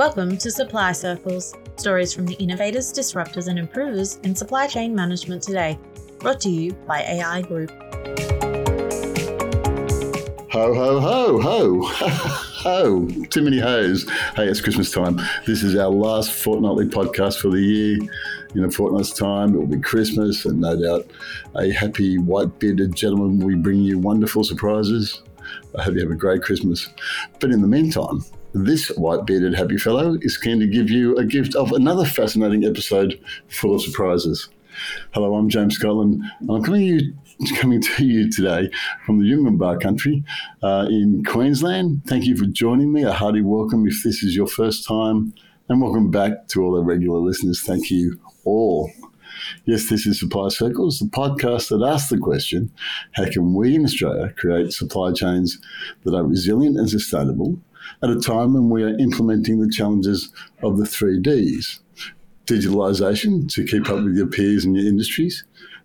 Welcome 0.00 0.38
to 0.38 0.50
Supply 0.50 0.92
Circles, 0.92 1.54
stories 1.76 2.14
from 2.14 2.24
the 2.24 2.32
innovators, 2.36 2.90
disruptors, 2.90 3.48
and 3.48 3.58
improvers 3.58 4.16
in 4.22 4.34
supply 4.34 4.66
chain 4.66 4.94
management 4.94 5.42
today. 5.42 5.78
Brought 6.20 6.40
to 6.40 6.48
you 6.48 6.72
by 6.88 7.02
AI 7.02 7.42
Group. 7.42 7.70
Ho, 10.52 10.72
ho, 10.72 11.00
ho, 11.00 11.38
ho, 11.38 11.82
ho. 11.84 13.08
Too 13.28 13.42
many 13.42 13.58
hoes. 13.58 14.08
Hey, 14.36 14.48
it's 14.48 14.62
Christmas 14.62 14.90
time. 14.90 15.20
This 15.46 15.62
is 15.62 15.76
our 15.76 15.90
last 15.90 16.32
fortnightly 16.32 16.86
podcast 16.86 17.38
for 17.38 17.50
the 17.50 17.60
year. 17.60 17.98
In 18.54 18.64
a 18.64 18.70
fortnight's 18.70 19.12
time, 19.12 19.54
it 19.54 19.58
will 19.58 19.66
be 19.66 19.80
Christmas, 19.80 20.46
and 20.46 20.62
no 20.62 20.80
doubt 20.80 21.10
a 21.56 21.70
happy 21.72 22.16
white 22.16 22.58
bearded 22.58 22.94
gentleman 22.94 23.38
will 23.38 23.58
bring 23.58 23.80
you 23.80 23.98
wonderful 23.98 24.44
surprises. 24.44 25.20
I 25.78 25.82
hope 25.82 25.92
you 25.92 26.00
have 26.00 26.10
a 26.10 26.14
great 26.14 26.40
Christmas. 26.40 26.88
But 27.38 27.50
in 27.50 27.60
the 27.60 27.68
meantime, 27.68 28.24
this 28.52 28.88
white 28.96 29.26
bearded 29.26 29.54
happy 29.54 29.76
fellow 29.76 30.16
is 30.22 30.36
keen 30.36 30.60
to 30.60 30.66
give 30.66 30.90
you 30.90 31.16
a 31.16 31.24
gift 31.24 31.54
of 31.54 31.72
another 31.72 32.04
fascinating 32.04 32.64
episode 32.64 33.20
full 33.48 33.74
of 33.74 33.82
surprises. 33.82 34.48
Hello, 35.12 35.34
I'm 35.34 35.48
James 35.48 35.76
Scotland, 35.76 36.22
and 36.40 36.50
I'm 36.50 36.62
coming, 36.62 36.82
you, 36.82 37.14
coming 37.56 37.80
to 37.80 38.04
you 38.04 38.30
today 38.30 38.70
from 39.04 39.18
the 39.18 39.24
Yungaminbar 39.24 39.80
country 39.80 40.24
uh, 40.62 40.86
in 40.88 41.22
Queensland. 41.24 42.02
Thank 42.06 42.24
you 42.24 42.36
for 42.36 42.46
joining 42.46 42.92
me. 42.92 43.02
A 43.02 43.12
hearty 43.12 43.42
welcome 43.42 43.86
if 43.86 44.02
this 44.02 44.22
is 44.22 44.34
your 44.34 44.46
first 44.46 44.86
time, 44.86 45.32
and 45.68 45.80
welcome 45.80 46.10
back 46.10 46.48
to 46.48 46.62
all 46.62 46.72
the 46.72 46.82
regular 46.82 47.18
listeners. 47.18 47.62
Thank 47.62 47.90
you 47.90 48.18
all. 48.44 48.90
Yes, 49.64 49.88
this 49.88 50.06
is 50.06 50.18
Supply 50.18 50.48
Circles, 50.48 50.98
the 50.98 51.06
podcast 51.06 51.68
that 51.68 51.86
asks 51.86 52.10
the 52.10 52.18
question 52.18 52.70
how 53.12 53.24
can 53.30 53.54
we 53.54 53.74
in 53.74 53.84
Australia 53.84 54.34
create 54.36 54.72
supply 54.72 55.12
chains 55.12 55.58
that 56.04 56.14
are 56.14 56.24
resilient 56.24 56.76
and 56.76 56.90
sustainable 56.90 57.58
at 58.02 58.10
a 58.10 58.20
time 58.20 58.54
when 58.54 58.70
we 58.70 58.82
are 58.82 58.98
implementing 58.98 59.60
the 59.60 59.70
challenges 59.70 60.32
of 60.62 60.78
the 60.78 60.86
three 60.86 61.20
Ds. 61.20 61.80
Digitalisation 62.46 63.48
to 63.52 63.64
keep 63.64 63.88
up 63.88 64.02
with 64.02 64.16
your 64.16 64.26
peers 64.26 64.64
and 64.64 64.76
your 64.76 64.86
industries, 64.86 65.44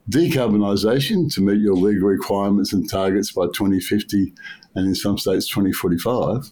decarbonisation 0.10 1.34
to 1.34 1.42
meet 1.42 1.62
your 1.62 1.76
legal 1.76 2.08
requirements 2.08 2.74
and 2.74 2.90
targets 2.90 3.32
by 3.32 3.46
2050 3.48 4.34
and 4.76 4.88
in 4.88 4.96
some 4.96 5.18
states 5.18 5.48
2045, 5.48 6.52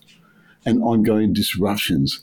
and 0.66 0.82
ongoing 0.82 1.34
disruptions, 1.34 2.22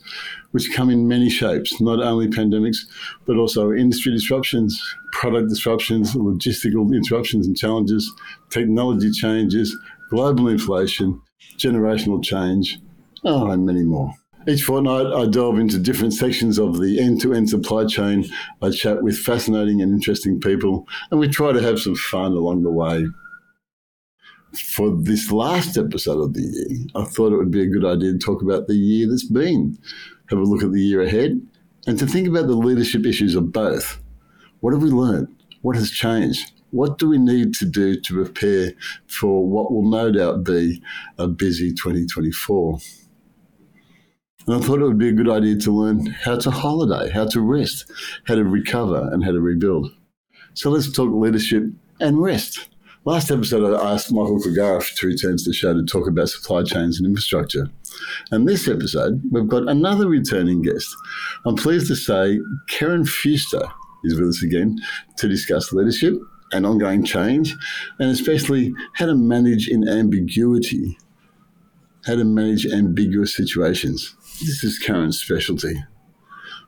which 0.51 0.73
come 0.73 0.89
in 0.89 1.07
many 1.07 1.29
shapes, 1.29 1.79
not 1.79 2.01
only 2.01 2.27
pandemics, 2.27 2.79
but 3.25 3.37
also 3.37 3.71
industry 3.71 4.11
disruptions, 4.11 4.81
product 5.11 5.49
disruptions, 5.49 6.13
logistical 6.13 6.93
interruptions 6.95 7.45
and 7.45 7.57
challenges, 7.57 8.11
technology 8.49 9.11
changes, 9.11 9.77
global 10.09 10.47
inflation, 10.47 11.21
generational 11.57 12.23
change, 12.23 12.79
oh, 13.23 13.51
and 13.51 13.65
many 13.65 13.83
more. 13.83 14.13
Each 14.47 14.63
fortnight, 14.63 15.05
I 15.05 15.27
delve 15.27 15.59
into 15.59 15.77
different 15.77 16.13
sections 16.13 16.57
of 16.57 16.79
the 16.79 16.99
end 16.99 17.21
to 17.21 17.33
end 17.33 17.49
supply 17.49 17.85
chain. 17.85 18.25
I 18.61 18.71
chat 18.71 19.03
with 19.03 19.17
fascinating 19.17 19.81
and 19.81 19.93
interesting 19.93 20.39
people, 20.39 20.87
and 21.11 21.19
we 21.19 21.27
try 21.27 21.51
to 21.51 21.61
have 21.61 21.79
some 21.79 21.95
fun 21.95 22.31
along 22.31 22.63
the 22.63 22.71
way. 22.71 23.05
For 24.75 24.97
this 24.99 25.31
last 25.31 25.77
episode 25.77 26.19
of 26.19 26.33
the 26.33 26.41
year, 26.41 26.87
I 26.95 27.03
thought 27.05 27.31
it 27.31 27.37
would 27.37 27.51
be 27.51 27.61
a 27.61 27.69
good 27.69 27.85
idea 27.85 28.13
to 28.13 28.17
talk 28.17 28.41
about 28.41 28.67
the 28.67 28.75
year 28.75 29.07
that's 29.07 29.27
been, 29.27 29.77
have 30.29 30.39
a 30.39 30.43
look 30.43 30.63
at 30.63 30.71
the 30.71 30.81
year 30.81 31.01
ahead, 31.01 31.39
and 31.85 31.99
to 31.99 32.07
think 32.07 32.27
about 32.27 32.47
the 32.47 32.55
leadership 32.55 33.05
issues 33.05 33.35
of 33.35 33.51
both. 33.51 34.01
What 34.61 34.73
have 34.73 34.81
we 34.81 34.89
learned? 34.89 35.27
What 35.61 35.75
has 35.75 35.91
changed? 35.91 36.51
What 36.71 36.97
do 36.97 37.09
we 37.09 37.19
need 37.19 37.53
to 37.55 37.65
do 37.65 37.99
to 37.99 38.23
prepare 38.23 38.71
for 39.05 39.47
what 39.47 39.71
will 39.71 39.87
no 39.87 40.11
doubt 40.11 40.43
be 40.43 40.81
a 41.17 41.27
busy 41.27 41.71
2024? 41.71 42.79
And 44.47 44.55
I 44.55 44.59
thought 44.59 44.79
it 44.79 44.85
would 44.85 44.97
be 44.97 45.09
a 45.09 45.13
good 45.13 45.29
idea 45.29 45.55
to 45.57 45.71
learn 45.71 46.07
how 46.07 46.37
to 46.37 46.51
holiday, 46.51 47.11
how 47.11 47.25
to 47.27 47.41
rest, 47.41 47.91
how 48.25 48.35
to 48.35 48.43
recover, 48.43 49.09
and 49.11 49.23
how 49.23 49.31
to 49.31 49.41
rebuild. 49.41 49.91
So 50.53 50.69
let's 50.69 50.91
talk 50.91 51.09
leadership 51.13 51.63
and 51.99 52.21
rest. 52.21 52.69
Last 53.03 53.31
episode, 53.31 53.73
I 53.73 53.93
asked 53.93 54.11
Michael 54.11 54.39
Kagara 54.39 54.83
to 54.97 55.07
return 55.07 55.37
to 55.37 55.43
the 55.43 55.53
show 55.53 55.73
to 55.73 55.83
talk 55.83 56.07
about 56.07 56.29
supply 56.29 56.63
chains 56.63 56.99
and 56.99 57.07
infrastructure. 57.07 57.67
And 58.29 58.47
this 58.47 58.67
episode, 58.67 59.21
we've 59.31 59.47
got 59.47 59.67
another 59.67 60.07
returning 60.07 60.61
guest. 60.61 60.87
I'm 61.45 61.55
pleased 61.55 61.87
to 61.87 61.95
say 61.95 62.39
Kerryn 62.69 63.07
Fewster 63.07 63.71
is 64.03 64.19
with 64.19 64.29
us 64.29 64.43
again 64.43 64.77
to 65.17 65.27
discuss 65.27 65.73
leadership 65.73 66.13
and 66.51 66.65
ongoing 66.65 67.03
change, 67.03 67.55
and 67.99 68.11
especially 68.11 68.73
how 68.93 69.07
to 69.07 69.15
manage 69.15 69.67
in 69.67 69.87
ambiguity, 69.87 70.97
how 72.05 72.15
to 72.15 72.23
manage 72.23 72.67
ambiguous 72.67 73.35
situations. 73.35 74.15
This 74.41 74.63
is 74.63 74.83
Kerryn's 74.83 75.21
specialty. 75.21 75.75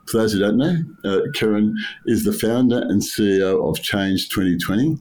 For 0.06 0.18
those 0.18 0.32
who 0.32 0.38
don't 0.38 0.58
know, 0.58 0.76
uh, 1.04 1.22
Kerryn 1.34 1.72
is 2.06 2.22
the 2.22 2.32
founder 2.32 2.78
and 2.78 3.02
CEO 3.02 3.68
of 3.68 3.82
Change 3.82 4.28
2020, 4.28 4.96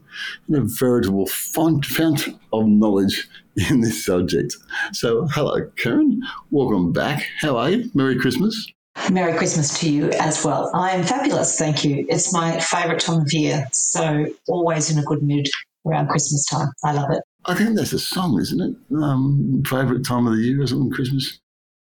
and 0.48 0.56
a 0.56 0.62
veritable 0.62 1.28
font, 1.28 1.86
fount 1.86 2.30
of 2.52 2.66
knowledge 2.66 3.28
in 3.70 3.82
this 3.82 4.04
subject. 4.04 4.56
So, 4.92 5.28
hello, 5.28 5.70
Kerryn. 5.76 6.18
Welcome 6.50 6.92
back. 6.92 7.28
How 7.40 7.58
are 7.58 7.70
you? 7.70 7.92
Merry 7.94 8.18
Christmas. 8.18 8.68
Merry 9.12 9.38
Christmas 9.38 9.80
to 9.80 9.92
you 9.92 10.10
as 10.14 10.44
well. 10.44 10.72
I 10.74 10.92
am 10.92 11.04
fabulous, 11.04 11.60
thank 11.60 11.86
you. 11.86 12.08
It's 12.10 12.34
my 12.34 12.60
favourite 12.60 13.02
time 13.02 13.22
of 13.22 13.32
year, 13.32 13.68
so 13.72 14.26
always 14.48 14.90
in 14.90 14.98
a 14.98 15.04
good 15.04 15.22
mood 15.22 15.46
around 15.86 16.08
Christmas 16.08 16.44
time. 16.48 16.70
I 16.84 16.94
love 16.94 17.12
it. 17.12 17.22
I 17.46 17.54
think 17.54 17.76
that's 17.76 17.94
a 17.94 18.00
song, 18.00 18.40
isn't 18.42 18.62
it? 18.62 18.76
Um, 18.96 19.62
favourite 19.68 20.04
time 20.04 20.26
of 20.26 20.38
the 20.38 20.42
year, 20.42 20.64
isn't 20.64 20.88
it? 20.88 20.96
Christmas? 20.96 21.40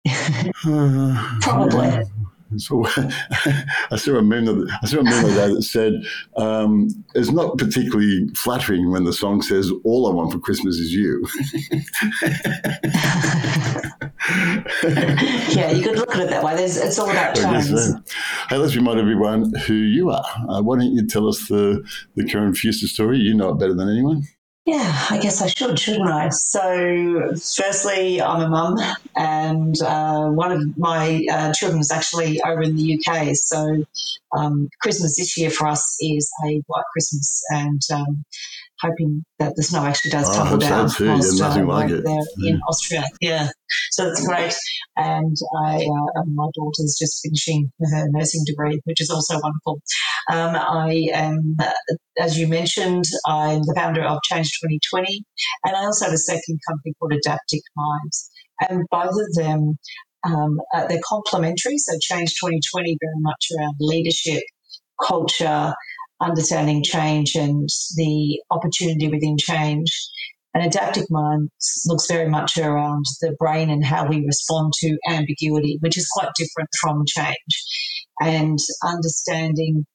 Probably. 1.41 2.05
So 2.57 2.85
I 3.91 3.95
saw 3.95 4.15
a 4.15 4.21
meme. 4.21 4.67
I 4.81 4.85
saw 4.85 4.99
a 4.99 5.03
meme 5.03 5.23
the 5.23 5.33
day 5.33 5.53
that 5.53 5.63
said 5.63 5.93
um, 6.37 6.89
it's 7.15 7.31
not 7.31 7.57
particularly 7.57 8.27
flattering 8.35 8.91
when 8.91 9.03
the 9.03 9.13
song 9.13 9.41
says 9.41 9.71
"All 9.83 10.07
I 10.07 10.13
want 10.13 10.31
for 10.31 10.39
Christmas 10.39 10.75
is 10.75 10.93
you." 10.93 11.25
yeah, 15.49 15.71
you 15.71 15.83
could 15.83 15.97
look 15.97 16.13
at 16.15 16.21
it 16.21 16.29
that 16.29 16.43
way. 16.43 16.55
There's, 16.55 16.77
it's 16.77 16.99
all 16.99 17.09
about 17.09 17.35
tones. 17.35 17.69
So. 17.69 17.99
Hey, 18.49 18.57
let's 18.57 18.75
remind 18.75 18.99
everyone 18.99 19.53
who 19.65 19.73
you 19.73 20.11
are. 20.11 20.25
Uh, 20.47 20.61
why 20.61 20.77
don't 20.77 20.93
you 20.93 21.05
tell 21.07 21.27
us 21.27 21.47
the 21.47 21.83
the 22.15 22.23
Kerryn 22.23 22.55
Fewster 22.55 22.87
story? 22.87 23.17
You 23.17 23.33
know 23.33 23.49
it 23.49 23.59
better 23.59 23.73
than 23.73 23.89
anyone. 23.89 24.23
Yeah, 24.65 25.05
I 25.11 25.19
guess 25.19 25.43
I 25.43 25.47
should, 25.47 25.77
shouldn't 25.77 26.09
I? 26.09 26.29
So, 26.29 27.33
firstly, 27.55 28.19
I'm 28.19 28.41
a 28.41 28.49
mum, 28.49 28.77
and 29.15 29.75
uh, 29.83 30.29
one 30.29 30.51
of 30.51 30.75
my 30.75 31.23
uh, 31.31 31.53
children 31.53 31.79
is 31.81 31.91
actually 31.91 32.41
over 32.41 32.63
in 32.63 32.75
the 32.75 32.99
UK. 32.99 33.35
So, 33.35 33.85
um, 34.35 34.67
Christmas 34.81 35.17
this 35.17 35.37
year 35.37 35.51
for 35.51 35.67
us 35.67 35.97
is 36.01 36.31
a 36.47 36.63
white 36.65 36.83
Christmas, 36.93 37.43
and 37.51 37.79
um, 37.93 38.25
hoping 38.81 39.23
that 39.39 39.53
the 39.55 39.63
snow 39.63 39.85
actually 39.85 40.11
does 40.11 40.29
oh, 40.29 40.43
tumble 40.43 40.57
down. 40.57 40.89
So 40.89 41.05
whilst, 41.05 41.37
yeah, 41.37 41.47
nothing 41.47 41.63
uh, 41.63 41.67
like 41.67 41.91
it. 41.91 42.03
There 42.03 42.19
yeah. 42.37 42.49
in 42.51 42.61
Austria. 42.67 43.03
Yeah, 43.21 43.49
so 43.91 44.05
that's 44.05 44.25
great. 44.25 44.53
And 44.97 45.35
I, 45.65 45.75
uh, 45.75 46.23
my 46.33 46.47
daughter's 46.53 46.95
just 46.99 47.21
finishing 47.23 47.71
her 47.79 48.07
nursing 48.11 48.43
degree, 48.45 48.79
which 48.85 49.01
is 49.01 49.09
also 49.09 49.39
wonderful. 49.41 49.81
Um, 50.31 50.55
I 50.55 51.09
am, 51.13 51.57
as 52.19 52.37
you 52.39 52.47
mentioned, 52.47 53.03
I'm 53.25 53.61
the 53.61 53.73
founder 53.75 54.03
of 54.03 54.19
Change 54.23 54.47
2020, 54.63 55.23
and 55.65 55.75
I 55.75 55.85
also 55.85 56.05
have 56.05 56.13
a 56.13 56.17
second 56.17 56.59
company 56.67 56.93
called 56.99 57.13
AdaptiQ 57.13 57.61
Minds. 57.75 58.29
And 58.69 58.85
both 58.89 59.09
of 59.09 59.33
them, 59.35 59.77
um, 60.25 60.59
uh, 60.73 60.87
they're 60.87 61.01
complementary. 61.07 61.77
So 61.77 61.93
Change 62.01 62.33
2020 62.41 62.97
very 63.01 63.13
much 63.19 63.47
around 63.57 63.75
leadership, 63.79 64.43
culture, 65.05 65.73
understanding 66.21 66.83
change 66.83 67.35
and 67.35 67.67
the 67.95 68.41
opportunity 68.51 69.07
within 69.07 69.37
change. 69.37 69.87
And 70.53 70.65
adaptive 70.65 71.05
mind 71.09 71.49
looks 71.85 72.07
very 72.09 72.29
much 72.29 72.57
around 72.57 73.03
the 73.19 73.35
brain 73.37 73.69
and 73.69 73.83
how 73.83 74.07
we 74.07 74.25
respond 74.25 74.71
to 74.79 74.97
ambiguity, 75.09 75.77
which 75.81 75.97
is 75.97 76.07
quite 76.13 76.29
different 76.37 76.69
from 76.81 77.03
change, 77.05 77.35
and 78.21 78.57
understanding 78.81 79.85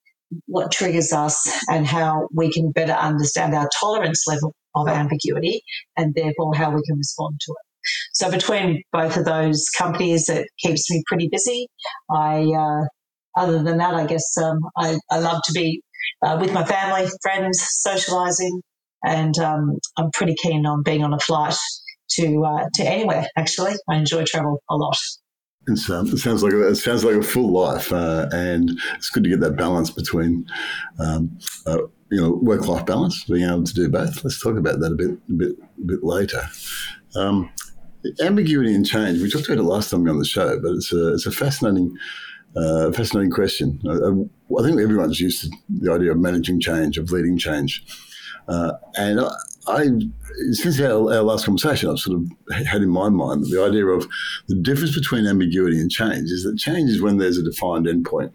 what 0.46 0.70
triggers 0.70 1.12
us 1.12 1.40
and 1.68 1.86
how 1.86 2.28
we 2.34 2.52
can 2.52 2.70
better 2.72 2.92
understand 2.92 3.54
our 3.54 3.68
tolerance 3.80 4.26
level 4.28 4.54
of 4.74 4.86
ambiguity 4.86 5.62
and 5.96 6.14
therefore 6.14 6.54
how 6.54 6.70
we 6.70 6.82
can 6.86 6.96
respond 6.96 7.40
to 7.40 7.52
it. 7.52 7.66
So 8.12 8.30
between 8.30 8.82
both 8.92 9.16
of 9.16 9.24
those 9.24 9.66
companies, 9.76 10.28
it 10.28 10.46
keeps 10.58 10.90
me 10.90 11.02
pretty 11.06 11.28
busy. 11.32 11.66
I, 12.10 12.42
uh, 12.42 12.84
other 13.40 13.62
than 13.62 13.78
that, 13.78 13.94
I 13.94 14.06
guess 14.06 14.36
um, 14.36 14.58
I, 14.76 14.98
I 15.10 15.18
love 15.18 15.40
to 15.44 15.52
be 15.52 15.82
uh, 16.22 16.38
with 16.40 16.52
my 16.52 16.64
family, 16.64 17.08
friends, 17.22 17.64
socializing, 17.70 18.60
and 19.04 19.38
um, 19.38 19.78
I'm 19.96 20.10
pretty 20.12 20.34
keen 20.42 20.66
on 20.66 20.82
being 20.82 21.02
on 21.02 21.12
a 21.12 21.18
flight 21.18 21.56
to 22.12 22.44
uh, 22.44 22.66
to 22.74 22.82
anywhere. 22.84 23.26
Actually, 23.36 23.74
I 23.88 23.96
enjoy 23.96 24.24
travel 24.24 24.62
a 24.68 24.76
lot. 24.76 24.96
Um, 25.68 26.08
it 26.08 26.18
sounds 26.18 26.42
like 26.42 26.52
a, 26.52 26.68
it 26.68 26.76
sounds 26.76 27.04
like 27.04 27.16
a 27.16 27.22
full 27.22 27.52
life, 27.52 27.92
uh, 27.92 28.28
and 28.32 28.70
it's 28.96 29.10
good 29.10 29.24
to 29.24 29.30
get 29.30 29.40
that 29.40 29.56
balance 29.56 29.90
between, 29.90 30.46
um, 30.98 31.38
uh, 31.66 31.78
you 32.10 32.20
know, 32.20 32.40
work 32.42 32.66
life 32.66 32.86
balance, 32.86 33.24
being 33.24 33.48
able 33.48 33.64
to 33.64 33.74
do 33.74 33.88
both. 33.88 34.24
Let's 34.24 34.42
talk 34.42 34.56
about 34.56 34.80
that 34.80 34.92
a 34.92 34.96
bit, 34.96 35.10
a 35.10 35.32
bit, 35.32 35.52
a 35.52 35.86
bit 35.86 36.02
later. 36.02 36.42
Um, 37.14 37.50
ambiguity 38.22 38.74
and 38.74 38.86
change. 38.86 39.20
We 39.20 39.30
talked 39.30 39.46
about 39.46 39.58
it 39.58 39.62
last 39.62 39.90
time 39.90 40.02
we 40.02 40.10
on 40.10 40.18
the 40.18 40.24
show, 40.24 40.58
but 40.60 40.72
it's 40.72 40.92
a 40.92 41.14
it's 41.14 41.26
a 41.26 41.30
fascinating. 41.30 41.94
Uh, 42.56 42.90
fascinating 42.92 43.30
question. 43.30 43.80
I, 43.86 44.58
I, 44.58 44.62
think 44.62 44.80
everyone's 44.80 45.20
used 45.20 45.42
to 45.42 45.50
the 45.68 45.92
idea 45.92 46.10
of 46.10 46.18
managing 46.18 46.60
change, 46.60 46.98
of 46.98 47.12
leading 47.12 47.38
change. 47.38 47.84
Uh, 48.48 48.72
and 48.96 49.20
I, 49.20 49.30
I, 49.68 49.88
since 50.52 50.80
our, 50.80 51.12
our, 51.12 51.22
last 51.22 51.44
conversation, 51.44 51.88
I've 51.88 52.00
sort 52.00 52.18
of 52.18 52.56
had 52.66 52.82
in 52.82 52.88
my 52.88 53.08
mind 53.08 53.44
the 53.44 53.62
idea 53.62 53.86
of 53.86 54.08
the 54.48 54.56
difference 54.56 54.96
between 54.96 55.26
ambiguity 55.26 55.78
and 55.78 55.90
change 55.90 56.30
is 56.30 56.42
that 56.42 56.58
change 56.58 56.90
is 56.90 57.00
when 57.00 57.18
there's 57.18 57.38
a 57.38 57.44
defined 57.44 57.86
endpoint. 57.86 58.32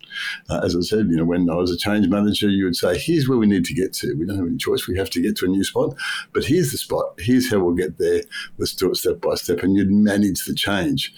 Uh, 0.49 0.61
as 0.63 0.77
I 0.77 0.81
said, 0.81 1.07
you 1.09 1.17
know, 1.17 1.25
when 1.25 1.49
I 1.49 1.55
was 1.55 1.71
a 1.71 1.77
change 1.77 2.07
manager, 2.07 2.47
you 2.47 2.63
would 2.63 2.77
say, 2.77 2.97
"Here's 2.97 3.27
where 3.27 3.37
we 3.37 3.47
need 3.47 3.65
to 3.65 3.73
get 3.73 3.91
to. 3.95 4.13
We 4.13 4.25
don't 4.25 4.37
have 4.37 4.47
any 4.47 4.57
choice. 4.57 4.87
We 4.87 4.97
have 4.97 5.09
to 5.09 5.21
get 5.21 5.35
to 5.37 5.45
a 5.45 5.49
new 5.49 5.63
spot, 5.65 5.95
but 6.31 6.45
here's 6.45 6.71
the 6.71 6.77
spot. 6.77 7.15
Here's 7.17 7.51
how 7.51 7.59
we'll 7.59 7.75
get 7.75 7.97
there. 7.97 8.21
Let's 8.57 8.73
do 8.73 8.89
it 8.89 8.95
step 8.95 9.19
by 9.19 9.35
step." 9.35 9.61
And 9.63 9.75
you'd 9.75 9.91
manage 9.91 10.45
the 10.45 10.55
change 10.55 11.13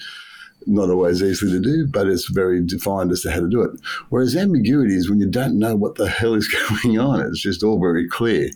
not 0.67 0.89
always 0.89 1.23
easily 1.23 1.51
to 1.51 1.59
do, 1.59 1.87
but 1.87 2.07
it's 2.07 2.29
very 2.29 2.63
defined 2.63 3.11
as 3.11 3.21
to 3.21 3.31
how 3.31 3.39
to 3.39 3.49
do 3.49 3.61
it. 3.61 3.71
Whereas 4.09 4.35
ambiguity 4.35 4.95
is 4.95 5.09
when 5.09 5.19
you 5.19 5.27
don't 5.27 5.57
know 5.57 5.75
what 5.75 5.95
the 5.95 6.09
hell 6.09 6.33
is 6.33 6.47
going 6.83 6.99
on. 6.99 7.21
It's 7.21 7.41
just 7.41 7.63
all 7.63 7.79
very 7.79 8.07
clear. 8.07 8.49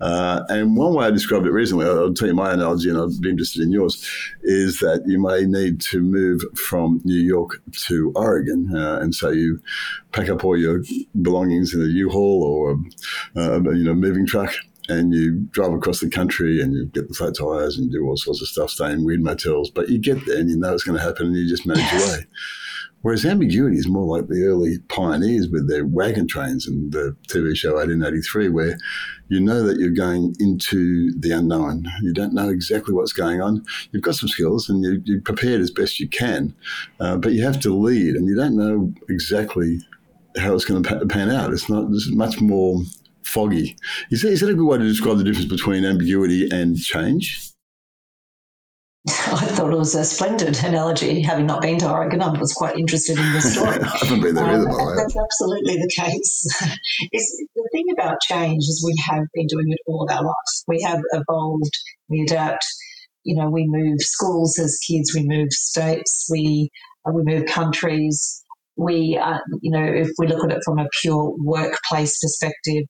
Uh, 0.00 0.42
and 0.48 0.76
one 0.76 0.94
way 0.94 1.06
I 1.06 1.10
described 1.10 1.46
it 1.46 1.52
recently, 1.52 1.86
I'll 1.86 2.14
tell 2.14 2.28
you 2.28 2.34
my 2.34 2.52
analogy 2.52 2.90
and 2.90 2.98
I'd 2.98 3.20
be 3.20 3.30
interested 3.30 3.62
in 3.62 3.72
yours, 3.72 4.08
is 4.42 4.80
that 4.80 5.02
you 5.06 5.20
may 5.20 5.44
need 5.46 5.80
to 5.82 6.00
move 6.00 6.42
from 6.54 7.00
New 7.04 7.20
York 7.20 7.60
to 7.86 8.12
Oregon. 8.14 8.74
Uh, 8.76 8.98
and 9.00 9.14
so 9.14 9.30
you 9.30 9.60
pack 10.12 10.28
up 10.28 10.44
all 10.44 10.56
your 10.56 10.82
belongings 11.22 11.74
in 11.74 11.82
a 11.82 11.86
U-Haul 11.86 12.42
or, 12.42 12.78
a, 13.36 13.56
uh, 13.56 13.70
you 13.70 13.84
know, 13.84 13.94
moving 13.94 14.26
truck 14.26 14.54
and 14.88 15.14
you 15.14 15.46
drive 15.50 15.72
across 15.72 16.00
the 16.00 16.10
country 16.10 16.60
and 16.60 16.74
you 16.74 16.86
get 16.86 17.08
the 17.08 17.14
flat 17.14 17.34
tires 17.38 17.78
and 17.78 17.90
do 17.90 18.04
all 18.04 18.16
sorts 18.16 18.42
of 18.42 18.48
stuff, 18.48 18.70
stay 18.70 18.92
in 18.92 19.04
weird 19.04 19.22
motels. 19.22 19.70
But 19.70 19.88
you 19.88 19.98
get 19.98 20.24
there 20.26 20.38
and 20.38 20.50
you 20.50 20.56
know 20.56 20.72
it's 20.72 20.84
going 20.84 20.98
to 20.98 21.04
happen 21.04 21.26
and 21.26 21.36
you 21.36 21.48
just 21.48 21.66
manage 21.66 21.90
your 21.92 22.06
way. 22.08 22.26
Whereas 23.04 23.26
ambiguity 23.26 23.76
is 23.76 23.86
more 23.86 24.16
like 24.16 24.28
the 24.28 24.44
early 24.44 24.78
pioneers 24.88 25.46
with 25.50 25.68
their 25.68 25.84
wagon 25.84 26.26
trains 26.26 26.66
and 26.66 26.90
the 26.90 27.14
TV 27.28 27.54
show 27.54 27.74
1883, 27.74 28.48
where 28.48 28.78
you 29.28 29.40
know 29.40 29.62
that 29.62 29.78
you're 29.78 29.90
going 29.90 30.34
into 30.40 31.12
the 31.18 31.30
unknown. 31.30 31.84
You 32.00 32.14
don't 32.14 32.32
know 32.32 32.48
exactly 32.48 32.94
what's 32.94 33.12
going 33.12 33.42
on. 33.42 33.62
You've 33.90 34.02
got 34.02 34.14
some 34.14 34.30
skills 34.30 34.70
and 34.70 34.82
you, 34.82 35.18
are 35.18 35.20
prepared 35.20 35.60
as 35.60 35.70
best 35.70 36.00
you 36.00 36.08
can, 36.08 36.54
uh, 36.98 37.18
but 37.18 37.34
you 37.34 37.44
have 37.44 37.60
to 37.60 37.74
lead 37.74 38.14
and 38.14 38.26
you 38.26 38.34
don't 38.34 38.56
know 38.56 38.90
exactly 39.10 39.80
how 40.38 40.54
it's 40.54 40.64
going 40.64 40.82
to 40.82 41.06
pan 41.06 41.30
out. 41.30 41.52
It's 41.52 41.68
not. 41.68 41.84
It's 41.90 42.10
much 42.10 42.40
more 42.40 42.80
foggy. 43.24 43.76
Is 44.10 44.22
that, 44.22 44.28
is 44.28 44.40
that 44.40 44.50
a 44.50 44.54
good 44.54 44.66
way 44.66 44.78
to 44.78 44.84
describe 44.84 45.18
the 45.18 45.24
difference 45.24 45.48
between 45.48 45.84
ambiguity 45.84 46.48
and 46.50 46.76
change? 46.78 47.54
I 49.08 49.44
thought 49.52 49.70
it 49.70 49.76
was 49.76 49.94
a 49.94 50.02
splendid 50.02 50.56
analogy. 50.64 51.20
Having 51.20 51.46
not 51.46 51.60
been 51.60 51.78
to 51.80 51.90
Oregon, 51.90 52.22
I 52.22 52.30
was 52.38 52.54
quite 52.54 52.78
interested 52.78 53.18
in 53.18 53.32
the 53.34 53.40
story. 53.42 53.78
I 53.82 53.98
haven't 53.98 54.22
been 54.22 54.34
there 54.34 54.46
either. 54.46 54.70
Um, 54.70 54.96
that's 54.96 55.16
absolutely 55.16 55.76
the 55.76 55.90
case. 55.94 56.46
it's, 57.12 57.44
the 57.54 57.68
thing 57.72 57.84
about 57.92 58.16
change 58.22 58.62
is 58.62 58.82
we 58.82 58.96
have 59.06 59.24
been 59.34 59.46
doing 59.46 59.66
it 59.68 59.78
all 59.86 60.06
of 60.08 60.10
our 60.10 60.22
lives. 60.22 60.64
We 60.66 60.80
have 60.82 61.00
evolved, 61.12 61.70
we 62.08 62.22
adapt. 62.22 62.64
You 63.24 63.36
know, 63.36 63.50
we 63.50 63.66
move 63.66 64.00
schools 64.00 64.58
as 64.58 64.78
kids, 64.88 65.12
we 65.14 65.26
move 65.26 65.48
states, 65.50 66.26
we 66.30 66.70
uh, 67.06 67.12
we 67.12 67.22
move 67.24 67.44
countries. 67.46 68.42
We, 68.76 69.20
uh, 69.22 69.38
you 69.60 69.70
know, 69.70 69.84
if 69.84 70.08
we 70.18 70.26
look 70.26 70.44
at 70.44 70.56
it 70.56 70.62
from 70.64 70.78
a 70.78 70.88
pure 71.02 71.34
workplace 71.38 72.18
perspective, 72.20 72.84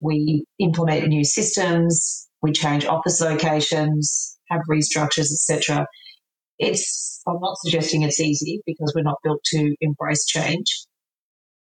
we 0.00 0.44
implement 0.58 1.08
new 1.08 1.24
systems, 1.24 2.28
we 2.42 2.52
change 2.52 2.84
office 2.84 3.20
locations, 3.20 4.38
have 4.50 4.60
restructures, 4.70 5.32
etc. 5.32 5.86
It's 6.58 7.20
I'm 7.26 7.40
not 7.40 7.56
suggesting 7.58 8.02
it's 8.02 8.20
easy 8.20 8.60
because 8.66 8.92
we're 8.94 9.02
not 9.02 9.18
built 9.22 9.40
to 9.52 9.74
embrace 9.80 10.24
change, 10.24 10.66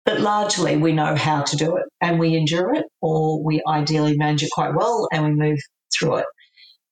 but 0.05 0.21
largely 0.21 0.77
we 0.77 0.93
know 0.93 1.15
how 1.15 1.43
to 1.43 1.55
do 1.55 1.75
it 1.75 1.83
and 2.01 2.19
we 2.19 2.35
endure 2.35 2.73
it, 2.75 2.85
or 3.01 3.43
we 3.43 3.61
ideally 3.67 4.15
manage 4.17 4.43
it 4.43 4.51
quite 4.51 4.73
well 4.75 5.07
and 5.11 5.25
we 5.25 5.31
move 5.31 5.59
through 5.97 6.17
it. 6.17 6.25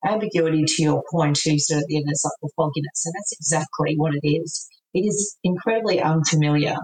Ambiguity, 0.05 0.63
to 0.67 0.83
your 0.83 1.03
point, 1.11 1.39
you 1.45 1.57
said 1.57 1.79
at 1.79 1.85
the 1.87 1.97
end, 1.97 2.05
it's 2.07 2.23
like 2.23 2.33
the 2.41 2.49
fogginess, 2.55 3.05
and 3.05 3.13
that's 3.15 3.33
exactly 3.33 3.95
what 3.97 4.13
it 4.13 4.27
is. 4.27 4.67
It 4.93 4.99
is 4.99 5.35
incredibly 5.43 5.99
unfamiliar. 5.99 6.75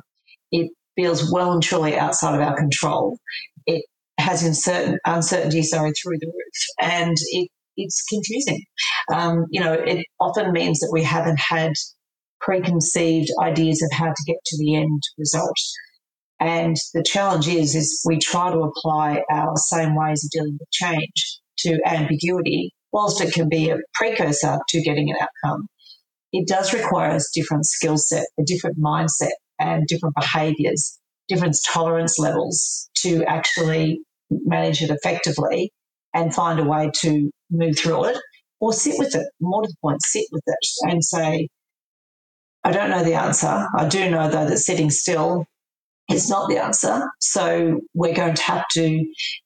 It 0.51 0.71
feels 0.95 1.31
well 1.31 1.51
and 1.51 1.61
truly 1.61 1.97
outside 1.97 2.35
of 2.35 2.41
our 2.41 2.55
control. 2.55 3.17
It 3.67 3.85
has 4.21 4.43
uncertain, 4.43 4.97
uncertainty 5.05 5.63
sorry, 5.63 5.91
through 5.91 6.17
the 6.19 6.27
roof. 6.27 6.89
And 6.93 7.15
it, 7.31 7.49
it's 7.77 8.03
confusing. 8.09 8.63
Um, 9.13 9.45
you 9.49 9.61
know, 9.61 9.73
it 9.73 10.05
often 10.19 10.51
means 10.51 10.79
that 10.79 10.89
we 10.91 11.03
haven't 11.03 11.39
had 11.39 11.73
preconceived 12.39 13.29
ideas 13.41 13.81
of 13.81 13.97
how 13.97 14.07
to 14.07 14.23
get 14.25 14.37
to 14.45 14.57
the 14.57 14.75
end 14.75 15.01
result. 15.17 15.57
And 16.39 16.75
the 16.93 17.03
challenge 17.03 17.47
is, 17.47 17.75
is 17.75 18.01
we 18.05 18.17
try 18.17 18.51
to 18.51 18.59
apply 18.59 19.21
our 19.31 19.53
same 19.57 19.95
ways 19.95 20.23
of 20.23 20.31
dealing 20.31 20.57
with 20.59 20.71
change 20.71 21.39
to 21.59 21.79
ambiguity, 21.85 22.73
whilst 22.91 23.21
it 23.21 23.33
can 23.33 23.47
be 23.47 23.69
a 23.69 23.77
precursor 23.93 24.57
to 24.69 24.81
getting 24.81 25.11
an 25.11 25.17
outcome. 25.21 25.67
It 26.33 26.47
does 26.47 26.73
require 26.73 27.15
a 27.15 27.19
different 27.35 27.65
skill 27.65 27.97
set, 27.97 28.25
a 28.39 28.43
different 28.43 28.79
mindset, 28.79 29.31
and 29.59 29.85
different 29.85 30.15
behaviours, 30.15 30.97
different 31.27 31.55
tolerance 31.71 32.17
levels 32.17 32.89
to 33.03 33.23
actually 33.25 33.99
manage 34.45 34.81
it 34.81 34.89
effectively 34.89 35.71
and 36.13 36.33
find 36.33 36.59
a 36.59 36.63
way 36.63 36.89
to 37.01 37.29
move 37.49 37.77
through 37.77 38.05
it 38.05 38.17
or 38.59 38.73
sit 38.73 38.95
with 38.97 39.15
it. 39.15 39.27
More 39.39 39.63
to 39.63 39.67
the 39.67 39.75
point, 39.81 40.01
sit 40.01 40.25
with 40.31 40.43
it 40.45 40.67
and 40.89 41.03
say, 41.03 41.47
I 42.63 42.71
don't 42.71 42.89
know 42.89 43.03
the 43.03 43.15
answer. 43.15 43.67
I 43.75 43.87
do 43.87 44.09
know, 44.09 44.29
though, 44.29 44.47
that 44.47 44.57
sitting 44.57 44.91
still 44.91 45.45
is 46.11 46.29
not 46.29 46.49
the 46.49 46.63
answer. 46.63 47.09
So 47.19 47.79
we're 47.93 48.13
going 48.13 48.35
to 48.35 48.43
have 48.43 48.65
to 48.73 49.05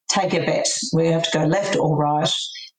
take 0.10 0.34
a 0.34 0.46
bet. 0.46 0.68
We 0.94 1.08
have 1.08 1.24
to 1.24 1.38
go 1.38 1.46
left 1.46 1.76
or 1.78 1.96
right. 1.96 2.30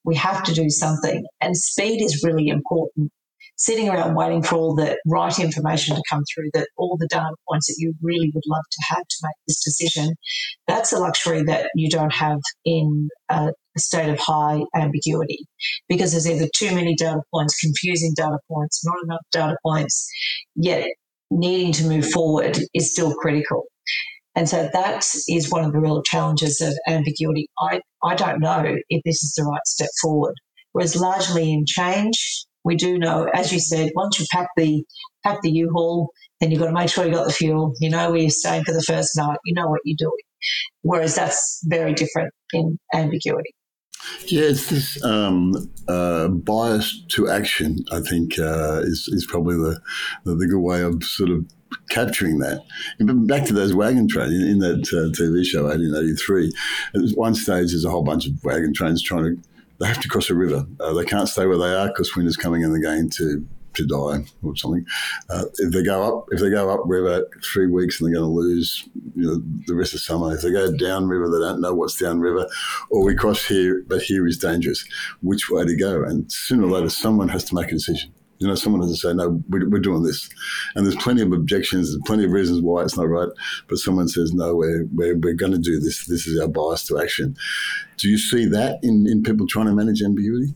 We 0.04 0.14
have 0.16 0.42
to 0.44 0.54
do 0.54 0.68
something. 0.68 1.24
And 1.40 1.56
speed 1.56 2.02
is 2.02 2.22
really 2.22 2.48
important 2.48 3.10
sitting 3.56 3.88
around 3.88 4.14
waiting 4.14 4.42
for 4.42 4.56
all 4.56 4.74
the 4.74 4.98
right 5.06 5.38
information 5.38 5.96
to 5.96 6.02
come 6.08 6.22
through, 6.32 6.50
that 6.52 6.68
all 6.76 6.96
the 6.98 7.08
data 7.08 7.34
points 7.48 7.66
that 7.66 7.76
you 7.78 7.94
really 8.02 8.30
would 8.34 8.44
love 8.46 8.64
to 8.70 8.84
have 8.90 9.02
to 9.08 9.16
make 9.22 9.36
this 9.48 9.62
decision, 9.64 10.14
that's 10.66 10.92
a 10.92 10.98
luxury 10.98 11.42
that 11.42 11.70
you 11.74 11.90
don't 11.90 12.12
have 12.12 12.38
in 12.64 13.08
a 13.30 13.50
state 13.78 14.10
of 14.10 14.18
high 14.18 14.62
ambiguity 14.74 15.38
because 15.88 16.12
there's 16.12 16.28
either 16.28 16.48
too 16.56 16.74
many 16.74 16.94
data 16.96 17.20
points, 17.32 17.58
confusing 17.60 18.12
data 18.16 18.38
points, 18.50 18.82
not 18.84 18.96
enough 19.04 19.22
data 19.32 19.56
points, 19.64 20.08
yet 20.54 20.86
needing 21.30 21.72
to 21.72 21.88
move 21.88 22.08
forward 22.10 22.58
is 22.74 22.92
still 22.92 23.14
critical. 23.14 23.64
And 24.34 24.48
so 24.48 24.68
that 24.72 25.04
is 25.28 25.50
one 25.50 25.64
of 25.64 25.72
the 25.72 25.80
real 25.80 26.02
challenges 26.02 26.60
of 26.60 26.74
ambiguity. 26.86 27.48
I, 27.58 27.80
I 28.04 28.14
don't 28.14 28.40
know 28.40 28.76
if 28.90 29.02
this 29.04 29.22
is 29.22 29.32
the 29.34 29.44
right 29.44 29.66
step 29.66 29.88
forward. 30.02 30.34
Whereas 30.72 30.94
largely 30.94 31.54
in 31.54 31.64
change, 31.66 32.45
we 32.66 32.74
do 32.74 32.98
know, 32.98 33.28
as 33.32 33.52
you 33.52 33.60
said, 33.60 33.92
once 33.94 34.18
you 34.18 34.26
pack 34.32 34.48
the 34.56 34.84
pack 35.24 35.38
the 35.42 35.50
U-Haul, 35.50 36.10
then 36.40 36.50
you've 36.50 36.60
got 36.60 36.66
to 36.66 36.72
make 36.72 36.90
sure 36.90 37.06
you 37.06 37.12
got 37.12 37.26
the 37.26 37.32
fuel. 37.32 37.72
You 37.80 37.90
know 37.90 38.10
where 38.10 38.20
you're 38.20 38.30
staying 38.30 38.64
for 38.64 38.72
the 38.72 38.82
first 38.82 39.16
night. 39.16 39.38
You 39.44 39.54
know 39.54 39.68
what 39.68 39.80
you're 39.84 39.96
doing. 39.96 40.12
Whereas 40.82 41.14
that's 41.14 41.62
very 41.66 41.94
different 41.94 42.34
in 42.52 42.76
ambiguity. 42.92 43.54
Yeah, 44.26 44.42
it's 44.42 44.68
this 44.68 45.02
um, 45.04 45.52
uh, 45.88 46.28
bias 46.28 47.04
to 47.10 47.28
action. 47.28 47.78
I 47.92 48.00
think 48.00 48.38
uh, 48.38 48.80
is 48.82 49.08
is 49.12 49.26
probably 49.26 49.56
the, 49.56 49.80
the, 50.24 50.34
the 50.34 50.46
good 50.46 50.60
way 50.60 50.82
of 50.82 51.02
sort 51.04 51.30
of 51.30 51.46
capturing 51.88 52.38
that. 52.40 52.62
Back 52.98 53.46
to 53.46 53.52
those 53.52 53.74
wagon 53.74 54.08
trains 54.08 54.32
in, 54.32 54.42
in 54.42 54.58
that 54.58 54.88
uh, 54.92 55.14
TV 55.16 55.44
show, 55.44 55.64
1883. 55.64 56.52
At 56.94 57.16
one 57.16 57.34
stage, 57.34 57.70
there's 57.70 57.84
a 57.84 57.90
whole 57.90 58.02
bunch 58.02 58.26
of 58.26 58.32
wagon 58.42 58.74
trains 58.74 59.02
trying 59.02 59.24
to 59.24 59.42
they 59.78 59.86
have 59.86 60.00
to 60.00 60.08
cross 60.08 60.30
a 60.30 60.34
river. 60.34 60.66
Uh, 60.80 60.92
they 60.94 61.04
can't 61.04 61.28
stay 61.28 61.46
where 61.46 61.58
they 61.58 61.74
are 61.74 61.88
because 61.88 62.14
winter's 62.16 62.36
coming 62.36 62.62
they're 62.62 62.80
going 62.80 63.10
to 63.10 63.46
to 63.76 63.86
die 63.86 64.24
or 64.42 64.56
something. 64.56 64.84
Uh, 65.30 65.44
if 65.58 65.72
they 65.72 65.82
go 65.82 66.02
up, 66.02 66.28
if 66.32 66.40
they 66.40 66.50
go 66.50 66.70
up 66.70 66.80
river 66.86 67.26
three 67.44 67.66
weeks 67.66 68.00
and 68.00 68.08
they're 68.08 68.20
going 68.20 68.30
to 68.30 68.34
lose, 68.34 68.88
you 69.14 69.26
know, 69.26 69.42
the 69.66 69.74
rest 69.74 69.94
of 69.94 70.00
summer. 70.00 70.34
If 70.34 70.42
they 70.42 70.50
go 70.50 70.74
down 70.76 71.06
river, 71.06 71.28
they 71.28 71.44
don't 71.44 71.60
know 71.60 71.74
what's 71.74 71.96
down 71.96 72.20
river, 72.20 72.48
or 72.90 73.04
we 73.04 73.14
cross 73.14 73.44
here, 73.44 73.84
but 73.86 74.02
here 74.02 74.26
is 74.26 74.38
dangerous. 74.38 74.84
Which 75.22 75.50
way 75.50 75.64
to 75.64 75.76
go? 75.76 76.02
And 76.02 76.30
sooner 76.32 76.64
or 76.64 76.70
later, 76.70 76.88
someone 76.88 77.28
has 77.28 77.44
to 77.44 77.54
make 77.54 77.68
a 77.68 77.72
decision. 77.72 78.12
You 78.38 78.46
know, 78.46 78.54
someone 78.54 78.82
has 78.82 78.90
to 78.90 78.96
say, 78.96 79.14
no, 79.14 79.42
we're, 79.48 79.68
we're 79.68 79.80
doing 79.80 80.02
this. 80.02 80.28
And 80.74 80.84
there's 80.84 80.96
plenty 80.96 81.22
of 81.22 81.32
objections, 81.32 81.90
there's 81.90 82.02
plenty 82.06 82.24
of 82.24 82.30
reasons 82.30 82.60
why 82.62 82.82
it's 82.82 82.96
not 82.96 83.08
right. 83.08 83.28
But 83.68 83.78
someone 83.78 84.08
says, 84.08 84.32
no, 84.32 84.54
we're, 84.54 84.86
we're, 84.92 85.16
we're 85.16 85.34
going 85.34 85.52
to 85.52 85.58
do 85.58 85.80
this. 85.80 86.06
This 86.06 86.26
is 86.26 86.38
our 86.40 86.48
bias 86.48 86.84
to 86.84 87.00
action. 87.00 87.34
Do 87.98 88.08
you 88.08 88.18
see 88.18 88.46
that 88.46 88.78
in, 88.82 89.06
in 89.08 89.22
people 89.22 89.46
trying 89.46 89.66
to 89.66 89.72
manage 89.72 90.02
ambiguity? 90.02 90.54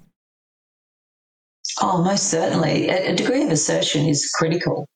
Oh, 1.80 2.02
most 2.02 2.28
certainly. 2.28 2.88
A, 2.88 3.12
a 3.12 3.16
degree 3.16 3.42
of 3.42 3.50
assertion 3.50 4.06
is 4.06 4.30
critical. 4.34 4.86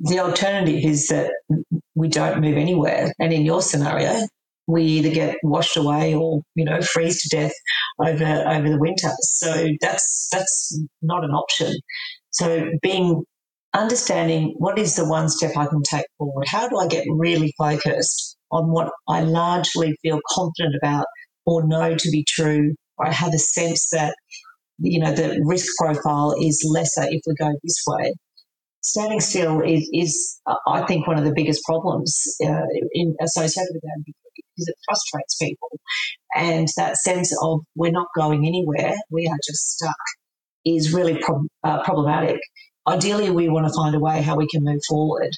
The 0.00 0.20
alternative 0.20 0.84
is 0.84 1.08
that 1.08 1.32
we 1.94 2.08
don't 2.08 2.40
move 2.40 2.56
anywhere. 2.56 3.12
And 3.18 3.32
in 3.32 3.44
your 3.44 3.62
scenario, 3.62 4.26
we 4.68 4.84
either 4.84 5.10
get 5.10 5.36
washed 5.42 5.76
away 5.76 6.14
or 6.14 6.40
you 6.54 6.64
know 6.64 6.80
freeze 6.82 7.20
to 7.22 7.36
death 7.36 7.52
over 7.98 8.44
over 8.46 8.68
the 8.68 8.78
winter. 8.78 9.10
So 9.22 9.68
that's 9.80 10.28
that's 10.30 10.78
not 11.02 11.24
an 11.24 11.30
option. 11.30 11.74
So 12.30 12.66
being 12.82 13.24
understanding 13.74 14.54
what 14.58 14.78
is 14.78 14.94
the 14.94 15.08
one 15.08 15.28
step 15.28 15.56
I 15.56 15.66
can 15.66 15.82
take 15.82 16.06
forward. 16.18 16.46
How 16.46 16.68
do 16.68 16.78
I 16.78 16.86
get 16.86 17.04
really 17.10 17.52
focused 17.58 18.36
on 18.50 18.70
what 18.70 18.90
I 19.08 19.22
largely 19.22 19.96
feel 20.02 20.20
confident 20.30 20.74
about 20.82 21.06
or 21.44 21.66
know 21.66 21.94
to 21.96 22.10
be 22.10 22.24
true, 22.28 22.74
or 22.98 23.08
I 23.08 23.12
have 23.12 23.34
a 23.34 23.38
sense 23.38 23.88
that 23.92 24.14
you 24.78 25.00
know 25.00 25.12
the 25.12 25.40
risk 25.44 25.66
profile 25.78 26.34
is 26.40 26.62
lesser 26.70 27.08
if 27.10 27.22
we 27.26 27.34
go 27.40 27.50
this 27.64 27.82
way 27.86 28.12
standing 28.80 29.20
still 29.20 29.60
is, 29.60 29.88
is 29.92 30.40
I 30.66 30.82
think, 30.86 31.06
one 31.06 31.18
of 31.18 31.24
the 31.24 31.32
biggest 31.34 31.62
problems 31.64 32.36
uh, 32.44 32.62
in, 32.92 33.14
associated 33.20 33.70
with 33.74 33.82
ambiguity 33.96 34.27
because 34.56 34.68
it 34.68 34.76
frustrates 34.86 35.36
people. 35.36 35.68
And 36.34 36.68
that 36.76 36.96
sense 36.96 37.34
of 37.42 37.60
we're 37.74 37.92
not 37.92 38.08
going 38.16 38.46
anywhere, 38.46 38.94
we 39.10 39.26
are 39.26 39.38
just 39.46 39.76
stuck, 39.76 39.96
is 40.64 40.92
really 40.92 41.18
prob- 41.20 41.46
uh, 41.64 41.82
problematic. 41.82 42.38
Ideally, 42.86 43.30
we 43.30 43.48
want 43.48 43.66
to 43.66 43.72
find 43.74 43.94
a 43.94 44.00
way 44.00 44.22
how 44.22 44.36
we 44.36 44.48
can 44.48 44.64
move 44.64 44.80
forward. 44.88 45.30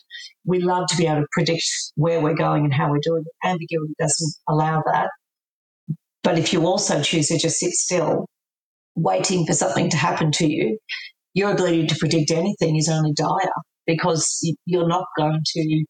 We 0.45 0.61
love 0.61 0.87
to 0.89 0.97
be 0.97 1.07
able 1.07 1.23
to 1.23 1.27
predict 1.33 1.65
where 1.97 2.21
we're 2.21 2.35
going 2.35 2.65
and 2.65 2.73
how 2.73 2.91
we're 2.91 3.01
doing 3.03 3.25
it. 3.27 3.47
Ambiguity 3.49 3.95
doesn't 3.99 4.35
allow 4.49 4.83
that. 4.93 5.09
But 6.23 6.39
if 6.39 6.53
you 6.53 6.67
also 6.67 7.03
choose 7.03 7.29
to 7.29 7.39
just 7.39 7.59
sit 7.59 7.73
still, 7.73 8.27
waiting 8.95 9.47
for 9.47 9.53
something 9.53 9.91
to 9.91 9.97
happen 9.97 10.31
to 10.33 10.51
you, 10.51 10.79
your 11.35 11.53
ability 11.53 11.87
to 11.87 11.97
predict 11.99 12.31
anything 12.31 12.77
is 12.77 12.89
only 12.89 13.13
dire 13.15 13.53
because 13.87 14.39
you're 14.67 14.89
not 14.89 15.05
going 15.17 15.41
to 15.45 15.85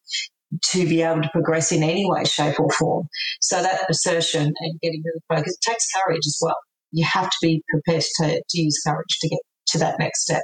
to 0.61 0.87
be 0.87 1.01
able 1.01 1.21
to 1.21 1.29
progress 1.29 1.71
in 1.71 1.83
any 1.83 2.05
way, 2.05 2.23
shape, 2.25 2.59
or 2.59 2.69
form. 2.71 3.07
So 3.39 3.61
that 3.61 3.89
assertion 3.89 4.53
and 4.59 4.79
getting 4.81 5.03
really 5.05 5.21
focused 5.29 5.61
takes 5.67 5.85
courage 5.91 6.25
as 6.25 6.37
well. 6.41 6.57
You 6.91 7.05
have 7.11 7.29
to 7.29 7.37
be 7.41 7.63
prepared 7.69 8.03
to, 8.17 8.43
to 8.47 8.61
use 8.61 8.81
courage 8.85 9.17
to 9.21 9.29
get 9.29 9.39
to 9.67 9.79
that 9.79 9.99
next 9.99 10.23
step. 10.23 10.43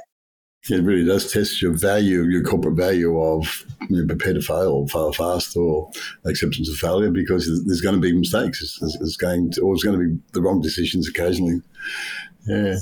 It 0.70 0.82
really 0.82 1.04
does 1.04 1.32
test 1.32 1.62
your 1.62 1.72
value, 1.72 2.24
your 2.24 2.42
corporate 2.42 2.76
value 2.76 3.18
of 3.20 3.64
you 3.88 3.98
know, 3.98 4.06
prepare 4.06 4.34
to 4.34 4.42
fail 4.42 4.72
or 4.72 4.88
fail 4.88 5.12
fast 5.12 5.56
or 5.56 5.90
acceptance 6.24 6.68
of 6.68 6.76
failure 6.76 7.10
because 7.10 7.46
there's 7.66 7.80
going 7.80 7.94
to 7.94 8.00
be 8.00 8.12
mistakes. 8.12 8.78
There's, 8.80 9.16
going 9.16 9.52
to, 9.52 9.60
or 9.62 9.74
it's 9.74 9.84
going 9.84 9.98
to 9.98 10.04
be 10.04 10.20
the 10.32 10.42
wrong 10.42 10.60
decisions 10.60 11.08
occasionally. 11.08 11.62
Yeah. 12.46 12.76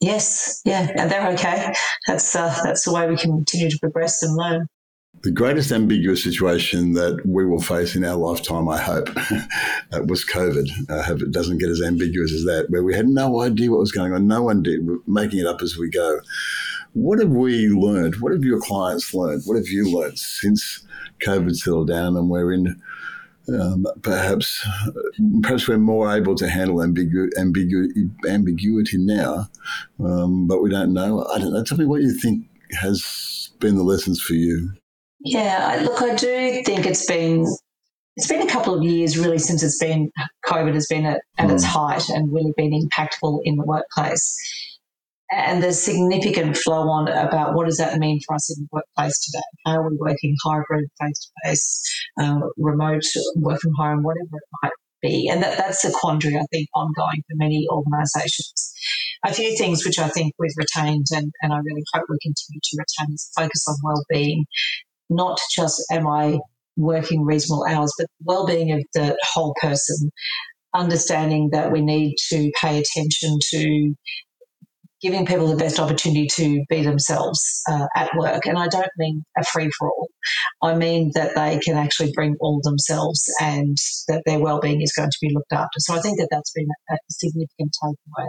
Yes, 0.00 0.62
yeah, 0.64 0.86
and 0.96 1.10
they're 1.10 1.28
okay. 1.32 1.72
That's 2.06 2.36
uh, 2.36 2.56
that's 2.62 2.84
the 2.84 2.92
way 2.92 3.08
we 3.08 3.16
continue 3.16 3.68
to 3.68 3.78
progress 3.80 4.22
and 4.22 4.36
learn. 4.36 4.68
The 5.22 5.32
greatest 5.32 5.72
ambiguous 5.72 6.22
situation 6.22 6.92
that 6.94 7.20
we 7.26 7.44
will 7.44 7.60
face 7.60 7.96
in 7.96 8.04
our 8.04 8.16
lifetime, 8.16 8.68
I 8.68 8.78
hope, 8.78 9.08
was 10.08 10.24
COVID. 10.24 10.90
I 10.90 11.02
hope 11.02 11.22
it 11.22 11.32
doesn't 11.32 11.58
get 11.58 11.70
as 11.70 11.82
ambiguous 11.82 12.32
as 12.32 12.44
that, 12.44 12.66
where 12.68 12.84
we 12.84 12.94
had 12.94 13.08
no 13.08 13.40
idea 13.40 13.70
what 13.70 13.80
was 13.80 13.92
going 13.92 14.12
on. 14.12 14.28
No 14.28 14.42
one 14.42 14.62
did. 14.62 14.86
We're 14.86 14.98
making 15.06 15.40
it 15.40 15.46
up 15.46 15.60
as 15.60 15.76
we 15.76 15.90
go. 15.90 16.20
What 16.92 17.18
have 17.18 17.30
we 17.30 17.68
learned? 17.68 18.16
What 18.20 18.32
have 18.32 18.44
your 18.44 18.60
clients 18.60 19.12
learned? 19.12 19.42
What 19.44 19.56
have 19.56 19.68
you 19.68 19.90
learned 19.90 20.18
since 20.18 20.86
COVID 21.24 21.56
settled 21.56 21.88
down 21.88 22.16
and 22.16 22.30
we're 22.30 22.52
in 22.52 22.80
um, 23.48 23.86
perhaps 24.02 24.66
perhaps 25.42 25.66
we're 25.66 25.78
more 25.78 26.14
able 26.14 26.34
to 26.34 26.48
handle 26.48 26.76
ambigu- 26.76 27.32
ambigu- 27.38 28.10
ambiguity 28.28 28.98
now, 28.98 29.48
um, 30.04 30.46
but 30.46 30.62
we 30.62 30.70
don't 30.70 30.92
know. 30.92 31.24
I 31.32 31.38
don't 31.38 31.52
know. 31.52 31.64
Tell 31.64 31.78
me 31.78 31.86
what 31.86 32.02
you 32.02 32.12
think 32.12 32.46
has 32.78 33.50
been 33.58 33.76
the 33.76 33.82
lessons 33.82 34.20
for 34.20 34.34
you. 34.34 34.72
Yeah, 35.20 35.80
look, 35.84 36.00
I 36.00 36.14
do 36.14 36.62
think 36.64 36.86
it's 36.86 37.06
been 37.06 37.44
it's 38.16 38.28
been 38.28 38.42
a 38.42 38.50
couple 38.50 38.74
of 38.74 38.82
years 38.82 39.16
really 39.16 39.38
since 39.38 39.62
it's 39.62 39.78
been 39.78 40.10
COVID 40.46 40.74
has 40.74 40.86
been 40.88 41.06
at, 41.06 41.20
at 41.38 41.48
mm. 41.48 41.54
its 41.54 41.64
height 41.64 42.08
and 42.08 42.32
really 42.32 42.52
been 42.56 42.72
impactful 42.72 43.40
in 43.44 43.56
the 43.56 43.64
workplace 43.64 44.36
and 45.30 45.62
there's 45.62 45.80
significant 45.80 46.56
flow 46.56 46.88
on 46.88 47.08
about 47.08 47.54
what 47.54 47.66
does 47.66 47.76
that 47.76 47.98
mean 47.98 48.18
for 48.26 48.34
us 48.34 48.56
in 48.56 48.62
the 48.62 48.68
workplace 48.72 49.18
today? 49.26 49.44
How 49.66 49.76
are 49.76 49.90
we 49.90 49.96
working 49.96 50.36
hybrid, 50.42 50.88
face 51.00 51.20
to 51.20 51.30
face, 51.44 52.08
remote, 52.56 53.02
work 53.36 53.60
from 53.60 53.74
home, 53.76 54.02
whatever 54.02 54.24
it 54.32 54.48
might 54.62 54.72
be? 55.02 55.28
And 55.28 55.42
that, 55.42 55.58
that's 55.58 55.84
a 55.84 55.92
quandary, 55.92 56.36
I 56.36 56.46
think, 56.50 56.68
ongoing 56.74 57.22
for 57.28 57.36
many 57.36 57.66
organisations. 57.70 58.72
A 59.24 59.34
few 59.34 59.54
things 59.56 59.84
which 59.84 59.98
I 59.98 60.08
think 60.08 60.32
we've 60.38 60.50
retained 60.56 61.06
and, 61.12 61.30
and 61.42 61.52
I 61.52 61.58
really 61.58 61.84
hope 61.92 62.04
we 62.08 62.16
continue 62.22 62.60
to 62.62 62.78
retain 62.78 63.14
is 63.14 63.30
focus 63.36 63.66
on 63.68 63.76
well-being, 63.82 64.46
not 65.08 65.38
just 65.54 65.82
am 65.90 66.06
I 66.06 66.38
working 66.76 67.24
reasonable 67.24 67.64
hours, 67.68 67.92
but 67.98 68.06
well-being 68.24 68.72
of 68.72 68.84
the 68.94 69.16
whole 69.32 69.54
person 69.60 70.10
understanding 70.74 71.50
that 71.52 71.72
we 71.72 71.80
need 71.80 72.14
to 72.30 72.50
pay 72.60 72.78
attention 72.80 73.38
to 73.50 73.94
giving 75.00 75.24
people 75.24 75.46
the 75.46 75.56
best 75.56 75.78
opportunity 75.78 76.26
to 76.26 76.64
be 76.68 76.82
themselves 76.82 77.62
uh, 77.70 77.86
at 77.94 78.10
work. 78.16 78.46
And 78.46 78.58
I 78.58 78.66
don't 78.66 78.90
mean 78.98 79.22
a 79.36 79.44
free 79.44 79.70
for 79.78 79.88
all. 79.88 80.08
I 80.62 80.74
mean 80.74 81.12
that 81.14 81.36
they 81.36 81.58
can 81.60 81.76
actually 81.76 82.12
bring 82.14 82.34
all 82.40 82.60
themselves 82.62 83.24
and 83.40 83.76
that 84.08 84.22
their 84.26 84.40
well-being 84.40 84.82
is 84.82 84.92
going 84.96 85.10
to 85.10 85.18
be 85.20 85.32
looked 85.32 85.52
after. 85.52 85.78
So 85.78 85.94
I 85.94 86.00
think 86.00 86.18
that 86.18 86.28
that's 86.30 86.52
been 86.52 86.66
a, 86.90 86.94
a 86.94 86.98
significant 87.10 87.76
takeaway. 87.82 88.28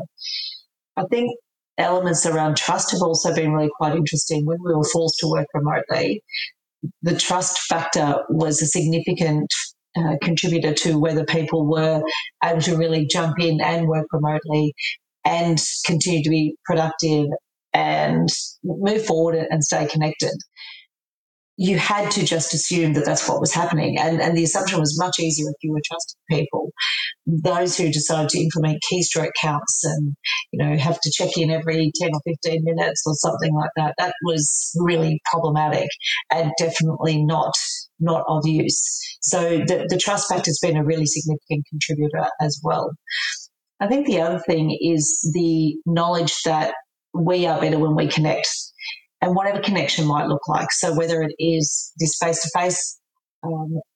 I 0.96 1.04
think 1.10 1.32
elements 1.80 2.26
around 2.26 2.58
trust 2.58 2.92
have 2.92 3.02
also 3.02 3.34
been 3.34 3.52
really 3.52 3.72
quite 3.78 3.96
interesting. 3.96 4.46
When 4.46 4.58
we 4.64 4.76
were 4.76 4.88
forced 4.94 5.18
to 5.20 5.28
work 5.28 5.48
remotely, 5.54 6.22
the 7.02 7.16
trust 7.16 7.60
factor 7.68 8.16
was 8.30 8.62
a 8.62 8.66
significant 8.66 9.48
uh, 9.98 10.16
contributor 10.22 10.74
to 10.74 11.00
whether 11.00 11.26
people 11.26 11.68
were 11.68 12.02
able 12.44 12.62
to 12.62 12.78
really 12.78 13.06
jump 13.06 13.40
in 13.40 13.60
and 13.62 13.88
work 13.88 14.08
remotely 14.12 14.74
and 15.26 15.60
continue 15.86 16.24
to 16.24 16.30
be 16.30 16.56
productive 16.66 17.28
and 17.74 18.30
move 18.64 19.06
forward 19.06 19.36
and 19.50 19.64
stay 19.64 19.88
connected. 19.88 20.32
You 21.62 21.78
had 21.78 22.10
to 22.12 22.24
just 22.24 22.54
assume 22.54 22.94
that 22.94 23.04
that's 23.04 23.28
what 23.28 23.42
was 23.42 23.54
happening. 23.54 24.00
And, 24.00 24.22
and 24.22 24.38
the 24.38 24.46
assumption 24.46 24.80
was 24.80 24.98
much 24.98 25.20
easier 25.20 25.50
if 25.50 25.56
you 25.62 25.74
were 25.74 25.82
trusted 25.86 26.18
people. 26.30 26.72
Those 27.28 27.78
who 27.78 27.92
decided 27.92 28.30
to 28.30 28.40
implement 28.40 28.82
keystroke 28.90 29.32
counts 29.40 29.84
and, 29.84 30.16
you 30.54 30.64
know, 30.64 30.78
have 30.78 31.00
to 31.02 31.12
check 31.14 31.38
in 31.38 31.52
every 31.52 31.92
10 32.02 32.12
or 32.14 32.22
15 32.26 32.64
minutes 32.64 33.04
or 33.06 33.14
something 33.16 33.54
like 33.54 33.72
that, 33.76 33.94
that 33.98 34.14
was 34.24 34.72
really 34.80 35.20
problematic 35.30 35.90
and 36.32 36.52
definitely 36.58 37.24
not 37.24 37.54
not 38.00 38.24
of 38.30 38.46
use. 38.46 39.18
So 39.22 39.58
the, 39.58 39.86
the 39.90 40.00
trust 40.02 40.30
factor 40.30 40.50
has 40.50 40.60
been 40.62 40.78
a 40.78 40.86
really 40.86 41.06
significant 41.06 41.66
contributor 41.70 42.26
as 42.40 42.58
well. 42.64 42.92
I 43.82 43.88
think 43.88 44.08
the 44.08 44.22
other 44.22 44.40
thing 44.40 44.78
is 44.82 45.30
the 45.34 45.76
knowledge 45.86 46.34
that 46.46 46.74
we 47.14 47.46
are 47.46 47.60
better 47.60 47.80
when 47.80 47.96
we 47.96 48.08
connect 48.08 48.48
and 49.22 49.36
whatever 49.36 49.60
connection 49.60 50.06
might 50.06 50.28
look 50.28 50.48
like. 50.48 50.72
So 50.72 50.96
whether 50.96 51.22
it 51.22 51.34
is 51.40 51.92
this 51.98 52.18
face 52.22 52.42
to 52.42 52.50
face 52.58 53.00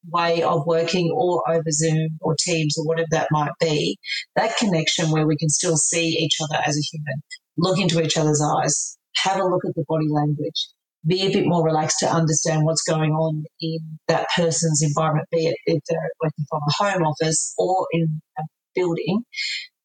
way 0.09 0.41
of 0.41 0.65
working 0.65 1.11
or 1.15 1.43
over 1.49 1.69
Zoom 1.69 2.17
or 2.21 2.35
Teams 2.39 2.77
or 2.77 2.85
whatever 2.85 3.07
that 3.11 3.27
might 3.31 3.51
be, 3.59 3.97
that 4.35 4.55
connection 4.57 5.11
where 5.11 5.27
we 5.27 5.37
can 5.37 5.49
still 5.49 5.75
see 5.75 6.07
each 6.07 6.37
other 6.41 6.61
as 6.65 6.77
a 6.77 6.81
human, 6.91 7.21
look 7.57 7.79
into 7.79 8.01
each 8.01 8.17
other's 8.17 8.41
eyes, 8.41 8.97
have 9.17 9.37
a 9.37 9.43
look 9.43 9.65
at 9.65 9.75
the 9.75 9.83
body 9.87 10.07
language, 10.09 10.67
be 11.05 11.23
a 11.23 11.31
bit 11.31 11.45
more 11.45 11.65
relaxed 11.65 11.97
to 11.99 12.07
understand 12.07 12.63
what's 12.63 12.83
going 12.83 13.11
on 13.11 13.43
in 13.59 13.79
that 14.07 14.27
person's 14.35 14.81
environment, 14.81 15.27
be 15.31 15.47
it 15.47 15.57
if 15.65 15.81
they're 15.89 16.11
working 16.21 16.45
from 16.49 16.61
a 16.67 16.83
home 16.83 17.03
office 17.03 17.53
or 17.57 17.85
in 17.91 18.21
a 18.39 18.43
building, 18.73 19.23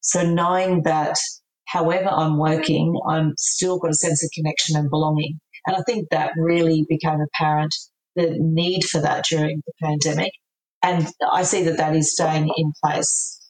so 0.01 0.23
knowing 0.25 0.83
that 0.85 1.17
however 1.69 2.09
I'm 2.09 2.39
working, 2.39 2.99
I'm 3.09 3.35
still 3.37 3.79
got 3.79 3.91
a 3.91 3.95
sense 3.95 4.25
of 4.25 4.31
connection 4.35 4.77
and 4.77 4.91
belonging. 4.91 5.39
And 5.67 5.77
I 5.77 5.83
think 5.87 6.09
that 6.11 6.33
really 6.37 6.85
became 6.89 7.19
apparent, 7.21 7.75
the 8.17 8.37
need 8.39 8.85
for 8.85 9.01
that 9.01 9.25
during 9.31 9.63
the 9.67 9.73
pandemic. 9.83 10.33
And 10.83 11.09
I 11.31 11.43
see 11.43 11.63
that 11.65 11.77
that 11.77 11.95
is 11.95 12.13
staying 12.13 12.51
in 12.57 12.73
place. 12.83 13.41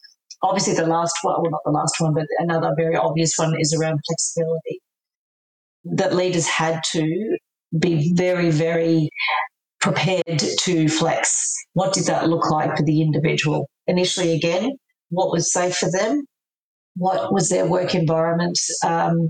Obviously, 0.41 0.73
the 0.73 0.87
last 0.87 1.15
one, 1.21 1.35
well, 1.41 1.51
not 1.51 1.61
the 1.65 1.71
last 1.71 1.95
one, 1.99 2.13
but 2.13 2.25
another 2.39 2.73
very 2.77 2.95
obvious 2.95 3.33
one 3.35 3.53
is 3.59 3.73
around 3.73 3.99
flexibility. 4.07 4.81
That 5.85 6.15
leaders 6.15 6.47
had 6.47 6.81
to 6.91 7.37
be 7.77 8.13
very, 8.15 8.49
very 8.49 9.09
prepared 9.79 10.41
to 10.61 10.89
flex. 10.89 11.53
What 11.73 11.93
did 11.93 12.05
that 12.05 12.27
look 12.27 12.49
like 12.49 12.75
for 12.75 12.83
the 12.83 13.01
individual? 13.01 13.69
Initially, 13.87 14.33
again, 14.33 14.71
what 15.09 15.31
was 15.31 15.53
safe 15.53 15.75
for 15.75 15.89
them? 15.91 16.23
What 16.99 17.33
was 17.33 17.47
their 17.49 17.65
work 17.65 17.95
environment 17.95 18.59
um, 18.85 19.29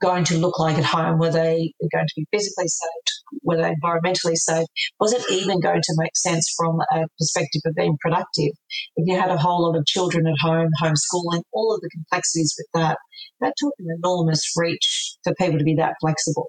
going 0.00 0.22
to 0.24 0.38
look 0.38 0.58
like 0.60 0.78
at 0.78 0.84
home? 0.84 1.18
Were 1.18 1.32
they 1.32 1.72
going 1.92 2.06
to 2.06 2.14
be 2.16 2.26
physically 2.32 2.68
safe? 2.68 3.40
Were 3.42 3.56
they 3.56 3.72
environmentally 3.82 4.36
safe? 4.36 4.66
Was 5.00 5.12
it 5.12 5.24
even 5.30 5.60
going 5.60 5.82
to 5.82 5.94
make 5.98 6.16
sense 6.16 6.54
from 6.56 6.80
a 6.92 7.06
perspective 7.18 7.62
of 7.66 7.74
being 7.74 7.96
productive? 8.00 8.52
If 8.96 9.06
you 9.06 9.18
had 9.18 9.30
a 9.30 9.36
whole 9.36 9.64
lot 9.64 9.76
of 9.76 9.84
children 9.86 10.26
at 10.28 10.38
home, 10.40 10.70
homeschooling, 10.80 11.42
all 11.52 11.74
of 11.74 11.80
the 11.80 11.90
complexities 11.92 12.54
with 12.56 12.68
that, 12.74 12.98
that 13.40 13.54
took 13.58 13.72
an 13.80 13.88
enormous 13.98 14.52
reach 14.56 15.16
for 15.24 15.34
people 15.34 15.58
to 15.58 15.64
be 15.64 15.74
that 15.74 15.94
flexible. 16.00 16.48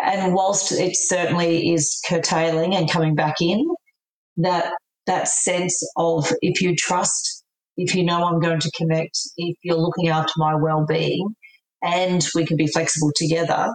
And 0.00 0.34
whilst 0.34 0.72
it 0.72 0.94
certainly 0.94 1.72
is 1.72 1.98
curtailing 2.06 2.74
and 2.74 2.90
coming 2.90 3.14
back 3.14 3.36
in, 3.40 3.66
that 4.36 4.72
that 5.06 5.28
sense 5.28 5.82
of 5.96 6.30
if 6.42 6.60
you 6.60 6.74
trust, 6.76 7.44
if 7.76 7.94
you 7.94 8.04
know 8.04 8.24
I'm 8.24 8.40
going 8.40 8.60
to 8.60 8.70
connect, 8.76 9.18
if 9.36 9.56
you're 9.62 9.76
looking 9.76 10.08
after 10.08 10.32
my 10.36 10.54
well 10.54 10.84
being, 10.86 11.34
and 11.82 12.26
we 12.34 12.46
can 12.46 12.56
be 12.56 12.66
flexible 12.66 13.12
together, 13.16 13.68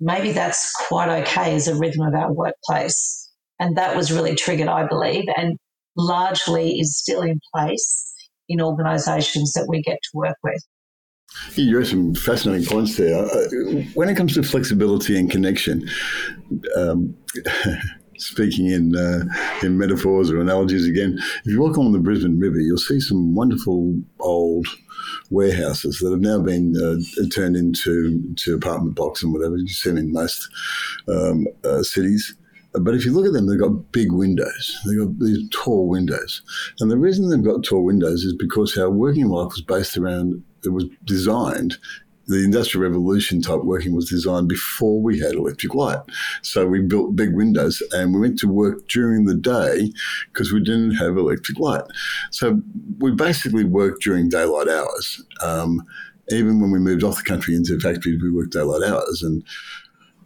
maybe 0.00 0.32
that's 0.32 0.72
quite 0.88 1.08
okay 1.22 1.54
as 1.54 1.68
a 1.68 1.78
rhythm 1.78 2.06
of 2.06 2.14
our 2.14 2.32
workplace. 2.32 3.30
And 3.60 3.76
that 3.76 3.96
was 3.96 4.10
really 4.10 4.34
triggered, 4.34 4.68
I 4.68 4.86
believe, 4.86 5.24
and 5.36 5.56
largely 5.96 6.80
is 6.80 6.98
still 6.98 7.22
in 7.22 7.38
place 7.54 8.12
in 8.48 8.60
organisations 8.60 9.52
that 9.52 9.66
we 9.68 9.82
get 9.82 9.98
to 10.02 10.10
work 10.14 10.36
with. 10.42 10.60
You 11.54 11.78
raised 11.78 11.90
some 11.90 12.14
fascinating 12.14 12.66
points 12.66 12.96
there. 12.96 13.24
Uh, 13.24 13.48
when 13.94 14.08
it 14.08 14.16
comes 14.16 14.34
to 14.34 14.42
flexibility 14.42 15.18
and 15.18 15.30
connection, 15.30 15.88
um, 16.76 17.14
speaking 18.22 18.66
in 18.66 18.96
uh, 18.96 19.24
in 19.62 19.78
metaphors 19.78 20.30
or 20.30 20.40
analogies 20.40 20.86
again, 20.86 21.18
if 21.18 21.46
you 21.46 21.60
walk 21.60 21.76
along 21.76 21.92
the 21.92 21.98
Brisbane 21.98 22.38
River, 22.38 22.58
you'll 22.58 22.78
see 22.78 23.00
some 23.00 23.34
wonderful 23.34 24.00
old 24.20 24.66
warehouses 25.30 25.98
that 25.98 26.10
have 26.10 26.20
now 26.20 26.40
been 26.40 26.74
uh, 26.76 27.26
turned 27.34 27.56
into 27.56 28.34
to 28.36 28.54
apartment 28.54 28.94
blocks 28.94 29.22
and 29.22 29.32
whatever. 29.32 29.56
You 29.56 29.68
see 29.68 29.90
them 29.90 29.98
in 29.98 30.12
most 30.12 30.48
um, 31.08 31.46
uh, 31.64 31.82
cities. 31.82 32.34
But 32.74 32.94
if 32.94 33.04
you 33.04 33.12
look 33.12 33.26
at 33.26 33.34
them, 33.34 33.46
they've 33.46 33.60
got 33.60 33.92
big 33.92 34.12
windows. 34.12 34.80
They've 34.86 34.98
got 34.98 35.18
these 35.18 35.46
tall 35.50 35.88
windows. 35.88 36.40
And 36.80 36.90
the 36.90 36.96
reason 36.96 37.28
they've 37.28 37.44
got 37.44 37.64
tall 37.64 37.84
windows 37.84 38.24
is 38.24 38.34
because 38.34 38.78
our 38.78 38.90
working 38.90 39.28
life 39.28 39.52
was 39.52 39.60
based 39.60 39.98
around, 39.98 40.42
it 40.64 40.70
was 40.70 40.86
designed 41.04 41.76
the 42.32 42.44
industrial 42.44 42.82
revolution 42.82 43.40
type 43.42 43.62
working 43.62 43.94
was 43.94 44.08
designed 44.08 44.48
before 44.48 45.00
we 45.00 45.18
had 45.18 45.34
electric 45.34 45.74
light. 45.74 46.00
So 46.42 46.66
we 46.66 46.80
built 46.80 47.16
big 47.16 47.34
windows 47.34 47.82
and 47.92 48.14
we 48.14 48.20
went 48.20 48.38
to 48.40 48.48
work 48.48 48.88
during 48.88 49.26
the 49.26 49.34
day 49.34 49.92
because 50.32 50.52
we 50.52 50.60
didn't 50.60 50.96
have 50.96 51.16
electric 51.16 51.58
light. 51.58 51.84
So 52.30 52.60
we 52.98 53.12
basically 53.12 53.64
worked 53.64 54.02
during 54.02 54.28
daylight 54.28 54.68
hours. 54.68 55.22
Um, 55.42 55.82
even 56.30 56.60
when 56.60 56.70
we 56.70 56.78
moved 56.78 57.04
off 57.04 57.16
the 57.16 57.22
country 57.22 57.54
into 57.54 57.78
factories, 57.78 58.22
we 58.22 58.30
worked 58.30 58.52
daylight 58.52 58.88
hours. 58.88 59.22
And 59.22 59.44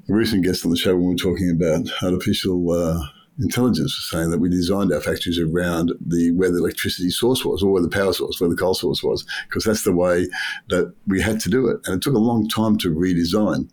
a 0.09 0.15
recent 0.15 0.45
guest 0.45 0.65
on 0.65 0.71
the 0.71 0.77
show 0.77 0.95
when 0.95 1.07
we 1.07 1.13
were 1.13 1.17
talking 1.17 1.51
about 1.51 1.91
artificial 2.03 2.71
uh, 2.71 3.01
intelligence 3.39 3.97
was 3.97 4.09
saying 4.11 4.31
that 4.31 4.39
we 4.39 4.49
designed 4.49 4.93
our 4.93 5.01
factories 5.01 5.39
around 5.39 5.93
the 6.07 6.31
where 6.33 6.51
the 6.51 6.59
electricity 6.59 7.11
source 7.11 7.45
was 7.45 7.63
or 7.63 7.73
where 7.73 7.83
the 7.83 7.89
power 7.89 8.13
source, 8.13 8.41
where 8.41 8.51
the 8.51 8.57
coal 8.57 8.75
source 8.75 9.03
was, 9.03 9.27
because 9.49 9.65
that's 9.65 9.85
the 9.85 9.95
way 9.95 10.27
that 10.69 10.93
we 11.07 11.21
had 11.21 11.41
to 11.41 11.51
do 11.51 11.69
it. 11.69 11.79
And 11.85 11.97
it 11.97 12.03
took 12.03 12.15
a 12.15 12.19
long 12.19 12.49
time 12.49 12.79
to 12.79 12.95
redesign. 12.95 13.69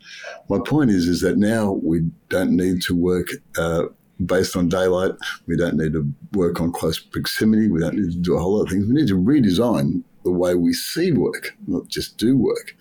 My 0.49 0.59
point 0.65 0.91
is, 0.91 1.07
is 1.07 1.21
that 1.21 1.37
now 1.37 1.79
we 1.83 2.01
don't 2.29 2.55
need 2.55 2.81
to 2.83 2.95
work 2.95 3.27
uh, 3.57 3.83
based 4.25 4.55
on 4.55 4.69
daylight. 4.69 5.13
We 5.47 5.57
don't 5.57 5.77
need 5.77 5.93
to 5.93 6.11
work 6.33 6.59
on 6.61 6.71
close 6.71 6.99
proximity. 6.99 7.67
We 7.67 7.79
don't 7.79 7.95
need 7.95 8.11
to 8.11 8.17
do 8.17 8.35
a 8.35 8.39
whole 8.39 8.57
lot 8.57 8.63
of 8.63 8.69
things. 8.69 8.85
We 8.87 8.93
need 8.93 9.07
to 9.07 9.17
redesign 9.17 10.03
the 10.23 10.31
way 10.31 10.55
we 10.55 10.73
see 10.73 11.11
work, 11.11 11.55
not 11.67 11.87
just 11.87 12.17
do 12.17 12.37
work. 12.37 12.75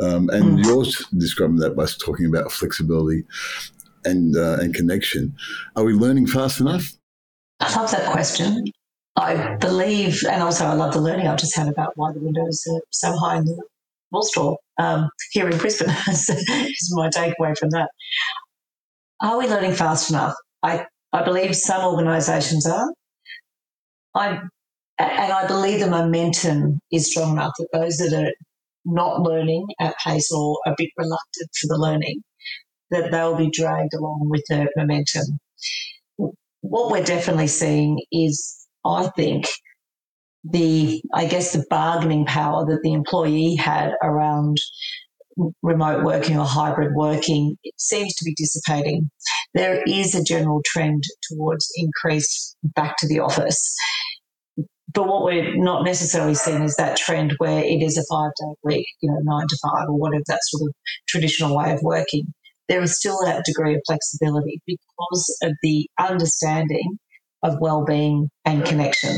Um, 0.00 0.28
and 0.30 0.58
mm. 0.58 0.64
you're 0.64 0.84
describing 1.18 1.56
that 1.56 1.76
by 1.76 1.86
talking 1.86 2.26
about 2.26 2.52
flexibility 2.52 3.24
and 4.04 4.36
uh, 4.36 4.58
and 4.60 4.74
connection. 4.74 5.34
Are 5.76 5.84
we 5.84 5.92
learning 5.92 6.26
fast 6.26 6.60
enough? 6.60 6.92
I 7.60 7.74
love 7.74 7.90
that 7.90 8.10
question. 8.12 8.64
I 9.16 9.56
believe, 9.56 10.22
and 10.28 10.42
also 10.42 10.64
I 10.64 10.74
love 10.74 10.92
the 10.92 11.00
learning 11.00 11.28
I've 11.28 11.38
just 11.38 11.56
had 11.56 11.68
about 11.68 11.92
why 11.96 12.12
the 12.12 12.18
windows 12.18 12.64
are 12.72 12.80
so 12.90 13.16
high 13.16 13.38
in 13.38 13.44
the 13.44 13.62
wool 14.10 14.22
store 14.22 14.58
um, 14.78 15.08
here 15.30 15.48
in 15.48 15.56
Brisbane. 15.56 15.94
is 16.08 16.92
my 16.94 17.08
takeaway 17.10 17.56
from 17.56 17.70
that. 17.70 17.90
Are 19.22 19.38
we 19.38 19.46
learning 19.46 19.74
fast 19.74 20.10
enough? 20.10 20.34
I, 20.62 20.86
I 21.12 21.22
believe 21.22 21.54
some 21.54 21.84
organisations 21.84 22.66
are. 22.66 22.92
I 24.14 24.40
and 24.98 25.32
I 25.32 25.46
believe 25.46 25.80
the 25.80 25.90
momentum 25.90 26.78
is 26.92 27.10
strong 27.10 27.32
enough 27.32 27.52
that 27.58 27.68
those 27.72 27.96
that 27.96 28.12
are 28.12 28.32
not 28.84 29.22
learning 29.22 29.66
at 29.80 29.96
pace 30.04 30.30
or 30.30 30.58
a 30.66 30.74
bit 30.76 30.90
reluctant 30.96 31.50
for 31.60 31.66
the 31.66 31.78
learning, 31.78 32.22
that 32.90 33.10
they'll 33.10 33.36
be 33.36 33.50
dragged 33.50 33.94
along 33.94 34.28
with 34.30 34.42
the 34.48 34.68
momentum. 34.76 35.38
What 36.60 36.90
we're 36.90 37.04
definitely 37.04 37.48
seeing 37.48 37.98
is, 38.10 38.66
I 38.84 39.10
think, 39.16 39.46
the, 40.44 41.02
I 41.12 41.26
guess, 41.26 41.52
the 41.52 41.64
bargaining 41.70 42.26
power 42.26 42.66
that 42.66 42.80
the 42.82 42.92
employee 42.92 43.56
had 43.56 43.92
around 44.02 44.58
remote 45.62 46.04
working 46.04 46.38
or 46.38 46.44
hybrid 46.44 46.94
working 46.94 47.56
seems 47.76 48.14
to 48.14 48.24
be 48.24 48.34
dissipating. 48.36 49.10
There 49.54 49.82
is 49.86 50.14
a 50.14 50.22
general 50.22 50.62
trend 50.64 51.02
towards 51.28 51.68
increased 51.76 52.56
back 52.62 52.96
to 52.98 53.08
the 53.08 53.20
office. 53.20 53.74
But 54.92 55.08
what 55.08 55.24
we're 55.24 55.56
not 55.56 55.84
necessarily 55.84 56.34
seeing 56.34 56.62
is 56.62 56.76
that 56.76 56.96
trend 56.96 57.34
where 57.38 57.64
it 57.64 57.82
is 57.82 57.98
a 57.98 58.04
five 58.08 58.30
day 58.38 58.54
week, 58.62 58.86
you 59.00 59.10
know, 59.10 59.18
nine 59.22 59.46
to 59.48 59.58
five 59.60 59.88
or 59.88 59.98
whatever 59.98 60.22
that 60.28 60.38
sort 60.42 60.68
of 60.68 60.74
traditional 61.08 61.56
way 61.56 61.72
of 61.72 61.80
working 61.82 62.32
there 62.68 62.82
is 62.82 62.96
still 62.98 63.18
that 63.24 63.44
degree 63.44 63.74
of 63.74 63.80
flexibility 63.86 64.60
because 64.66 65.38
of 65.42 65.52
the 65.62 65.88
understanding 65.98 66.98
of 67.42 67.58
well-being 67.60 68.30
and 68.46 68.64
connection. 68.64 69.16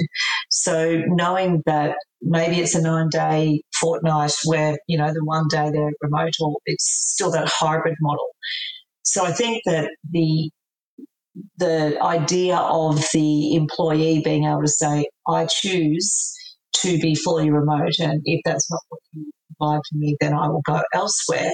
So 0.51 1.03
knowing 1.07 1.63
that 1.67 1.97
maybe 2.21 2.57
it's 2.61 2.75
a 2.75 2.83
nine-day 2.83 3.63
fortnight 3.81 4.33
where 4.45 4.77
you 4.89 4.99
know 4.99 5.13
the 5.13 5.25
one 5.25 5.47
day 5.49 5.71
they're 5.71 5.93
remote, 6.01 6.33
or 6.41 6.57
it's 6.67 7.13
still 7.15 7.31
that 7.33 7.49
hybrid 7.49 7.95
model. 8.01 8.29
So 9.03 9.25
I 9.25 9.33
think 9.33 9.63
that 9.67 9.91
the 10.11 10.51
the 11.59 11.99
idea 12.03 12.57
of 12.57 12.97
the 13.13 13.55
employee 13.55 14.23
being 14.25 14.45
able 14.45 14.63
to 14.63 14.69
say, 14.69 15.07
"I 15.29 15.47
choose 15.47 16.35
to 16.77 16.99
be 16.99 17.15
fully 17.15 17.51
remote, 17.51 17.99
and 18.01 18.23
if 18.25 18.41
that's 18.45 18.71
not 18.71 18.81
what 18.89 19.01
you 19.13 19.31
provide 19.59 19.81
for 19.89 19.99
me, 19.99 20.17
then 20.21 20.35
I 20.35 20.49
will 20.49 20.63
go 20.67 20.83
elsewhere," 20.95 21.53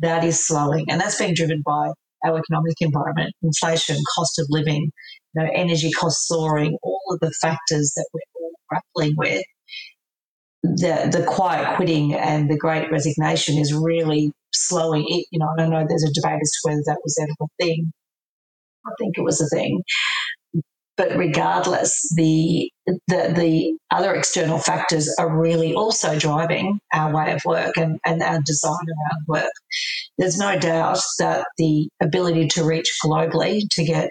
that 0.00 0.24
is 0.24 0.46
slowing. 0.46 0.86
And 0.88 1.00
that's 1.00 1.18
being 1.18 1.34
driven 1.34 1.62
by 1.64 1.90
our 2.24 2.38
economic 2.38 2.74
environment, 2.80 3.32
inflation, 3.42 3.96
cost 4.16 4.38
of 4.38 4.46
living, 4.50 4.90
you 5.34 5.42
know, 5.42 5.50
energy 5.54 5.90
costs 5.92 6.26
soaring, 6.28 6.76
all 6.82 7.02
of 7.10 7.20
the 7.20 7.32
factors 7.40 7.92
that 7.96 8.06
we're 8.12 8.20
all 8.36 8.52
grappling 8.68 9.14
with. 9.16 9.44
The, 10.62 11.08
the 11.10 11.24
quiet 11.26 11.76
quitting 11.76 12.14
and 12.14 12.50
the 12.50 12.56
great 12.56 12.90
resignation 12.90 13.56
is 13.56 13.72
really 13.72 14.30
slowing 14.52 15.04
it. 15.08 15.26
You 15.30 15.38
know, 15.38 15.46
I 15.46 15.56
don't 15.56 15.70
know 15.70 15.84
there's 15.88 16.04
a 16.04 16.12
debate 16.12 16.40
as 16.42 16.50
to 16.50 16.58
whether 16.64 16.82
that 16.86 16.98
was 17.02 17.18
ever 17.20 17.32
a 17.40 17.64
thing. 17.64 17.92
I 18.86 18.90
think 18.98 19.16
it 19.16 19.22
was 19.22 19.40
a 19.40 19.48
thing. 19.54 19.82
But 21.00 21.16
regardless, 21.16 21.98
the, 22.14 22.70
the, 22.86 23.32
the 23.34 23.74
other 23.90 24.14
external 24.14 24.58
factors 24.58 25.08
are 25.18 25.34
really 25.34 25.72
also 25.72 26.18
driving 26.18 26.78
our 26.92 27.10
way 27.10 27.32
of 27.32 27.40
work 27.46 27.78
and, 27.78 27.98
and 28.04 28.22
our 28.22 28.42
design 28.44 28.74
around 28.74 29.24
work. 29.26 29.52
There's 30.18 30.36
no 30.36 30.58
doubt 30.58 30.98
that 31.18 31.46
the 31.56 31.88
ability 32.02 32.48
to 32.48 32.64
reach 32.64 32.98
globally 33.02 33.62
to 33.70 33.84
get 33.84 34.10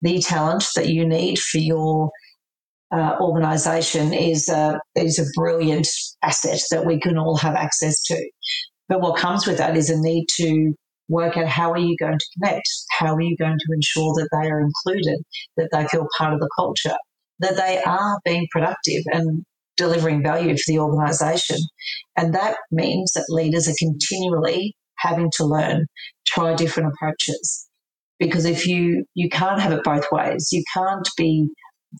the 0.00 0.18
talent 0.22 0.64
that 0.76 0.88
you 0.88 1.06
need 1.06 1.38
for 1.38 1.58
your 1.58 2.10
uh, 2.90 3.16
organisation 3.20 4.14
is 4.14 4.48
a, 4.48 4.80
is 4.96 5.18
a 5.18 5.26
brilliant 5.38 5.88
asset 6.22 6.60
that 6.70 6.86
we 6.86 6.98
can 6.98 7.18
all 7.18 7.36
have 7.36 7.54
access 7.54 8.02
to. 8.04 8.30
But 8.88 9.02
what 9.02 9.18
comes 9.18 9.46
with 9.46 9.58
that 9.58 9.76
is 9.76 9.90
a 9.90 10.00
need 10.00 10.24
to 10.36 10.74
work 11.10 11.36
out 11.36 11.48
how 11.48 11.72
are 11.72 11.78
you 11.78 11.96
going 11.98 12.18
to 12.18 12.26
connect? 12.38 12.68
How 12.98 13.14
are 13.14 13.20
you 13.20 13.36
going 13.36 13.58
to 13.58 13.74
ensure 13.74 14.14
that 14.14 14.28
they 14.32 14.48
are 14.48 14.60
included, 14.60 15.22
that 15.56 15.68
they 15.72 15.86
feel 15.88 16.06
part 16.16 16.32
of 16.32 16.40
the 16.40 16.48
culture, 16.56 16.96
that 17.40 17.56
they 17.56 17.82
are 17.82 18.18
being 18.24 18.46
productive 18.52 19.02
and 19.12 19.44
delivering 19.80 20.22
value 20.22 20.54
for 20.56 20.62
the 20.66 20.78
organisation. 20.78 21.56
And 22.16 22.34
that 22.34 22.56
means 22.70 23.12
that 23.14 23.24
leaders 23.28 23.66
are 23.66 23.74
continually 23.78 24.74
having 24.98 25.30
to 25.36 25.44
learn, 25.44 25.86
try 26.26 26.54
different 26.54 26.92
approaches. 26.92 27.66
Because 28.18 28.44
if 28.44 28.66
you 28.66 29.04
you 29.14 29.30
can't 29.30 29.60
have 29.60 29.72
it 29.72 29.82
both 29.82 30.04
ways, 30.12 30.48
you 30.52 30.62
can't 30.74 31.08
be, 31.16 31.48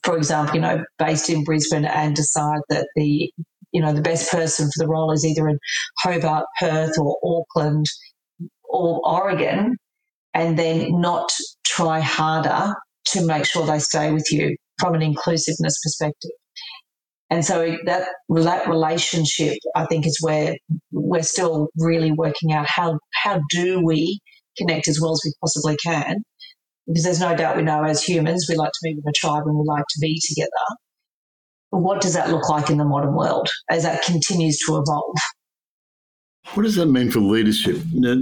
for 0.04 0.16
example, 0.18 0.56
you 0.56 0.60
know, 0.60 0.84
based 0.98 1.30
in 1.30 1.44
Brisbane 1.44 1.86
and 1.86 2.14
decide 2.14 2.60
that 2.68 2.86
the 2.94 3.32
you 3.72 3.80
know 3.80 3.94
the 3.94 4.02
best 4.02 4.30
person 4.30 4.66
for 4.66 4.84
the 4.84 4.88
role 4.88 5.12
is 5.12 5.24
either 5.24 5.48
in 5.48 5.58
Hobart, 6.00 6.44
Perth, 6.60 6.98
or 6.98 7.16
Auckland, 7.24 7.86
or 8.70 9.00
Oregon 9.04 9.76
and 10.34 10.58
then 10.58 11.00
not 11.00 11.30
try 11.66 12.00
harder 12.00 12.74
to 13.06 13.26
make 13.26 13.44
sure 13.44 13.66
they 13.66 13.78
stay 13.78 14.12
with 14.12 14.26
you 14.30 14.56
from 14.78 14.94
an 14.94 15.02
inclusiveness 15.02 15.78
perspective. 15.82 16.30
And 17.30 17.44
so 17.44 17.76
that 17.86 18.08
that 18.28 18.68
relationship, 18.68 19.56
I 19.76 19.86
think, 19.86 20.06
is 20.06 20.18
where 20.20 20.56
we're 20.90 21.22
still 21.22 21.68
really 21.76 22.12
working 22.12 22.52
out 22.52 22.66
how 22.68 22.98
how 23.14 23.40
do 23.50 23.80
we 23.84 24.18
connect 24.58 24.88
as 24.88 25.00
well 25.00 25.12
as 25.12 25.22
we 25.24 25.32
possibly 25.40 25.76
can. 25.76 26.16
Because 26.86 27.04
there's 27.04 27.20
no 27.20 27.36
doubt 27.36 27.56
we 27.56 27.62
know 27.62 27.84
as 27.84 28.02
humans 28.02 28.46
we 28.48 28.56
like 28.56 28.72
to 28.72 28.80
be 28.82 28.94
with 28.96 29.06
a 29.06 29.12
tribe 29.14 29.44
and 29.46 29.56
we 29.56 29.64
like 29.64 29.84
to 29.88 29.98
be 30.00 30.20
together. 30.26 30.50
But 31.70 31.82
what 31.82 32.00
does 32.00 32.14
that 32.14 32.30
look 32.30 32.48
like 32.48 32.68
in 32.68 32.78
the 32.78 32.84
modern 32.84 33.14
world 33.14 33.48
as 33.70 33.84
that 33.84 34.02
continues 34.02 34.58
to 34.66 34.72
evolve? 34.72 35.14
What 36.54 36.64
does 36.64 36.74
that 36.76 36.86
mean 36.86 37.10
for 37.10 37.20
leadership? 37.20 37.76
Uh, 37.76 38.16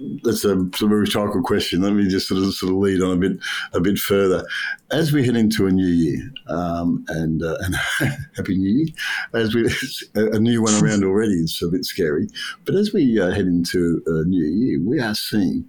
Uh, 0.00 0.06
that's 0.22 0.44
a 0.44 0.56
a 0.56 0.86
rhetorical 0.86 1.42
question. 1.42 1.82
Let 1.82 1.92
me 1.92 2.08
just 2.08 2.28
sort 2.28 2.42
of 2.42 2.52
sort 2.54 2.72
of 2.72 2.78
lead 2.78 3.02
on 3.02 3.12
a 3.12 3.16
bit 3.16 3.38
a 3.72 3.80
bit 3.80 3.98
further. 3.98 4.46
As 4.90 5.12
we 5.12 5.24
head 5.24 5.36
into 5.36 5.66
a 5.66 5.70
new 5.70 5.86
year, 5.86 6.30
um, 6.48 7.04
and 7.08 7.42
uh, 7.42 7.56
and 7.60 7.74
happy 8.36 8.56
New 8.56 8.70
Year, 8.70 8.86
as 9.34 9.54
we 9.54 9.68
a 10.14 10.38
new 10.38 10.62
one 10.62 10.74
around 10.82 11.04
already, 11.04 11.34
it's 11.34 11.62
a 11.62 11.68
bit 11.68 11.84
scary. 11.84 12.28
But 12.64 12.74
as 12.74 12.92
we 12.92 13.20
uh, 13.20 13.30
head 13.30 13.46
into 13.46 14.02
a 14.06 14.24
new 14.24 14.44
year, 14.44 14.80
we 14.80 15.00
are 15.00 15.14
seeing, 15.14 15.64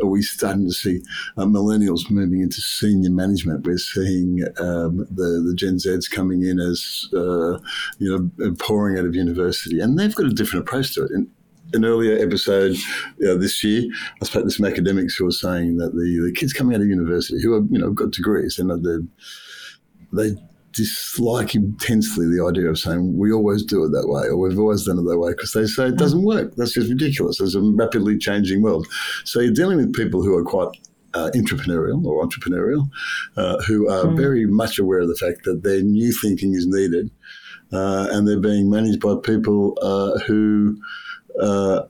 are 0.00 0.06
we 0.06 0.22
starting 0.22 0.66
to 0.66 0.72
see 0.72 1.02
uh, 1.36 1.44
millennials 1.44 2.10
moving 2.10 2.40
into 2.40 2.60
senior 2.60 3.10
management? 3.10 3.66
We're 3.66 3.78
seeing 3.78 4.42
um, 4.58 5.06
the 5.10 5.44
the 5.46 5.54
Gen 5.54 5.76
Zs 5.76 6.10
coming 6.10 6.42
in 6.42 6.58
as 6.58 7.08
uh, 7.14 7.58
you 7.98 8.30
know 8.38 8.54
pouring 8.58 8.98
out 8.98 9.04
of 9.04 9.14
university, 9.14 9.80
and 9.80 9.98
they've 9.98 10.14
got 10.14 10.26
a 10.26 10.34
different 10.34 10.66
approach 10.66 10.94
to 10.94 11.04
it. 11.04 11.10
And 11.12 11.28
an 11.72 11.84
earlier 11.84 12.16
episode 12.18 12.76
this 13.18 13.62
year, 13.64 13.84
I 14.22 14.24
spoke 14.24 14.44
to 14.44 14.50
some 14.50 14.66
academics 14.66 15.16
who 15.16 15.24
were 15.24 15.32
saying 15.32 15.76
that 15.78 15.92
the, 15.94 16.26
the 16.26 16.32
kids 16.32 16.52
coming 16.52 16.74
out 16.74 16.80
of 16.80 16.86
university 16.86 17.42
who 17.42 17.54
have 17.54 17.66
you 17.70 17.78
know 17.78 17.90
got 17.90 18.12
degrees 18.12 18.58
and 18.58 18.70
they 20.12 20.36
dislike 20.76 21.54
intensely 21.54 22.26
the 22.26 22.44
idea 22.44 22.68
of 22.68 22.78
saying 22.78 23.16
we 23.16 23.32
always 23.32 23.62
do 23.62 23.82
it 23.84 23.88
that 23.88 24.08
way 24.08 24.28
or 24.28 24.36
we've 24.36 24.58
always 24.58 24.84
done 24.84 24.98
it 24.98 25.04
that 25.04 25.18
way 25.18 25.32
because 25.32 25.52
they 25.52 25.64
say 25.64 25.86
it 25.86 25.96
doesn't 25.96 26.22
work. 26.22 26.54
That's 26.56 26.74
just 26.74 26.90
ridiculous. 26.90 27.38
There's 27.38 27.54
a 27.54 27.62
rapidly 27.62 28.18
changing 28.18 28.62
world. 28.62 28.86
So 29.24 29.40
you're 29.40 29.54
dealing 29.54 29.78
with 29.78 29.94
people 29.94 30.22
who 30.22 30.36
are 30.36 30.44
quite 30.44 30.68
uh, 31.14 31.30
entrepreneurial 31.34 32.04
or 32.04 32.26
entrepreneurial, 32.26 32.90
uh, 33.38 33.62
who 33.62 33.88
are 33.88 34.04
mm. 34.04 34.16
very 34.16 34.44
much 34.44 34.78
aware 34.78 35.00
of 35.00 35.08
the 35.08 35.16
fact 35.16 35.44
that 35.44 35.62
their 35.62 35.80
new 35.82 36.12
thinking 36.12 36.54
is 36.54 36.66
needed, 36.66 37.10
uh, 37.72 38.08
and 38.10 38.28
they're 38.28 38.38
being 38.38 38.68
managed 38.68 39.00
by 39.00 39.14
people 39.24 39.78
uh, 39.80 40.18
who 40.26 40.76
uh, 41.40 41.82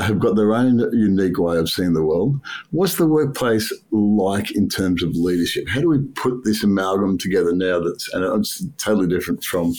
have 0.00 0.18
got 0.18 0.36
their 0.36 0.54
own 0.54 0.78
unique 0.92 1.38
way 1.38 1.58
of 1.58 1.68
seeing 1.68 1.92
the 1.92 2.02
world. 2.02 2.40
What's 2.70 2.96
the 2.96 3.06
workplace 3.06 3.72
like 3.90 4.50
in 4.52 4.68
terms 4.68 5.02
of 5.02 5.10
leadership? 5.14 5.68
How 5.68 5.80
do 5.80 5.88
we 5.88 5.98
put 6.14 6.44
this 6.44 6.64
amalgam 6.64 7.18
together 7.18 7.54
now? 7.54 7.80
That's 7.80 8.12
and 8.14 8.24
it's 8.40 8.64
totally 8.78 9.08
different 9.08 9.44
from 9.44 9.74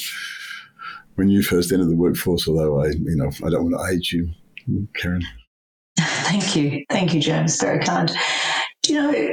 when 1.16 1.30
you 1.30 1.42
first 1.42 1.72
entered 1.72 1.90
the 1.90 1.96
workforce. 1.96 2.48
Although 2.48 2.84
I, 2.84 2.88
you 2.90 3.16
know, 3.16 3.32
I 3.46 3.50
don't 3.50 3.72
want 3.72 3.76
to 3.76 3.96
age 3.96 4.14
you, 4.14 4.30
Kerryn. 5.00 5.24
Thank 6.00 6.56
you, 6.56 6.84
thank 6.90 7.14
you, 7.14 7.20
James. 7.20 7.62
Very 7.62 7.84
kind. 7.84 8.12
Do 8.82 8.94
you 8.94 9.02
know 9.02 9.30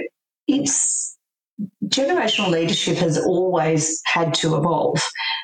it's 0.46 1.09
generational 1.90 2.50
leadership 2.50 2.96
has 2.98 3.18
always 3.18 4.00
had 4.06 4.34
to 4.34 4.56
evolve. 4.56 5.00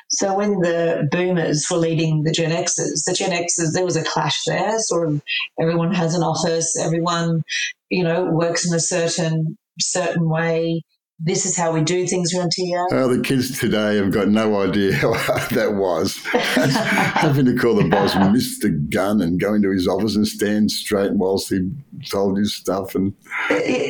So 0.09 0.35
when 0.35 0.59
the 0.61 1.07
boomers 1.11 1.67
were 1.69 1.77
leading 1.77 2.23
the 2.23 2.31
Gen 2.31 2.51
Xers, 2.51 3.03
the 3.05 3.15
Gen 3.17 3.31
Xers, 3.31 3.73
there 3.73 3.85
was 3.85 3.97
a 3.97 4.03
clash 4.03 4.37
there. 4.45 4.79
Sort 4.79 5.09
of 5.09 5.21
everyone 5.59 5.93
has 5.93 6.15
an 6.15 6.23
office, 6.23 6.77
everyone, 6.79 7.43
you 7.89 8.03
know, 8.03 8.25
works 8.25 8.65
in 8.65 8.73
a 8.73 8.79
certain 8.79 9.57
certain 9.79 10.27
way 10.27 10.81
this 11.19 11.47
is 11.47 11.57
how 11.57 11.71
we 11.71 11.81
do 11.81 12.05
things 12.05 12.33
around 12.33 12.51
here. 12.55 12.85
Oh, 12.91 13.13
the 13.13 13.21
kids 13.21 13.59
today 13.59 13.97
have 13.97 14.11
got 14.11 14.27
no 14.27 14.61
idea 14.61 14.93
how 14.95 15.13
hard 15.13 15.49
that 15.51 15.73
was. 15.73 16.17
Having 16.25 17.45
to 17.45 17.55
call 17.55 17.75
the 17.75 17.89
boss 17.89 18.13
Mr. 18.13 18.89
Gun 18.89 19.21
and 19.21 19.39
go 19.39 19.55
into 19.55 19.71
his 19.71 19.87
office 19.87 20.15
and 20.15 20.27
stand 20.27 20.69
straight 20.69 21.13
whilst 21.13 21.49
he 21.49 21.71
told 22.09 22.37
you 22.37 22.45
stuff. 22.45 22.93
And 22.93 23.15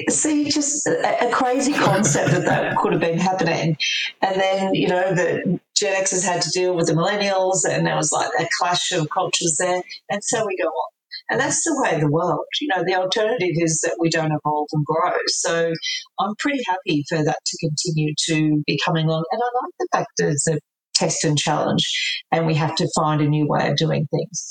see, 0.10 0.50
just 0.50 0.88
a, 0.88 1.28
a 1.28 1.32
crazy 1.32 1.74
concept 1.74 2.32
that 2.32 2.46
that 2.46 2.78
could 2.78 2.94
have 2.94 3.02
been 3.02 3.20
happening. 3.20 3.78
And 4.22 4.40
then, 4.40 4.74
you 4.74 4.88
know, 4.88 5.14
the 5.14 5.60
Gen 5.76 6.02
Xers 6.02 6.24
had 6.24 6.42
to 6.42 6.50
deal 6.52 6.76
with 6.76 6.88
the 6.88 6.94
millennials, 6.94 7.66
and 7.70 7.86
there 7.86 7.96
was 7.96 8.12
like 8.12 8.30
a 8.40 8.48
clash 8.58 8.92
of 8.94 9.10
cultures 9.10 9.58
there. 9.60 9.82
And 10.10 10.24
so 10.24 10.46
we 10.46 10.58
go 10.58 10.70
on. 10.70 10.97
And 11.30 11.40
that's 11.40 11.64
the 11.64 11.78
way 11.82 11.96
of 11.96 12.02
the 12.02 12.12
world. 12.12 12.46
You 12.62 12.70
know, 12.70 12.84
the 12.86 12.96
alternative 12.96 13.52
is 13.56 13.82
that 13.84 13.98
we 14.00 14.10
don't 14.10 14.32
evolve 14.32 14.68
and 14.72 14.86
grow. 14.86 15.12
So 15.28 15.74
I'm 16.20 16.34
pretty 16.40 16.62
happy 16.68 17.04
for 17.10 17.24
that 17.24 17.40
to 17.46 17.58
continue 17.68 18.14
to 18.30 18.64
be 18.66 18.80
coming 18.86 19.08
along. 19.08 19.26
And 19.32 19.42
I 19.42 19.50
like 19.64 19.74
the 19.80 19.88
fact 19.92 20.08
that 20.18 20.30
it's 20.30 20.48
a 20.48 20.60
test 20.96 21.24
and 21.24 21.38
challenge 21.38 21.84
and 22.32 22.48
we 22.48 22.56
have 22.56 22.76
to 22.76 22.90
find 22.96 23.22
a 23.22 23.28
new 23.28 23.48
way 23.48 23.70
of 23.70 23.78
doing 23.78 24.08
things. 24.10 24.50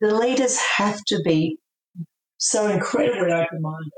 The 0.00 0.14
leaders 0.14 0.58
have 0.76 1.00
to 1.08 1.20
be 1.24 1.58
so 2.38 2.66
incredibly 2.66 3.32
open 3.32 3.62
minded. 3.62 3.92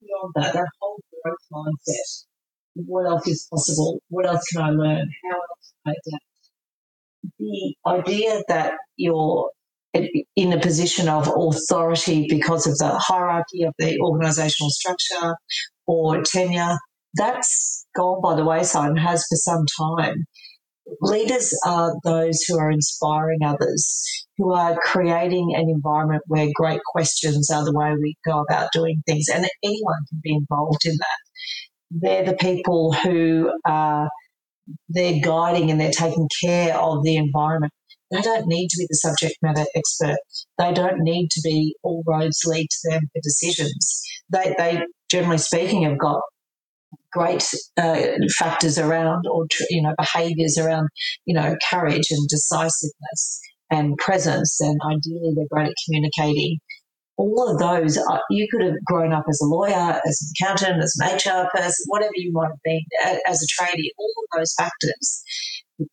Beyond 0.00 0.32
that, 0.36 0.52
that 0.54 0.66
whole 0.80 1.00
growth 1.22 1.36
mindset. 1.52 2.24
What 2.74 3.06
else 3.06 3.28
is 3.28 3.46
possible? 3.50 4.00
What 4.08 4.26
else 4.26 4.44
can 4.52 4.62
I 4.62 4.70
learn? 4.70 5.08
How 5.30 5.36
else 5.36 5.74
can 5.84 5.86
I 5.86 5.90
adapt? 5.92 6.24
The 7.38 7.74
idea 7.86 8.42
that 8.48 8.72
you're 8.96 9.50
in 9.94 10.52
a 10.52 10.60
position 10.60 11.08
of 11.08 11.28
authority 11.28 12.26
because 12.28 12.66
of 12.66 12.76
the 12.78 12.98
hierarchy 12.98 13.62
of 13.62 13.74
the 13.78 13.98
organisational 14.00 14.68
structure 14.70 15.36
or 15.86 16.22
tenure, 16.22 16.76
that's 17.14 17.86
gone 17.96 18.20
by 18.20 18.34
the 18.34 18.44
wayside 18.44 18.90
and 18.90 18.98
has 18.98 19.24
for 19.28 19.36
some 19.36 19.64
time. 19.78 20.24
Leaders 21.00 21.56
are 21.64 21.94
those 22.04 22.42
who 22.42 22.58
are 22.58 22.70
inspiring 22.70 23.38
others, 23.44 24.26
who 24.36 24.52
are 24.52 24.76
creating 24.82 25.54
an 25.56 25.68
environment 25.70 26.22
where 26.26 26.48
great 26.54 26.80
questions 26.92 27.48
are 27.50 27.64
the 27.64 27.72
way 27.72 27.94
we 28.00 28.16
go 28.26 28.44
about 28.48 28.68
doing 28.72 29.02
things, 29.06 29.26
and 29.32 29.46
anyone 29.62 29.98
can 30.10 30.20
be 30.22 30.34
involved 30.34 30.84
in 30.84 30.96
that. 30.98 31.18
They're 31.90 32.24
the 32.24 32.36
people 32.36 32.92
who 32.92 33.50
are 33.64 34.10
they're 34.88 35.20
guiding 35.20 35.70
and 35.70 35.80
they're 35.80 35.90
taking 35.90 36.28
care 36.42 36.74
of 36.74 37.04
the 37.04 37.16
environment 37.16 37.72
they 38.10 38.20
don't 38.20 38.46
need 38.46 38.68
to 38.68 38.76
be 38.78 38.86
the 38.88 38.96
subject 38.96 39.36
matter 39.42 39.64
expert. 39.74 40.18
They 40.58 40.72
don't 40.72 40.98
need 41.00 41.28
to 41.30 41.40
be 41.42 41.74
all 41.82 42.02
roads 42.06 42.42
lead 42.46 42.68
to 42.70 42.90
them 42.90 43.00
for 43.12 43.20
decisions. 43.22 44.02
They, 44.30 44.54
they 44.58 44.82
generally 45.10 45.38
speaking, 45.38 45.82
have 45.84 45.98
got 45.98 46.20
great 47.12 47.46
uh, 47.76 48.02
factors 48.38 48.78
around, 48.78 49.24
or 49.30 49.46
you 49.70 49.82
know, 49.82 49.94
behaviours 49.98 50.58
around, 50.58 50.88
you 51.24 51.34
know, 51.34 51.56
courage 51.70 52.06
and 52.10 52.28
decisiveness 52.28 53.40
and 53.70 53.96
presence, 53.98 54.60
and 54.60 54.78
ideally 54.84 55.32
they're 55.34 55.46
great 55.50 55.68
at 55.68 55.74
communicating. 55.86 56.58
All 57.16 57.48
of 57.48 57.60
those, 57.60 57.96
uh, 57.96 58.18
you 58.28 58.48
could 58.50 58.62
have 58.62 58.74
grown 58.86 59.12
up 59.12 59.24
as 59.28 59.40
a 59.40 59.46
lawyer, 59.46 60.00
as 60.04 60.20
an 60.20 60.32
accountant, 60.34 60.82
as 60.82 60.96
an 61.00 61.14
HR 61.14 61.48
person, 61.54 61.84
whatever 61.86 62.12
you 62.16 62.32
might 62.32 62.48
have 62.48 62.62
been, 62.64 62.82
as 63.24 63.40
a 63.40 63.62
tradie. 63.62 63.90
All 63.96 64.12
of 64.18 64.40
those 64.40 64.52
factors 64.58 65.22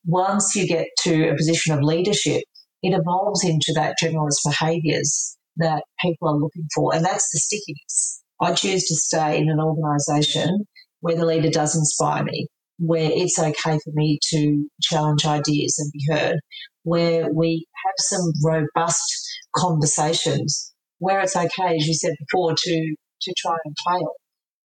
once 0.05 0.55
you 0.55 0.67
get 0.67 0.87
to 1.03 1.29
a 1.29 1.35
position 1.35 1.73
of 1.73 1.81
leadership, 1.81 2.43
it 2.83 2.93
evolves 2.93 3.43
into 3.43 3.73
that 3.75 3.95
generalist 4.01 4.39
behaviours 4.45 5.37
that 5.57 5.83
people 6.01 6.29
are 6.29 6.37
looking 6.37 6.67
for. 6.73 6.95
And 6.95 7.05
that's 7.05 7.29
the 7.31 7.39
stickiness. 7.39 8.21
I 8.41 8.53
choose 8.53 8.83
to 8.85 8.95
stay 8.95 9.37
in 9.37 9.49
an 9.49 9.59
organisation 9.59 10.65
where 11.01 11.15
the 11.15 11.25
leader 11.25 11.49
does 11.49 11.75
inspire 11.75 12.23
me, 12.23 12.47
where 12.79 13.09
it's 13.11 13.37
okay 13.37 13.79
for 13.83 13.91
me 13.93 14.19
to 14.29 14.67
challenge 14.81 15.25
ideas 15.25 15.77
and 15.77 15.91
be 15.91 16.05
heard, 16.11 16.39
where 16.83 17.29
we 17.31 17.65
have 17.85 17.93
some 17.97 18.31
robust 18.43 19.29
conversations, 19.55 20.73
where 20.99 21.19
it's 21.19 21.35
okay, 21.35 21.75
as 21.75 21.87
you 21.87 21.93
said 21.93 22.13
before, 22.19 22.53
to, 22.57 22.95
to 23.21 23.33
try 23.37 23.55
and 23.65 23.75
fail. 23.87 24.13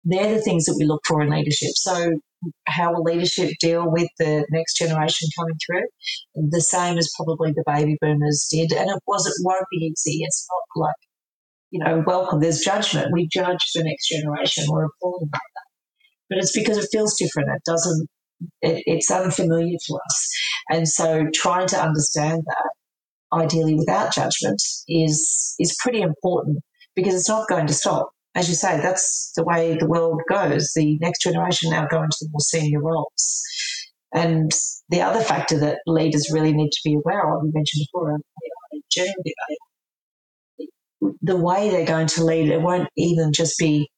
They're 0.05 0.35
the 0.35 0.43
things 0.43 0.67
that 0.67 0.77
we 0.79 0.85
look 0.85 1.03
for 1.07 1.23
in 1.23 1.31
leadership. 1.31 1.71
So 1.75 2.13
how 2.67 2.93
will 2.93 3.03
leadership 3.03 3.53
deal 3.61 3.91
with 3.91 4.09
the 4.19 4.47
next 4.51 4.77
generation 4.77 5.29
coming 5.39 5.57
through? 5.65 6.49
The 6.51 6.61
same 6.61 6.99
as 6.99 7.11
probably 7.17 7.53
the 7.53 7.65
baby 7.67 7.97
boomers 8.01 8.47
did. 8.51 8.73
And 8.73 8.91
it 8.91 9.03
was 9.07 9.27
it 9.27 9.35
won't 9.43 9.65
be 9.71 9.87
easy. 9.87 10.21
It's 10.23 10.47
not 10.51 10.83
like, 10.85 10.95
you 11.71 11.83
know, 11.83 12.05
welcome. 12.07 12.41
There's 12.41 12.61
judgment. 12.61 13.13
We 13.13 13.29
judge 13.33 13.71
the 13.75 13.85
next 13.85 14.09
generation. 14.09 14.65
We're 14.69 14.87
appalled 14.87 15.31
by 15.31 15.39
that. 15.39 15.65
But 16.29 16.39
it's 16.39 16.57
because 16.57 16.79
it 16.79 16.89
feels 16.93 17.17
different. 17.19 17.49
It 17.51 17.63
doesn't 17.67 18.09
it, 18.63 18.83
it's 18.87 19.11
unfamiliar 19.11 19.77
to 19.87 19.95
us. 19.95 20.31
And 20.71 20.89
so 20.89 21.27
trying 21.33 21.69
to 21.69 21.81
understand 21.81 22.43
that, 22.47 22.71
ideally 23.33 23.75
without 23.75 24.13
judgment, 24.13 24.61
is 24.89 25.55
is 25.59 25.77
pretty 25.83 26.01
important 26.01 26.59
because 26.95 27.15
it's 27.15 27.29
not 27.29 27.49
going 27.49 27.67
to 27.67 27.75
stop 27.75 28.11
as 28.35 28.49
you 28.49 28.55
say, 28.55 28.81
that's 28.81 29.33
the 29.37 29.45
way 29.45 29.77
the 29.79 29.87
world 29.87 30.21
goes. 30.29 30.73
The 30.75 30.99
next 31.01 31.23
generation 31.23 31.71
now 31.71 31.87
go 31.87 32.03
into 32.03 32.17
the 32.21 32.29
more 32.33 32.41
senior 32.41 32.83
roles. 32.83 33.43
And 34.13 34.51
the 34.89 35.03
other 35.03 35.21
factor 35.21 35.59
that 35.61 35.79
leaders 35.87 36.31
really 36.33 36.53
need 36.53 36.71
to 36.71 36.81
be 36.85 36.95
aware 36.95 37.35
of, 37.35 37.45
you 37.45 37.53
mentioned 37.55 37.87
before, 37.93 38.19
the 41.23 41.37
way 41.37 41.71
they're 41.71 41.87
going 41.87 42.07
to 42.07 42.25
lead, 42.25 42.49
it 42.49 42.61
won't 42.61 42.89
even 42.97 43.33
just 43.33 43.59
be 43.59 43.89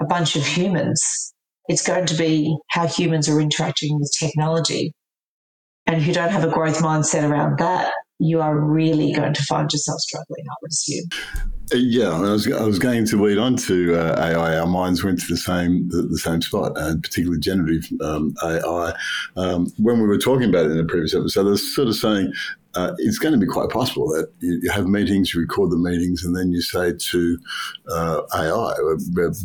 a 0.00 0.04
bunch 0.04 0.36
of 0.36 0.46
humans. 0.46 1.32
It's 1.68 1.86
going 1.86 2.06
to 2.06 2.14
be 2.14 2.56
how 2.70 2.86
humans 2.86 3.28
are 3.28 3.40
interacting 3.40 3.98
with 3.98 4.12
technology. 4.18 4.92
And 5.86 5.96
if 5.96 6.06
you 6.06 6.14
don't 6.14 6.30
have 6.30 6.44
a 6.44 6.52
growth 6.52 6.80
mindset 6.80 7.28
around 7.28 7.58
that, 7.58 7.92
you 8.18 8.40
are 8.40 8.58
really 8.58 9.12
going 9.12 9.34
to 9.34 9.42
find 9.44 9.70
yourself 9.72 10.00
struggling, 10.00 10.44
I 10.48 10.54
would 10.62 10.70
assume. 10.70 11.08
Yeah, 11.72 12.10
I 12.10 12.20
was, 12.20 12.50
I 12.50 12.62
was 12.62 12.78
going 12.78 13.06
to 13.06 13.22
lead 13.22 13.38
on 13.38 13.56
to 13.56 13.98
uh, 13.98 14.14
AI. 14.18 14.58
Our 14.58 14.66
minds 14.66 15.02
went 15.02 15.20
to 15.20 15.26
the 15.26 15.36
same 15.36 15.88
the, 15.88 16.02
the 16.02 16.18
same 16.18 16.40
spot, 16.40 16.72
and 16.76 17.02
particularly 17.02 17.40
generative 17.40 17.90
um, 18.00 18.34
AI. 18.42 18.94
Um, 19.36 19.66
when 19.78 20.00
we 20.00 20.06
were 20.06 20.18
talking 20.18 20.48
about 20.48 20.66
it 20.66 20.70
in 20.70 20.76
the 20.76 20.84
previous 20.84 21.14
episode, 21.14 21.46
I 21.46 21.50
was 21.50 21.74
sort 21.74 21.88
of 21.88 21.96
saying 21.96 22.32
uh, 22.76 22.94
it's 22.98 23.18
going 23.18 23.32
to 23.32 23.40
be 23.40 23.50
quite 23.50 23.70
possible 23.70 24.06
that 24.08 24.30
you, 24.40 24.60
you, 24.62 24.70
have 24.70 24.86
meetings, 24.86 25.32
you 25.32 25.40
record 25.40 25.70
the 25.70 25.78
meetings, 25.78 26.24
and 26.24 26.36
then 26.36 26.52
you 26.52 26.60
say 26.60 26.92
to 26.92 27.38
uh, 27.88 28.20
AI, 28.34 28.74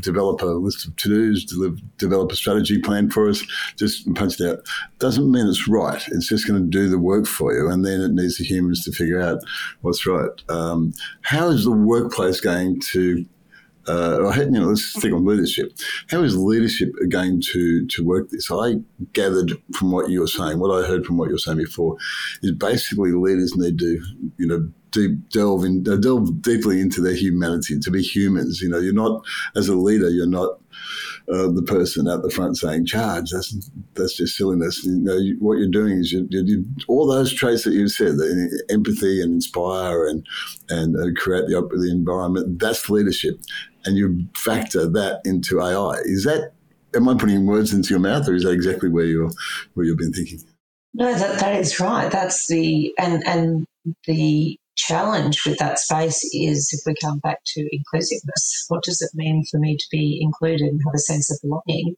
develop 0.01 0.41
a 0.41 0.45
list 0.45 0.85
of 0.85 0.95
to 0.97 1.31
dos, 1.31 1.79
develop 1.97 2.31
a 2.31 2.35
strategy 2.35 2.79
plan 2.79 3.09
for 3.09 3.29
us, 3.29 3.41
just 3.77 4.13
punch 4.15 4.39
it 4.39 4.49
out. 4.49 4.59
Doesn't 4.99 5.31
mean 5.31 5.47
it's 5.47 5.67
right. 5.67 6.03
It's 6.09 6.27
just 6.27 6.45
going 6.45 6.61
to 6.61 6.67
do 6.67 6.89
the 6.89 6.99
work 6.99 7.25
for 7.25 7.53
you, 7.53 7.69
and 7.69 7.85
then 7.85 8.01
it 8.01 8.11
needs 8.11 8.37
the 8.37 8.43
humans 8.43 8.83
to 8.83 8.91
figure 8.91 9.21
out 9.21 9.39
what's 9.79 10.05
right. 10.05 10.29
Um, 10.49 10.93
how 11.21 11.47
is 11.47 11.63
the 11.63 11.71
workplace 11.71 12.41
going 12.41 12.81
to 12.91 13.25
uh, 13.87 14.31
you 14.37 14.51
know, 14.51 14.67
let's 14.67 14.99
think 14.99 15.13
on 15.13 15.25
leadership. 15.25 15.71
How 16.09 16.21
is 16.21 16.37
leadership 16.37 16.91
going 17.09 17.41
to, 17.51 17.85
to 17.87 18.05
work 18.05 18.29
this? 18.29 18.51
I 18.51 18.75
gathered 19.13 19.53
from 19.75 19.91
what 19.91 20.09
you 20.09 20.21
were 20.21 20.27
saying, 20.27 20.59
what 20.59 20.71
I 20.71 20.87
heard 20.87 21.05
from 21.05 21.17
what 21.17 21.29
you 21.29 21.35
were 21.35 21.39
saying 21.39 21.57
before, 21.57 21.97
is 22.41 22.51
basically 22.51 23.11
leaders 23.11 23.55
need 23.55 23.79
to, 23.79 24.01
you 24.37 24.47
know, 24.47 24.69
deep, 24.91 25.29
delve 25.29 25.63
in, 25.63 25.85
uh, 25.89 25.95
delve 25.95 26.41
deeply 26.41 26.79
into 26.79 27.01
their 27.01 27.15
humanity, 27.15 27.79
to 27.79 27.91
be 27.91 28.01
humans. 28.01 28.61
You 28.61 28.69
know, 28.69 28.79
you're 28.79 28.93
not 28.93 29.25
as 29.55 29.67
a 29.67 29.75
leader, 29.75 30.09
you're 30.09 30.27
not 30.27 30.59
uh, 31.31 31.47
the 31.51 31.63
person 31.65 32.07
at 32.07 32.21
the 32.21 32.29
front 32.29 32.57
saying 32.57 32.85
charge. 32.85 33.31
That's 33.31 33.69
that's 33.95 34.17
just 34.17 34.35
silliness. 34.35 34.83
You 34.83 34.97
know, 34.97 35.17
you, 35.17 35.37
what 35.39 35.57
you're 35.57 35.69
doing 35.69 35.99
is 35.99 36.11
you, 36.11 36.27
you, 36.29 36.65
all 36.87 37.07
those 37.07 37.33
traits 37.33 37.63
that 37.63 37.73
you 37.73 37.87
said, 37.87 38.15
empathy 38.69 39.21
and 39.21 39.33
inspire 39.33 40.05
and 40.05 40.25
and 40.69 40.95
uh, 40.95 41.19
create 41.19 41.47
the 41.47 41.61
the 41.61 41.91
environment. 41.91 42.59
That's 42.59 42.89
leadership 42.89 43.39
and 43.85 43.97
you 43.97 44.27
factor 44.35 44.87
that 44.89 45.21
into 45.25 45.61
AI. 45.61 46.01
Is 46.05 46.23
that 46.23 46.53
am 46.95 47.07
I 47.09 47.15
putting 47.15 47.45
words 47.45 47.73
into 47.73 47.89
your 47.89 47.99
mouth, 47.99 48.27
or 48.27 48.35
is 48.35 48.43
that 48.43 48.51
exactly 48.51 48.89
where 48.89 49.05
you're 49.05 49.31
where 49.73 49.85
you've 49.85 49.97
been 49.97 50.13
thinking? 50.13 50.39
No, 50.93 51.13
that 51.13 51.39
that 51.39 51.55
is 51.59 51.79
right. 51.79 52.11
That's 52.11 52.47
the 52.47 52.93
and 52.99 53.25
and 53.25 53.65
the 54.05 54.57
challenge 54.75 55.43
with 55.45 55.57
that 55.59 55.79
space 55.79 56.23
is 56.33 56.69
if 56.71 56.81
we 56.85 56.95
come 57.01 57.19
back 57.19 57.39
to 57.45 57.67
inclusiveness, 57.71 58.65
what 58.69 58.83
does 58.83 59.01
it 59.01 59.11
mean 59.13 59.43
for 59.49 59.59
me 59.59 59.75
to 59.77 59.85
be 59.91 60.19
included 60.21 60.67
and 60.67 60.81
have 60.85 60.95
a 60.95 60.99
sense 60.99 61.31
of 61.31 61.39
belonging? 61.41 61.95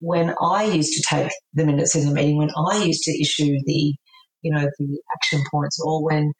When 0.00 0.34
I 0.40 0.64
used 0.64 0.92
to 0.94 1.02
take 1.08 1.30
the 1.54 1.64
minutes 1.64 1.94
in 1.94 2.06
the 2.06 2.12
meeting, 2.12 2.36
when 2.36 2.50
I 2.56 2.82
used 2.84 3.04
to 3.04 3.20
issue 3.20 3.56
the 3.64 3.94
you 4.42 4.52
know, 4.52 4.68
the 4.78 5.00
action 5.16 5.42
points, 5.50 5.80
or 5.84 6.04
when 6.04 6.32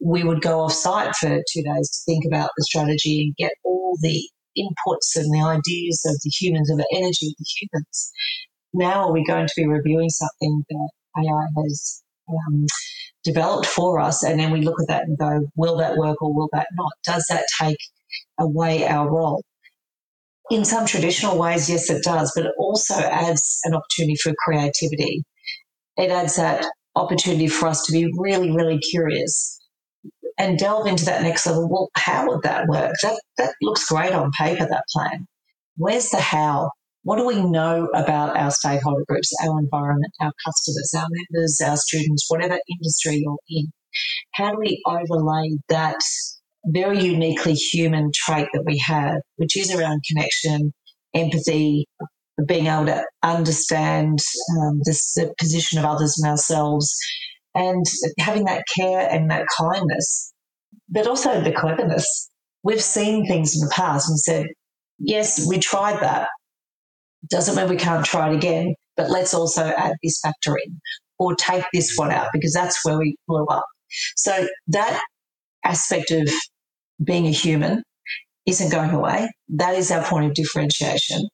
we 0.00 0.24
would 0.24 0.42
go 0.42 0.60
off 0.60 0.72
site 0.72 1.14
for 1.16 1.28
two 1.28 1.62
days 1.62 1.90
to 1.90 2.12
think 2.12 2.24
about 2.26 2.50
the 2.56 2.64
strategy 2.64 3.22
and 3.22 3.36
get 3.36 3.52
all 3.64 3.96
the 4.02 4.28
inputs 4.56 5.16
and 5.16 5.32
the 5.32 5.42
ideas 5.44 6.02
of 6.06 6.16
the 6.24 6.30
humans 6.30 6.70
and 6.70 6.78
the 6.78 6.88
energy 6.92 7.26
of 7.26 7.34
the 7.38 7.46
humans. 7.60 8.12
Now 8.74 9.08
are 9.08 9.12
we 9.12 9.24
going 9.24 9.46
to 9.46 9.52
be 9.56 9.66
reviewing 9.66 10.10
something 10.10 10.64
that 10.68 10.90
AI 11.18 11.46
has 11.62 12.02
um, 12.28 12.66
developed 13.24 13.66
for 13.66 14.00
us, 14.00 14.22
and 14.22 14.38
then 14.38 14.52
we 14.52 14.60
look 14.60 14.80
at 14.80 14.88
that 14.88 15.04
and 15.04 15.18
go, 15.18 15.40
will 15.56 15.76
that 15.78 15.96
work 15.96 16.20
or 16.22 16.32
will 16.34 16.48
that 16.52 16.68
not? 16.74 16.92
Does 17.04 17.26
that 17.30 17.44
take 17.60 17.78
away 18.38 18.86
our 18.86 19.08
role? 19.10 19.42
In 20.50 20.64
some 20.64 20.86
traditional 20.86 21.38
ways, 21.38 21.68
yes, 21.68 21.90
it 21.90 22.02
does, 22.02 22.32
but 22.34 22.46
it 22.46 22.52
also 22.58 22.94
adds 22.94 23.60
an 23.64 23.74
opportunity 23.74 24.16
for 24.22 24.32
creativity. 24.44 25.22
It 25.98 26.10
adds 26.10 26.36
that 26.36 26.64
opportunity 26.98 27.48
for 27.48 27.68
us 27.68 27.84
to 27.86 27.92
be 27.92 28.10
really, 28.16 28.50
really 28.50 28.78
curious 28.78 29.58
and 30.38 30.58
delve 30.58 30.86
into 30.86 31.04
that 31.04 31.22
next 31.22 31.46
level. 31.46 31.68
Well, 31.68 31.88
how 31.94 32.26
would 32.28 32.42
that 32.42 32.68
work? 32.68 32.94
That, 33.02 33.20
that 33.38 33.54
looks 33.62 33.88
great 33.88 34.12
on 34.12 34.30
paper, 34.38 34.66
that 34.68 34.84
plan. 34.92 35.26
Where's 35.76 36.10
the 36.10 36.20
how? 36.20 36.70
What 37.02 37.16
do 37.16 37.26
we 37.26 37.42
know 37.42 37.88
about 37.94 38.36
our 38.36 38.50
stakeholder 38.50 39.04
groups, 39.08 39.32
our 39.44 39.58
environment, 39.58 40.12
our 40.20 40.32
customers, 40.44 40.92
our 40.96 41.06
members, 41.10 41.60
our 41.64 41.76
students, 41.76 42.26
whatever 42.28 42.58
industry 42.68 43.22
you're 43.24 43.38
in? 43.48 43.66
How 44.34 44.50
do 44.50 44.58
we 44.58 44.82
overlay 44.86 45.56
that 45.68 46.00
very 46.66 47.02
uniquely 47.02 47.54
human 47.54 48.10
trait 48.14 48.48
that 48.52 48.64
we 48.66 48.78
have, 48.86 49.20
which 49.36 49.56
is 49.56 49.74
around 49.74 50.02
connection, 50.08 50.72
empathy, 51.14 51.86
being 52.46 52.66
able 52.66 52.86
to 52.86 53.04
understand 53.22 54.18
um, 54.60 54.80
this, 54.84 55.14
the 55.14 55.32
position 55.38 55.78
of 55.78 55.84
others 55.84 56.16
and 56.18 56.30
ourselves, 56.30 56.96
and 57.54 57.84
having 58.18 58.44
that 58.44 58.64
care 58.76 59.08
and 59.10 59.30
that 59.30 59.46
kindness, 59.58 60.32
but 60.88 61.06
also 61.06 61.40
the 61.40 61.52
cleverness. 61.52 62.30
We've 62.62 62.82
seen 62.82 63.26
things 63.26 63.54
in 63.54 63.60
the 63.60 63.72
past 63.74 64.08
and 64.08 64.18
said, 64.18 64.46
yes, 64.98 65.46
we 65.48 65.58
tried 65.58 66.00
that. 66.00 66.28
Doesn't 67.28 67.56
mean 67.56 67.68
we 67.68 67.76
can't 67.76 68.04
try 68.04 68.30
it 68.30 68.36
again, 68.36 68.74
but 68.96 69.10
let's 69.10 69.34
also 69.34 69.64
add 69.64 69.94
this 70.02 70.20
factor 70.22 70.56
in 70.56 70.80
or 71.18 71.34
take 71.34 71.64
this 71.72 71.94
one 71.96 72.12
out 72.12 72.28
because 72.32 72.52
that's 72.52 72.84
where 72.84 72.98
we 72.98 73.16
blew 73.26 73.44
up. 73.46 73.64
So 74.16 74.46
that 74.68 75.00
aspect 75.64 76.10
of 76.10 76.28
being 77.02 77.26
a 77.26 77.32
human 77.32 77.82
isn't 78.46 78.72
going 78.72 78.90
away. 78.90 79.28
That 79.48 79.74
is 79.74 79.90
our 79.90 80.04
point 80.04 80.26
of 80.26 80.34
differentiation. 80.34 81.28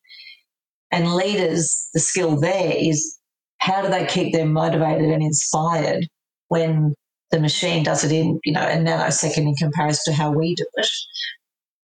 And 0.94 1.12
leaders, 1.12 1.88
the 1.92 1.98
skill 1.98 2.38
there 2.38 2.72
is 2.72 3.18
how 3.58 3.82
do 3.82 3.88
they 3.88 4.06
keep 4.06 4.32
them 4.32 4.52
motivated 4.52 5.10
and 5.10 5.24
inspired 5.24 6.06
when 6.46 6.94
the 7.32 7.40
machine 7.40 7.82
does 7.82 8.04
it 8.04 8.12
in, 8.12 8.38
you 8.44 8.52
know, 8.52 8.62
a 8.62 8.76
nanosecond 8.76 9.38
in 9.38 9.54
comparison 9.56 10.12
to 10.12 10.16
how 10.16 10.30
we 10.30 10.54
do 10.54 10.64
it? 10.74 10.88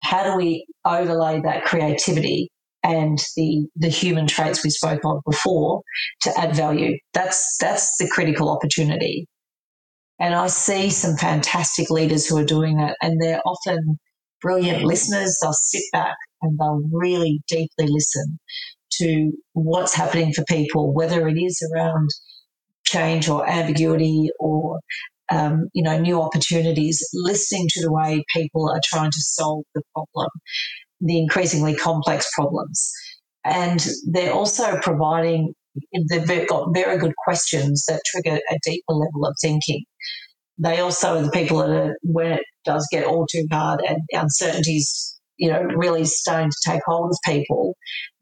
How 0.03 0.25
do 0.25 0.37
we 0.37 0.67
overlay 0.85 1.41
that 1.43 1.65
creativity 1.65 2.51
and 2.83 3.21
the 3.37 3.69
the 3.77 3.89
human 3.89 4.27
traits 4.27 4.65
we 4.65 4.71
spoke 4.71 5.05
of 5.05 5.23
before 5.25 5.83
to 6.23 6.37
add 6.37 6.57
value? 6.57 6.99
That's 7.15 7.57
that's 7.59 7.99
the 7.99 8.09
critical 8.09 8.51
opportunity. 8.51 9.29
And 10.19 10.35
I 10.35 10.49
see 10.49 10.91
some 10.91 11.17
fantastic 11.17 11.89
leaders 11.89 12.27
who 12.27 12.37
are 12.37 12.45
doing 12.45 12.79
that, 12.79 12.97
and 13.01 13.23
they're 13.23 13.43
often 13.47 14.01
brilliant 14.43 14.83
listeners. 14.83 15.39
They'll 15.41 15.53
sit 15.53 15.85
back 15.93 16.17
and 16.43 16.59
they'll 16.59 16.83
really 16.91 17.41
deeply 17.47 17.87
listen 17.87 18.41
to 18.93 19.33
what's 19.53 19.95
happening 19.95 20.33
for 20.33 20.45
people, 20.45 20.93
whether 20.93 21.29
it 21.29 21.39
is 21.39 21.61
around 21.73 22.09
change 22.85 23.29
or 23.29 23.49
ambiguity 23.49 24.31
or 24.39 24.81
um, 25.31 25.69
you 25.75 25.83
know 25.83 25.99
new 25.99 26.21
opportunities, 26.21 27.07
listening 27.13 27.67
to 27.71 27.83
the 27.83 27.93
way 27.93 28.25
people 28.35 28.71
are 28.71 28.81
trying 28.85 29.11
to 29.11 29.21
solve 29.21 29.65
the 29.75 29.83
problem, 29.95 30.29
the 31.01 31.19
increasingly 31.19 31.75
complex 31.75 32.29
problems, 32.35 32.91
and 33.45 33.87
they're 34.11 34.33
also 34.33 34.79
providing. 34.81 35.55
They've 36.11 36.49
got 36.49 36.75
very 36.75 36.99
good 36.99 37.15
questions 37.25 37.85
that 37.87 38.01
trigger 38.07 38.41
a 38.51 38.59
deeper 38.65 38.95
level 38.95 39.27
of 39.27 39.37
thinking. 39.41 39.85
They 40.59 40.81
also 40.81 41.19
are 41.19 41.23
the 41.23 41.31
people 41.31 41.59
that 41.59 41.71
are, 41.71 41.97
when 42.03 42.33
it 42.33 42.43
does 42.65 42.89
get 42.91 43.05
all 43.05 43.27
too 43.31 43.47
hard 43.53 43.81
and 43.89 44.01
uncertainties 44.13 45.18
you 45.39 45.51
know, 45.51 45.63
really 45.63 46.05
starting 46.05 46.51
to 46.51 46.71
take 46.71 46.81
hold 46.87 47.11
of 47.11 47.19
people, 47.25 47.75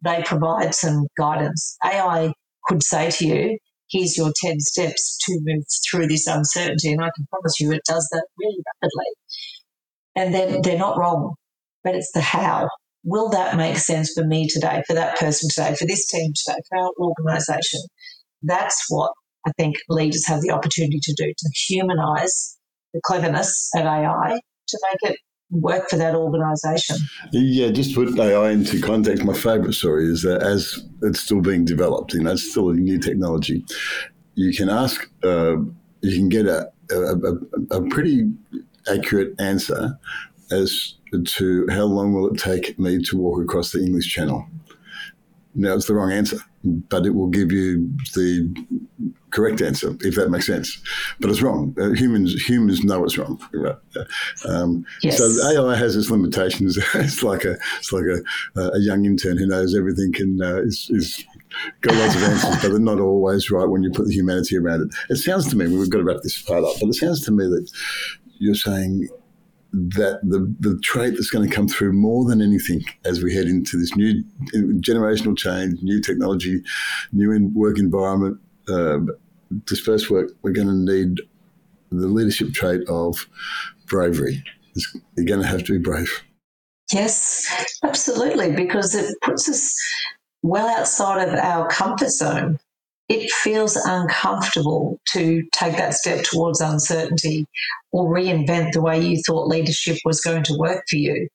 they 0.04 0.22
provide 0.24 0.74
some 0.74 1.06
guidance. 1.18 1.76
AI 1.84 2.32
could 2.66 2.82
say 2.82 3.10
to 3.10 3.26
you, 3.26 3.58
here's 3.90 4.16
your 4.16 4.32
10 4.42 4.60
steps 4.60 5.18
to 5.26 5.38
move 5.42 5.64
through 5.90 6.06
this 6.08 6.26
uncertainty. 6.26 6.92
And 6.92 7.02
I 7.02 7.10
can 7.16 7.26
promise 7.30 7.54
you 7.60 7.72
it 7.72 7.82
does 7.88 8.08
that 8.12 8.26
really 8.38 8.62
rapidly. 8.82 9.06
And 10.16 10.34
then 10.34 10.62
they're 10.62 10.78
not 10.78 10.98
wrong, 10.98 11.34
but 11.84 11.94
it's 11.94 12.12
the 12.12 12.20
how. 12.20 12.68
Will 13.04 13.30
that 13.30 13.56
make 13.56 13.76
sense 13.76 14.12
for 14.12 14.24
me 14.24 14.48
today, 14.48 14.82
for 14.86 14.94
that 14.94 15.16
person 15.16 15.48
today, 15.52 15.76
for 15.76 15.86
this 15.86 16.06
team 16.08 16.32
today, 16.34 16.58
for 16.68 16.78
our 16.78 16.90
organisation? 16.98 17.80
That's 18.42 18.84
what 18.88 19.12
I 19.46 19.52
think 19.56 19.76
leaders 19.88 20.26
have 20.26 20.40
the 20.40 20.50
opportunity 20.50 20.98
to 21.00 21.14
do 21.16 21.26
to 21.26 21.50
humanize 21.68 22.58
the 22.92 23.00
cleverness 23.04 23.70
of 23.76 23.84
AI 23.84 24.40
to 24.68 24.78
make 24.90 25.12
it 25.12 25.16
work 25.50 25.88
for 25.88 25.96
that 25.96 26.14
organisation. 26.14 26.96
Yeah, 27.32 27.70
just 27.70 27.94
put 27.94 28.18
AI 28.18 28.50
into 28.50 28.80
context, 28.80 29.24
my 29.24 29.32
favourite 29.32 29.74
story 29.74 30.06
is 30.06 30.22
that 30.22 30.42
as 30.42 30.84
it's 31.02 31.20
still 31.20 31.40
being 31.40 31.64
developed, 31.64 32.14
you 32.14 32.22
know, 32.22 32.32
it's 32.32 32.50
still 32.50 32.70
a 32.70 32.74
new 32.74 32.98
technology. 32.98 33.64
You 34.34 34.52
can 34.52 34.68
ask, 34.68 35.08
uh, 35.24 35.56
you 36.00 36.16
can 36.16 36.28
get 36.28 36.46
a, 36.46 36.70
a, 36.90 37.76
a 37.76 37.88
pretty 37.88 38.30
accurate 38.88 39.40
answer 39.40 39.98
as 40.50 40.94
to 41.24 41.66
how 41.70 41.84
long 41.84 42.12
will 42.12 42.32
it 42.32 42.38
take 42.38 42.78
me 42.78 43.02
to 43.02 43.16
walk 43.16 43.42
across 43.42 43.72
the 43.72 43.80
English 43.80 44.12
Channel. 44.12 44.46
Now, 45.54 45.74
it's 45.74 45.86
the 45.86 45.94
wrong 45.94 46.12
answer, 46.12 46.38
but 46.64 47.06
it 47.06 47.14
will 47.14 47.28
give 47.28 47.50
you 47.50 47.90
the 48.14 48.54
correct 49.36 49.60
answer, 49.60 49.94
if 50.00 50.14
that 50.14 50.30
makes 50.30 50.46
sense. 50.46 50.82
But 51.20 51.28
it's 51.28 51.42
wrong. 51.42 51.76
Uh, 51.78 51.90
humans 51.90 52.32
humans 52.48 52.82
know 52.82 53.04
it's 53.04 53.18
wrong. 53.18 53.38
Um, 54.46 54.84
yes. 55.02 55.16
So 55.18 55.24
AI 55.48 55.74
has 55.74 55.96
its 55.96 56.10
limitations. 56.10 56.78
it's 56.94 57.22
like 57.22 57.44
a 57.44 57.56
it's 57.78 57.92
like 57.92 58.04
a, 58.04 58.60
a 58.60 58.80
young 58.80 59.06
intern 59.06 59.38
who 59.38 59.46
knows 59.46 59.74
everything 59.74 60.12
can 60.12 60.40
uh, 60.42 60.56
is, 60.56 60.88
is 60.90 61.24
got 61.80 61.94
lots 61.94 62.14
of 62.14 62.22
answers, 62.22 62.56
but 62.62 62.68
they're 62.68 62.78
not 62.78 63.00
always 63.00 63.50
right 63.50 63.64
when 63.64 63.82
you 63.82 63.90
put 63.90 64.06
the 64.06 64.12
humanity 64.12 64.58
around 64.58 64.82
it. 64.82 64.88
It 65.08 65.16
sounds 65.16 65.48
to 65.48 65.56
me 65.56 65.66
we've 65.66 65.90
got 65.90 65.98
to 65.98 66.04
wrap 66.04 66.20
this 66.22 66.40
part 66.42 66.64
up, 66.64 66.74
but 66.80 66.88
it 66.88 66.94
sounds 66.94 67.24
to 67.24 67.32
me 67.32 67.44
that 67.44 67.70
you're 68.38 68.54
saying 68.54 69.08
that 69.72 70.20
the, 70.22 70.54
the 70.60 70.78
trait 70.80 71.14
that's 71.14 71.30
going 71.30 71.48
to 71.48 71.54
come 71.54 71.68
through 71.68 71.92
more 71.92 72.24
than 72.24 72.40
anything 72.40 72.84
as 73.04 73.22
we 73.22 73.34
head 73.34 73.46
into 73.46 73.78
this 73.78 73.96
new 73.96 74.22
generational 74.80 75.36
change, 75.36 75.80
new 75.82 76.00
technology, 76.00 76.62
new 77.12 77.32
in 77.32 77.52
work 77.54 77.78
environment, 77.78 78.38
uh, 78.68 78.98
dispersed 79.64 80.10
work, 80.10 80.30
we're 80.42 80.52
going 80.52 80.68
to 80.68 80.94
need 80.94 81.20
the 81.90 82.08
leadership 82.08 82.52
trait 82.52 82.82
of 82.88 83.26
bravery. 83.86 84.42
You're 85.16 85.26
going 85.26 85.40
to 85.40 85.46
have 85.46 85.64
to 85.64 85.72
be 85.72 85.78
brave. 85.78 86.22
Yes, 86.92 87.46
absolutely, 87.82 88.52
because 88.52 88.94
it 88.94 89.14
puts 89.22 89.48
us 89.48 89.76
well 90.42 90.68
outside 90.68 91.28
of 91.28 91.34
our 91.34 91.68
comfort 91.68 92.10
zone. 92.10 92.58
It 93.08 93.30
feels 93.30 93.76
uncomfortable 93.76 94.98
to 95.12 95.42
take 95.52 95.76
that 95.76 95.94
step 95.94 96.24
towards 96.24 96.60
uncertainty 96.60 97.46
or 97.92 98.12
reinvent 98.12 98.72
the 98.72 98.82
way 98.82 99.00
you 99.00 99.22
thought 99.26 99.46
leadership 99.46 99.96
was 100.04 100.20
going 100.20 100.42
to 100.44 100.56
work 100.58 100.84
for 100.88 100.96
you. 100.96 101.28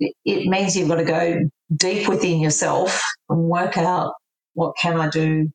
It 0.00 0.48
means 0.48 0.74
you've 0.74 0.88
got 0.88 0.96
to 0.96 1.04
go 1.04 1.38
deep 1.76 2.08
within 2.08 2.40
yourself 2.40 3.02
and 3.28 3.44
work 3.44 3.76
out 3.76 4.14
what 4.54 4.74
can 4.80 5.00
I 5.00 5.08
do? 5.08 5.50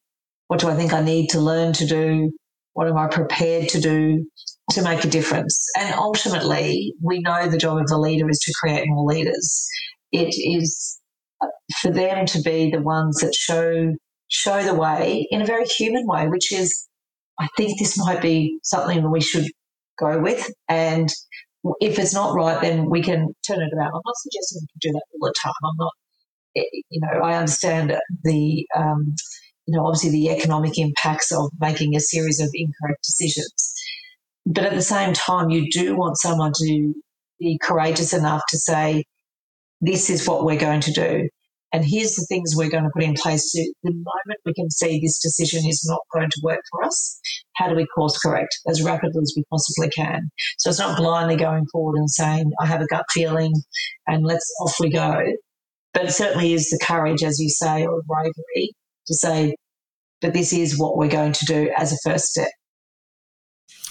What 0.47 0.59
do 0.59 0.69
I 0.69 0.75
think 0.75 0.93
I 0.93 1.01
need 1.01 1.29
to 1.29 1.39
learn 1.39 1.73
to 1.73 1.85
do? 1.85 2.31
What 2.73 2.87
am 2.87 2.97
I 2.97 3.07
prepared 3.07 3.69
to 3.69 3.81
do 3.81 4.25
to 4.71 4.81
make 4.81 5.03
a 5.03 5.09
difference? 5.09 5.67
And 5.77 5.93
ultimately, 5.95 6.93
we 7.01 7.19
know 7.19 7.47
the 7.47 7.57
job 7.57 7.77
of 7.77 7.87
the 7.87 7.97
leader 7.97 8.29
is 8.29 8.39
to 8.39 8.53
create 8.61 8.85
more 8.87 9.05
leaders. 9.05 9.67
It 10.11 10.33
is 10.37 10.99
for 11.81 11.91
them 11.91 12.25
to 12.27 12.41
be 12.41 12.71
the 12.71 12.81
ones 12.81 13.19
that 13.19 13.33
show 13.35 13.93
show 14.29 14.63
the 14.63 14.73
way 14.73 15.27
in 15.31 15.41
a 15.41 15.45
very 15.45 15.65
human 15.65 16.05
way, 16.05 16.27
which 16.27 16.51
is, 16.51 16.87
I 17.39 17.47
think 17.55 17.79
this 17.79 17.97
might 17.97 18.21
be 18.21 18.59
something 18.63 19.01
that 19.01 19.09
we 19.09 19.21
should 19.21 19.45
go 19.97 20.19
with. 20.19 20.49
And 20.67 21.09
if 21.79 21.97
it's 21.97 22.13
not 22.13 22.35
right, 22.35 22.61
then 22.61 22.89
we 22.89 23.01
can 23.01 23.33
turn 23.47 23.61
it 23.61 23.73
around. 23.73 23.91
I'm 23.93 24.01
not 24.05 24.15
suggesting 24.17 24.61
we 24.61 24.67
can 24.67 24.91
do 24.91 24.93
that 24.93 25.03
all 25.13 25.27
the 25.27 25.33
time. 25.43 25.53
I'm 25.63 25.77
not, 25.77 25.93
eh, 26.57 26.81
you 26.89 27.01
know, 27.01 27.25
I 27.25 27.37
understand 27.37 27.97
the, 28.23 28.67
um, 28.75 29.15
you 29.67 29.77
know, 29.77 29.85
obviously 29.85 30.11
the 30.11 30.29
economic 30.29 30.77
impacts 30.79 31.31
of 31.31 31.51
making 31.59 31.95
a 31.95 31.99
series 31.99 32.39
of 32.39 32.49
incorrect 32.53 33.03
decisions. 33.03 33.73
But 34.45 34.63
at 34.63 34.73
the 34.73 34.81
same 34.81 35.13
time, 35.13 35.49
you 35.49 35.69
do 35.69 35.95
want 35.95 36.17
someone 36.17 36.53
to 36.55 36.93
be 37.37 37.59
courageous 37.61 38.13
enough 38.13 38.41
to 38.49 38.57
say, 38.57 39.03
this 39.81 40.09
is 40.09 40.25
what 40.25 40.45
we're 40.45 40.57
going 40.57 40.79
to 40.81 40.91
do. 40.91 41.27
And 41.73 41.83
here's 41.85 42.15
the 42.15 42.25
things 42.29 42.53
we're 42.55 42.69
going 42.69 42.85
to 42.85 42.89
put 42.93 43.03
in 43.03 43.13
place. 43.15 43.51
To, 43.51 43.73
the 43.83 43.91
moment 43.91 44.39
we 44.45 44.53
can 44.53 44.71
see 44.71 45.01
this 45.01 45.19
decision 45.19 45.67
is 45.67 45.85
not 45.85 45.99
going 46.13 46.29
to 46.29 46.41
work 46.41 46.61
for 46.71 46.85
us, 46.85 47.19
how 47.57 47.67
do 47.67 47.75
we 47.75 47.85
course 47.93 48.17
correct 48.19 48.57
as 48.69 48.81
rapidly 48.81 49.21
as 49.21 49.33
we 49.35 49.43
possibly 49.51 49.89
can? 49.89 50.29
So 50.59 50.69
it's 50.69 50.79
not 50.79 50.97
blindly 50.97 51.35
going 51.35 51.65
forward 51.73 51.97
and 51.97 52.09
saying, 52.09 52.51
I 52.61 52.67
have 52.67 52.79
a 52.79 52.87
gut 52.87 53.03
feeling 53.11 53.51
and 54.07 54.25
let's 54.25 54.49
off 54.61 54.75
we 54.79 54.89
go. 54.89 55.21
But 55.93 56.05
it 56.05 56.11
certainly 56.11 56.53
is 56.53 56.69
the 56.69 56.79
courage, 56.81 57.21
as 57.21 57.37
you 57.37 57.49
say, 57.49 57.85
or 57.85 58.01
bravery 58.07 58.73
to 59.07 59.15
say, 59.15 59.55
but 60.21 60.33
this 60.33 60.53
is 60.53 60.79
what 60.79 60.97
we're 60.97 61.07
going 61.07 61.33
to 61.33 61.45
do 61.45 61.71
as 61.77 61.93
a 61.93 61.97
first 62.03 62.25
step. 62.25 62.49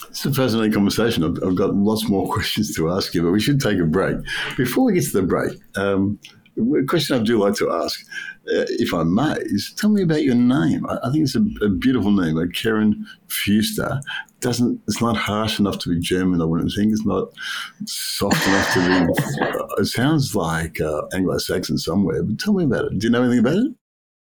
It's 0.08 0.24
a 0.24 0.32
fascinating 0.32 0.72
conversation. 0.72 1.24
I've, 1.24 1.42
I've, 1.42 1.56
got 1.56 1.74
lots 1.74 2.08
more 2.08 2.28
questions 2.32 2.74
to 2.76 2.90
ask 2.90 3.14
you, 3.14 3.22
but 3.22 3.30
we 3.30 3.40
should 3.40 3.60
take 3.60 3.78
a 3.78 3.84
break. 3.84 4.16
Before 4.56 4.84
we 4.84 4.94
get 4.94 5.04
to 5.04 5.20
the 5.20 5.22
break, 5.22 5.58
um, 5.76 6.18
a 6.58 6.84
question 6.86 7.20
I 7.20 7.22
do 7.22 7.38
like 7.38 7.54
to 7.56 7.70
ask, 7.70 8.00
uh, 8.48 8.64
if 8.68 8.94
I 8.94 9.02
may, 9.02 9.34
is 9.40 9.74
tell 9.76 9.90
me 9.90 10.02
about 10.02 10.22
your 10.22 10.34
name. 10.34 10.86
I, 10.86 10.98
I 11.04 11.12
think 11.12 11.24
it's 11.24 11.36
a, 11.36 11.44
a, 11.62 11.68
beautiful 11.68 12.10
name, 12.10 12.36
like 12.36 12.50
Kerryn 12.50 13.04
Fewster. 13.28 14.00
Doesn't 14.40 14.80
it's 14.86 15.02
not 15.02 15.16
harsh 15.16 15.58
enough 15.58 15.78
to 15.80 15.90
be 15.90 16.00
German? 16.00 16.40
I 16.40 16.44
wouldn't 16.44 16.72
think 16.74 16.92
it's 16.92 17.04
not 17.04 17.28
soft 17.86 18.46
enough 18.46 18.72
to 18.74 18.80
be. 18.80 19.46
It 19.78 19.86
sounds 19.86 20.34
like 20.34 20.80
uh, 20.80 21.02
Anglo-Saxon 21.12 21.76
somewhere. 21.76 22.22
But 22.22 22.38
tell 22.38 22.54
me 22.54 22.64
about 22.64 22.86
it. 22.86 22.98
Do 22.98 23.06
you 23.06 23.10
know 23.10 23.22
anything 23.22 23.40
about 23.40 23.56
it? 23.56 23.72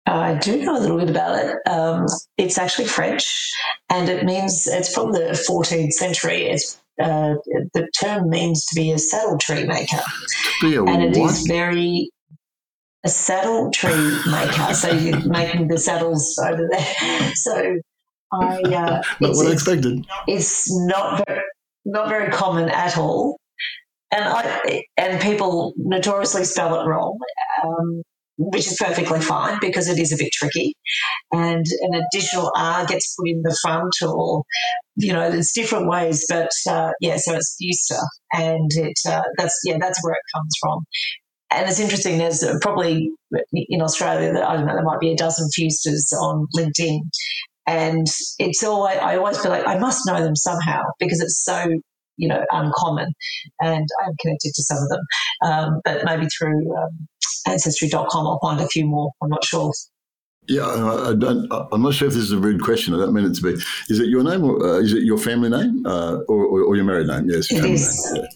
I 0.09 0.35
do 0.35 0.64
know 0.64 0.77
a 0.77 0.81
little 0.81 0.99
bit 0.99 1.11
about 1.11 1.44
it. 1.44 1.57
Um, 1.68 2.07
it's 2.37 2.59
actually 2.59 2.87
French, 2.87 3.51
and 3.90 4.09
it 4.09 4.25
means 4.25 4.66
it's 4.66 4.92
from 4.92 5.12
the 5.12 5.38
14th 5.49 5.92
century. 5.92 6.47
It's 6.47 6.81
uh, 7.01 7.35
the 7.75 7.88
term 8.01 8.29
means 8.29 8.64
to 8.66 8.75
be 8.75 8.90
a 8.90 8.99
saddle 8.99 9.38
tree 9.38 9.64
maker. 9.64 10.01
Be 10.62 10.77
a 10.77 10.85
and 10.85 11.03
it 11.03 11.21
what? 11.21 11.31
is 11.31 11.47
very 11.47 12.11
a 13.05 13.09
saddle 13.09 13.71
tree 13.71 14.18
maker. 14.31 14.75
so 14.75 14.90
you're 14.92 15.29
making 15.29 15.68
the 15.68 15.79
saddles 15.79 16.38
over 16.44 16.68
there. 16.71 17.33
So 17.35 17.79
I 18.33 18.61
uh, 18.62 19.03
not 19.21 19.37
what 19.37 19.47
I 19.47 19.53
expected. 19.53 20.07
It's 20.27 20.64
not 20.87 21.25
very, 21.27 21.42
not 21.85 22.09
very 22.09 22.31
common 22.33 22.68
at 22.68 22.99
all, 22.99 23.38
and 24.11 24.25
I 24.25 24.83
and 24.97 25.21
people 25.21 25.75
notoriously 25.77 26.44
spell 26.44 26.81
it 26.81 26.87
wrong. 26.87 27.18
Um, 27.64 28.03
which 28.38 28.66
is 28.66 28.77
perfectly 28.81 29.20
fine 29.20 29.59
because 29.61 29.88
it 29.88 29.98
is 29.98 30.12
a 30.12 30.16
bit 30.16 30.31
tricky. 30.33 30.74
And 31.33 31.64
an 31.81 32.03
additional 32.12 32.51
R 32.57 32.87
gets 32.87 33.14
put 33.18 33.29
in 33.29 33.42
the 33.42 33.57
front, 33.62 33.92
or 34.03 34.44
you 34.96 35.12
know, 35.12 35.31
there's 35.31 35.53
different 35.53 35.88
ways. 35.88 36.24
But 36.29 36.51
uh, 36.68 36.92
yeah, 37.01 37.16
so 37.16 37.35
it's 37.35 37.57
Fewster, 37.61 38.03
and 38.33 38.70
it 38.74 38.98
uh, 39.09 39.22
that's 39.37 39.61
yeah, 39.64 39.77
that's 39.81 40.03
where 40.03 40.14
it 40.14 40.22
comes 40.35 40.53
from. 40.61 40.85
And 41.51 41.68
it's 41.68 41.81
interesting. 41.81 42.18
There's 42.18 42.44
probably 42.61 43.11
in 43.53 43.83
Australia, 43.83 44.31
I 44.46 44.57
don't 44.57 44.66
know, 44.66 44.74
there 44.74 44.85
might 44.85 45.01
be 45.01 45.12
a 45.12 45.16
dozen 45.16 45.48
Fewsters 45.59 46.12
on 46.12 46.46
LinkedIn, 46.57 47.01
and 47.66 48.07
it's 48.38 48.62
always 48.62 48.98
I 48.98 49.16
always 49.16 49.38
feel 49.40 49.51
like 49.51 49.66
I 49.66 49.79
must 49.79 50.07
know 50.07 50.22
them 50.22 50.37
somehow 50.37 50.83
because 50.98 51.20
it's 51.20 51.42
so 51.44 51.66
you 52.16 52.29
know 52.29 52.44
uncommon, 52.51 53.12
and 53.61 53.87
I'm 54.05 54.14
connected 54.20 54.53
to 54.55 54.62
some 54.62 54.79
of 54.79 54.88
them, 54.88 55.01
um, 55.44 55.81
but 55.85 56.05
maybe 56.05 56.27
through 56.38 56.77
um, 56.77 57.09
ancestry.com 57.46 58.26
I'll 58.26 58.38
find 58.40 58.60
a 58.60 58.68
few 58.68 58.86
more. 58.86 59.10
I'm 59.22 59.30
not 59.30 59.44
sure. 59.44 59.72
Yeah, 60.48 60.62
I, 60.62 61.10
I 61.10 61.74
am 61.74 61.82
not 61.82 61.92
sure 61.92 62.08
if 62.08 62.14
this 62.14 62.22
is 62.22 62.32
a 62.32 62.38
rude 62.38 62.62
question. 62.62 62.94
I 62.94 62.98
don't 62.98 63.12
mean 63.12 63.26
it 63.26 63.34
to 63.34 63.42
be. 63.42 63.50
Is 63.90 64.00
it 64.00 64.08
your 64.08 64.24
name 64.24 64.44
or 64.44 64.64
uh, 64.64 64.78
is 64.78 64.94
it 64.94 65.02
your 65.02 65.18
family 65.18 65.50
name 65.50 65.84
uh, 65.86 66.20
or, 66.26 66.44
or, 66.46 66.62
or, 66.62 66.76
your 66.76 66.86
married 66.86 67.06
name? 67.06 67.28
Yes, 67.28 67.52
it 67.52 67.62
is. 67.64 68.12
Name. 68.12 68.22
Yeah. 68.22 68.28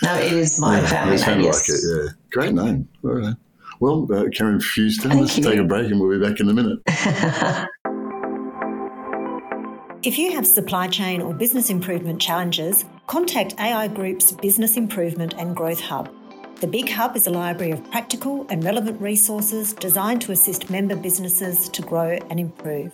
No, 0.00 0.14
it 0.18 0.32
is 0.32 0.58
my 0.58 0.80
yeah, 0.80 0.86
family 0.86 1.16
it 1.16 1.26
name. 1.26 1.40
Yes. 1.42 1.68
like 1.68 1.78
it. 1.78 1.82
Yeah, 1.84 2.12
great 2.30 2.54
name. 2.54 2.88
All 3.04 3.10
right. 3.10 3.34
Well, 3.80 4.04
uh, 4.04 4.24
Kerryn 4.24 4.62
Fewster, 4.62 5.08
let's 5.08 5.36
you. 5.36 5.44
take 5.44 5.58
a 5.58 5.64
break 5.64 5.90
and 5.90 6.00
we'll 6.00 6.18
be 6.18 6.24
back 6.24 6.40
in 6.40 6.48
a 6.48 6.54
minute. 6.54 6.78
if 10.02 10.18
you 10.18 10.32
have 10.32 10.46
supply 10.46 10.88
chain 10.88 11.20
or 11.20 11.34
business 11.34 11.68
improvement 11.70 12.20
challenges, 12.20 12.84
contact 13.06 13.54
AI 13.60 13.88
Group's 13.88 14.32
Business 14.32 14.76
Improvement 14.76 15.34
and 15.36 15.54
Growth 15.54 15.80
Hub. 15.80 16.10
The 16.60 16.66
Big 16.66 16.88
Hub 16.88 17.14
is 17.14 17.28
a 17.28 17.30
library 17.30 17.70
of 17.70 17.88
practical 17.92 18.44
and 18.50 18.64
relevant 18.64 19.00
resources 19.00 19.72
designed 19.74 20.20
to 20.22 20.32
assist 20.32 20.70
member 20.70 20.96
businesses 20.96 21.68
to 21.68 21.82
grow 21.82 22.18
and 22.30 22.40
improve. 22.40 22.90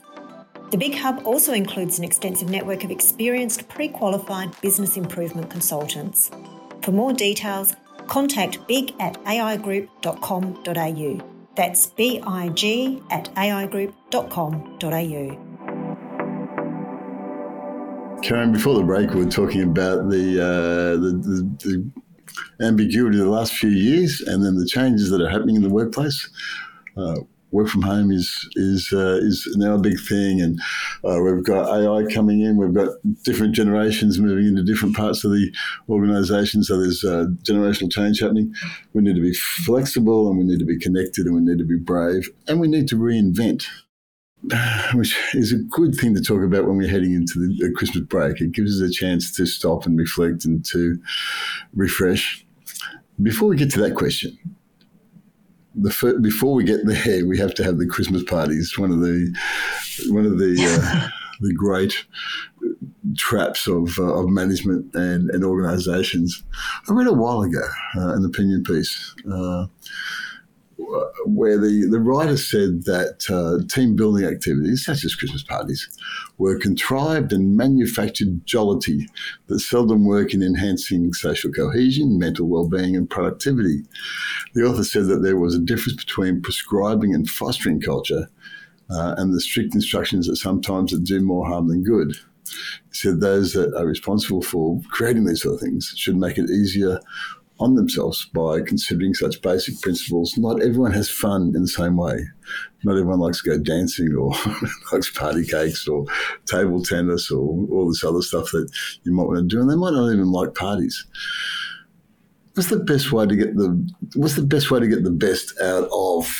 The 0.70 0.76
Big 0.76 0.94
Hub 0.96 1.22
also 1.24 1.54
includes 1.54 1.98
an 1.98 2.04
extensive 2.04 2.50
network 2.50 2.84
of 2.84 2.90
experienced 2.90 3.66
pre 3.70 3.88
qualified 3.88 4.50
business 4.60 4.98
improvement 4.98 5.48
consultants. 5.48 6.30
For 6.82 6.92
more 6.92 7.14
details, 7.14 7.74
contact 8.06 8.58
big 8.68 8.92
at 9.00 9.14
aigroup.com.au. 9.24 11.30
That's 11.56 11.86
big 11.86 12.18
at 12.18 13.34
aigroup.com.au. 13.34 15.38
Kerryn, 18.20 18.52
before 18.52 18.74
the 18.74 18.82
break, 18.82 19.14
we 19.14 19.24
were 19.24 19.30
talking 19.30 19.62
about 19.62 20.10
the, 20.10 20.38
uh, 20.38 20.96
the, 21.00 21.12
the, 21.22 21.50
the 21.64 21.90
ambiguity 22.60 23.18
the 23.18 23.28
last 23.28 23.54
few 23.54 23.70
years, 23.70 24.20
and 24.20 24.44
then 24.44 24.56
the 24.56 24.66
changes 24.66 25.10
that 25.10 25.20
are 25.20 25.30
happening 25.30 25.56
in 25.56 25.62
the 25.62 25.70
workplace. 25.70 26.28
Uh, 26.96 27.16
work 27.54 27.68
from 27.68 27.82
home 27.82 28.10
is 28.10 28.48
is 28.56 28.90
uh, 28.92 29.18
is 29.22 29.48
now 29.56 29.74
a 29.74 29.78
big 29.78 29.98
thing, 30.00 30.40
and 30.40 30.60
uh, 31.04 31.20
we've 31.22 31.44
got 31.44 31.70
AI 31.70 32.12
coming 32.12 32.40
in. 32.40 32.56
We've 32.56 32.74
got 32.74 32.90
different 33.22 33.54
generations 33.54 34.18
moving 34.18 34.46
into 34.46 34.64
different 34.64 34.96
parts 34.96 35.24
of 35.24 35.30
the 35.30 35.50
organisation. 35.88 36.64
So 36.64 36.78
there's 36.78 37.04
uh, 37.04 37.26
generational 37.42 37.90
change 37.90 38.20
happening. 38.20 38.52
We 38.92 39.02
need 39.02 39.14
to 39.14 39.22
be 39.22 39.34
flexible, 39.64 40.28
and 40.28 40.36
we 40.36 40.44
need 40.44 40.58
to 40.58 40.66
be 40.66 40.78
connected, 40.78 41.26
and 41.26 41.34
we 41.34 41.40
need 41.40 41.58
to 41.58 41.64
be 41.64 41.78
brave, 41.78 42.28
and 42.48 42.60
we 42.60 42.68
need 42.68 42.88
to 42.88 42.96
reinvent. 42.96 43.64
Which 44.94 45.16
is 45.34 45.52
a 45.52 45.56
good 45.56 45.94
thing 45.94 46.14
to 46.14 46.20
talk 46.20 46.42
about 46.42 46.66
when 46.66 46.76
we're 46.76 46.88
heading 46.88 47.14
into 47.14 47.38
the 47.38 47.72
Christmas 47.76 48.04
break. 48.04 48.40
It 48.40 48.52
gives 48.52 48.80
us 48.80 48.88
a 48.88 48.92
chance 48.92 49.34
to 49.36 49.46
stop 49.46 49.86
and 49.86 49.98
reflect 49.98 50.44
and 50.44 50.64
to 50.66 50.98
refresh. 51.74 52.44
Before 53.22 53.48
we 53.48 53.56
get 53.56 53.70
to 53.72 53.80
that 53.80 53.94
question, 53.94 54.36
the 55.74 55.90
first, 55.90 56.22
before 56.22 56.54
we 56.54 56.64
get 56.64 56.86
there, 56.86 57.26
we 57.26 57.38
have 57.38 57.54
to 57.54 57.64
have 57.64 57.78
the 57.78 57.86
Christmas 57.86 58.22
parties. 58.24 58.78
One 58.78 58.90
of 58.90 59.00
the 59.00 59.34
one 60.08 60.26
of 60.26 60.38
the 60.38 60.56
uh, 60.58 61.08
the 61.40 61.54
great 61.54 62.04
traps 63.16 63.66
of, 63.66 63.98
uh, 63.98 64.14
of 64.14 64.28
management 64.28 64.94
and, 64.94 65.30
and 65.30 65.44
organisations. 65.44 66.42
I 66.88 66.92
read 66.92 67.06
a 67.06 67.12
while 67.12 67.42
ago 67.42 67.62
uh, 67.96 68.14
an 68.14 68.24
opinion 68.24 68.64
piece 68.64 69.14
uh, 69.30 69.66
where 71.26 71.58
the, 71.58 71.86
the 71.90 72.00
writer 72.00 72.36
said 72.36 72.84
that 72.84 73.24
uh, 73.30 73.66
team 73.72 73.96
building 73.96 74.24
activities, 74.26 74.84
such 74.84 75.04
as 75.04 75.14
Christmas 75.14 75.42
parties, 75.42 75.88
were 76.38 76.58
contrived 76.58 77.32
and 77.32 77.56
manufactured 77.56 78.44
jollity 78.46 79.08
that 79.46 79.60
seldom 79.60 80.04
work 80.04 80.34
in 80.34 80.42
enhancing 80.42 81.12
social 81.12 81.50
cohesion, 81.50 82.18
mental 82.18 82.46
well-being, 82.46 82.96
and 82.96 83.08
productivity. 83.08 83.82
The 84.54 84.64
author 84.64 84.84
said 84.84 85.06
that 85.06 85.22
there 85.22 85.38
was 85.38 85.54
a 85.54 85.60
difference 85.60 85.96
between 86.04 86.42
prescribing 86.42 87.14
and 87.14 87.28
fostering 87.28 87.80
culture, 87.80 88.28
uh, 88.90 89.14
and 89.16 89.32
the 89.32 89.40
strict 89.40 89.74
instructions 89.74 90.26
that 90.26 90.36
sometimes 90.36 90.98
do 91.00 91.20
more 91.20 91.46
harm 91.46 91.68
than 91.68 91.82
good. 91.82 92.16
he 92.44 92.92
said 92.92 93.20
those 93.20 93.52
that 93.54 93.74
are 93.74 93.86
responsible 93.86 94.42
for 94.42 94.80
creating 94.90 95.24
these 95.24 95.42
sort 95.42 95.54
of 95.54 95.60
things 95.60 95.94
should 95.96 96.16
make 96.16 96.36
it 96.36 96.50
easier 96.50 97.00
on 97.60 97.74
themselves 97.74 98.26
by 98.34 98.60
considering 98.60 99.14
such 99.14 99.40
basic 99.40 99.80
principles. 99.80 100.36
Not 100.36 100.62
everyone 100.62 100.92
has 100.92 101.08
fun 101.08 101.52
in 101.54 101.62
the 101.62 101.68
same 101.68 101.96
way. 101.96 102.18
Not 102.82 102.98
everyone 102.98 103.20
likes 103.20 103.42
to 103.42 103.50
go 103.50 103.62
dancing 103.62 104.14
or 104.14 104.34
likes 104.92 105.10
party 105.10 105.46
cakes 105.46 105.86
or 105.86 106.04
table 106.46 106.82
tennis 106.82 107.30
or 107.30 107.38
all 107.38 107.88
this 107.88 108.04
other 108.04 108.22
stuff 108.22 108.50
that 108.52 108.68
you 109.04 109.12
might 109.12 109.24
want 109.24 109.38
to 109.38 109.44
do, 109.44 109.60
and 109.60 109.70
they 109.70 109.76
might 109.76 109.92
not 109.92 110.12
even 110.12 110.32
like 110.32 110.54
parties. 110.54 111.06
What's 112.54 112.70
the 112.70 112.78
best 112.78 113.10
way 113.10 113.26
to 113.26 113.36
get 113.36 113.56
the 113.56 113.90
What's 114.14 114.36
the 114.36 114.42
best 114.42 114.70
way 114.70 114.78
to 114.78 114.86
get 114.86 115.02
the 115.02 115.10
best 115.10 115.58
out 115.60 115.88
of 115.92 116.32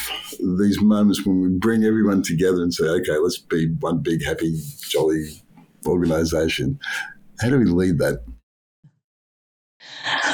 these 0.59 0.81
moments 0.81 1.25
when 1.27 1.41
we 1.41 1.49
bring 1.49 1.85
everyone 1.85 2.23
together 2.23 2.63
and 2.63 2.73
say, 2.73 2.85
"Okay, 2.85 3.19
let's 3.19 3.39
be 3.39 3.73
one 3.81 3.99
big, 3.99 4.25
happy, 4.25 4.61
jolly 4.89 5.43
organisation"? 5.87 6.79
How 7.41 7.51
do 7.51 7.59
we 7.59 7.65
lead 7.65 7.99
that? 7.99 8.23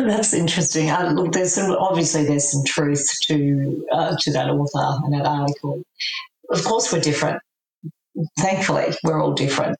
That's 0.07 0.33
interesting. 0.33 0.91
Uh, 0.91 1.13
look, 1.13 1.33
there's 1.33 1.55
some, 1.55 1.73
obviously 1.73 2.25
there's 2.25 2.51
some 2.51 2.63
truth 2.67 3.07
to 3.25 3.87
uh, 3.93 4.17
to 4.21 4.33
that 4.33 4.49
author 4.49 4.99
and 5.05 5.15
that 5.15 5.27
article. 5.27 5.83
Of 6.49 6.65
course, 6.65 6.91
we're 6.91 7.01
different. 7.01 7.41
Thankfully, 8.39 8.95
we're 9.05 9.23
all 9.23 9.35
different. 9.35 9.77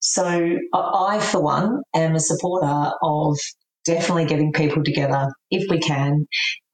So 0.00 0.56
I, 0.72 1.18
for 1.18 1.42
one, 1.42 1.82
am 1.94 2.14
a 2.14 2.20
supporter 2.20 2.92
of 3.02 3.36
definitely 3.84 4.26
getting 4.26 4.52
people 4.52 4.84
together 4.84 5.28
if 5.50 5.68
we 5.68 5.80
can, 5.80 6.26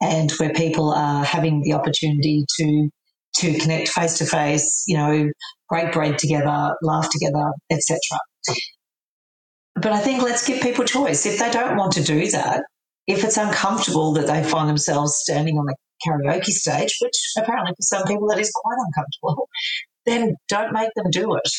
and 0.03 0.30
where 0.32 0.53
people 0.53 0.93
are 0.93 1.24
having 1.24 1.62
the 1.62 1.72
opportunity 1.72 2.45
to 2.59 2.91
to 3.37 3.59
connect 3.59 3.89
face 3.89 4.18
to 4.18 4.26
face. 4.26 4.85
You 4.87 4.99
know, 4.99 5.30
break 5.70 5.93
bread 5.93 6.18
together, 6.18 6.74
laugh 6.82 7.09
together, 7.11 7.51
etc. 7.70 7.99
But 9.74 9.93
I 9.93 10.01
think 10.01 10.22
let's 10.22 10.47
give 10.47 10.61
people 10.61 10.85
choice. 10.85 11.24
If 11.24 11.39
they 11.39 11.51
don't 11.51 11.76
want 11.76 11.93
to 11.93 12.03
do 12.03 12.30
that, 12.30 12.62
if 13.07 13.24
it's 13.24 13.36
uncomfortable 13.36 14.12
that 14.12 14.26
they 14.26 14.42
find 14.42 14.68
themselves 14.68 15.14
standing 15.22 15.57
on 15.57 15.66
a 15.68 15.74
karaoke 16.07 16.46
stage, 16.46 16.96
which 17.00 17.14
apparently 17.38 17.72
for 17.72 17.82
some 17.82 18.05
people 18.05 18.28
that 18.28 18.38
is 18.38 18.50
quite 18.55 18.76
uncomfortable, 18.86 19.48
then 20.07 20.36
don't 20.48 20.72
make 20.72 20.90
them 20.96 21.11
do 21.11 21.34
it. 21.34 21.50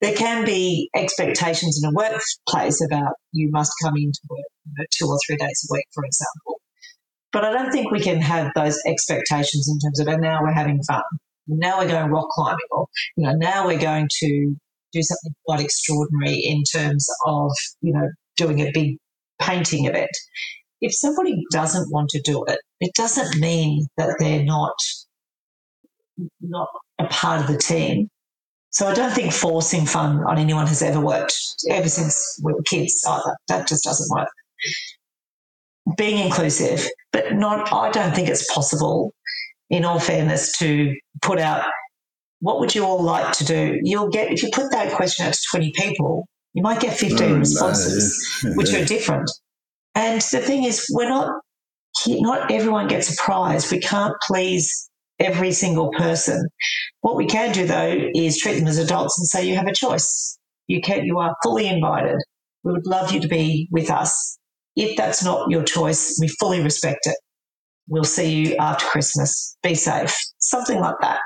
There 0.00 0.14
can 0.14 0.46
be 0.46 0.88
expectations 0.96 1.80
in 1.82 1.90
a 1.90 1.92
workplace 1.92 2.82
about 2.90 3.12
you 3.32 3.50
must 3.50 3.72
come 3.82 3.94
into 3.96 4.20
work 4.30 4.38
you 4.64 4.72
know, 4.78 4.84
two 4.98 5.06
or 5.06 5.18
three 5.26 5.36
days 5.36 5.68
a 5.68 5.74
week, 5.74 5.84
for 5.92 6.04
example. 6.04 6.60
But 7.32 7.44
I 7.44 7.52
don't 7.52 7.70
think 7.70 7.92
we 7.92 8.00
can 8.00 8.20
have 8.20 8.50
those 8.56 8.78
expectations 8.86 9.68
in 9.68 9.78
terms 9.78 10.00
of, 10.00 10.08
and 10.08 10.22
now 10.22 10.40
we're 10.42 10.52
having 10.52 10.82
fun. 10.82 11.02
Now 11.46 11.78
we're 11.78 11.88
going 11.88 12.10
rock 12.10 12.28
climbing, 12.30 12.58
or 12.70 12.86
you 13.16 13.26
know, 13.26 13.34
now 13.34 13.66
we're 13.66 13.78
going 13.78 14.08
to 14.20 14.54
do 14.92 15.02
something 15.02 15.32
quite 15.46 15.60
extraordinary 15.60 16.36
in 16.36 16.62
terms 16.64 17.06
of, 17.26 17.50
you 17.82 17.92
know, 17.92 18.08
doing 18.36 18.60
a 18.60 18.70
big 18.72 18.96
painting 19.40 19.86
event. 19.86 20.10
If 20.80 20.94
somebody 20.94 21.42
doesn't 21.52 21.92
want 21.92 22.10
to 22.10 22.20
do 22.20 22.44
it, 22.44 22.58
it 22.80 22.92
doesn't 22.94 23.40
mean 23.40 23.86
that 23.96 24.16
they're 24.18 24.44
not 24.44 24.74
not 26.40 26.68
a 26.98 27.06
part 27.06 27.40
of 27.40 27.46
the 27.46 27.58
team. 27.58 28.08
So 28.70 28.86
I 28.86 28.94
don't 28.94 29.12
think 29.12 29.32
forcing 29.32 29.84
fun 29.84 30.22
on 30.24 30.38
anyone 30.38 30.66
has 30.66 30.82
ever 30.82 31.00
worked 31.00 31.34
ever 31.68 31.88
since 31.88 32.40
we 32.42 32.52
were 32.52 32.62
kids 32.62 33.02
either. 33.06 33.36
That 33.48 33.66
just 33.66 33.84
doesn't 33.84 34.14
work. 34.16 34.28
Being 35.96 36.24
inclusive, 36.24 36.86
but 37.12 37.34
not 37.34 37.72
I 37.72 37.90
don't 37.90 38.14
think 38.14 38.28
it's 38.28 38.52
possible 38.52 39.12
in 39.70 39.84
all 39.84 39.98
fairness 39.98 40.56
to 40.58 40.94
put 41.22 41.38
out 41.38 41.66
what 42.40 42.58
would 42.58 42.74
you 42.74 42.84
all 42.84 43.02
like 43.02 43.32
to 43.34 43.44
do? 43.44 43.78
You'll 43.82 44.08
get, 44.08 44.32
if 44.32 44.42
you 44.42 44.50
put 44.52 44.70
that 44.72 44.92
question 44.94 45.26
out 45.26 45.34
to 45.34 45.40
20 45.50 45.72
people, 45.76 46.26
you 46.54 46.62
might 46.62 46.80
get 46.80 46.96
15 46.96 47.30
oh, 47.30 47.38
responses, 47.38 48.40
no. 48.44 48.52
which 48.56 48.72
are 48.72 48.84
different. 48.84 49.30
And 49.94 50.20
the 50.20 50.38
thing 50.38 50.64
is, 50.64 50.86
we're 50.90 51.08
not, 51.08 51.40
not 52.06 52.50
everyone 52.50 52.88
gets 52.88 53.12
a 53.12 53.22
prize. 53.22 53.70
We 53.70 53.80
can't 53.80 54.14
please 54.26 54.88
every 55.18 55.52
single 55.52 55.90
person. 55.92 56.46
What 57.00 57.16
we 57.16 57.26
can 57.26 57.52
do 57.52 57.66
though 57.66 58.08
is 58.14 58.38
treat 58.38 58.58
them 58.58 58.68
as 58.68 58.78
adults 58.78 59.18
and 59.18 59.26
say, 59.26 59.48
you 59.48 59.56
have 59.56 59.66
a 59.66 59.74
choice. 59.74 60.38
You 60.66 60.80
can, 60.80 61.04
you 61.04 61.18
are 61.18 61.34
fully 61.42 61.66
invited. 61.66 62.16
We 62.62 62.72
would 62.72 62.86
love 62.86 63.12
you 63.12 63.20
to 63.20 63.28
be 63.28 63.68
with 63.70 63.90
us. 63.90 64.38
If 64.76 64.96
that's 64.96 65.24
not 65.24 65.50
your 65.50 65.64
choice, 65.64 66.16
we 66.20 66.28
fully 66.28 66.62
respect 66.62 67.00
it. 67.04 67.16
We'll 67.88 68.04
see 68.04 68.30
you 68.30 68.56
after 68.56 68.86
Christmas. 68.86 69.56
Be 69.62 69.74
safe. 69.74 70.14
Something 70.38 70.78
like 70.78 70.94
that. 71.00 71.18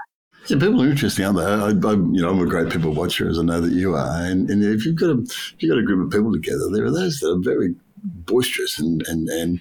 Yeah, 0.47 0.59
people 0.59 0.83
are 0.83 0.89
interesting, 0.89 1.25
aren't 1.25 1.39
they? 1.39 1.45
I, 1.45 1.91
I, 1.91 1.95
you 1.95 2.23
know, 2.23 2.31
I'm 2.31 2.41
a 2.41 2.47
great 2.47 2.71
people 2.71 2.93
watcher, 2.93 3.29
as 3.29 3.39
I 3.39 3.43
know 3.43 3.61
that 3.61 3.73
you 3.73 3.95
are. 3.95 4.25
And, 4.25 4.49
and 4.51 4.63
if 4.63 4.85
you've 4.85 4.97
got 4.97 5.11
a 5.11 5.21
if 5.23 5.55
you've 5.59 5.71
got 5.71 5.79
a 5.79 5.83
group 5.83 6.07
of 6.07 6.13
people 6.13 6.33
together, 6.33 6.69
there 6.73 6.85
are 6.85 6.91
those 6.91 7.19
that 7.21 7.31
are 7.31 7.41
very 7.43 7.75
boisterous 8.05 8.79
and 8.79 9.03
and 9.09 9.29
and 9.29 9.61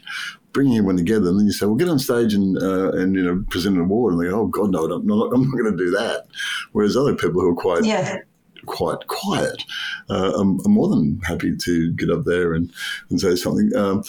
bringing 0.53 0.77
everyone 0.77 0.97
together. 0.97 1.29
And 1.29 1.39
then 1.39 1.45
you 1.47 1.51
say, 1.51 1.65
well, 1.65 1.75
get 1.75 1.89
on 1.89 1.99
stage 1.99 2.33
and 2.33 2.57
uh, 2.57 2.91
and 2.91 3.15
you 3.15 3.23
know 3.23 3.43
present 3.49 3.75
an 3.75 3.81
award, 3.81 4.13
and 4.13 4.21
they 4.21 4.29
go, 4.29 4.41
oh 4.41 4.47
God, 4.47 4.71
no, 4.71 4.85
I'm 4.85 5.05
not, 5.05 5.33
I'm 5.33 5.49
not 5.49 5.57
going 5.57 5.71
to 5.71 5.77
do 5.77 5.91
that. 5.91 6.27
Whereas 6.71 6.95
other 6.95 7.15
people 7.15 7.41
who 7.41 7.49
are 7.49 7.55
quite 7.55 7.83
yeah. 7.83 8.19
quite 8.65 9.07
quiet 9.07 9.63
uh, 10.09 10.31
are, 10.35 10.39
are, 10.39 10.69
more 10.69 10.87
than 10.87 11.19
happy 11.23 11.55
to 11.57 11.91
get 11.93 12.09
up 12.09 12.23
there 12.25 12.53
and 12.53 12.71
and 13.09 13.19
say 13.19 13.35
something. 13.35 13.71
Um, 13.75 14.03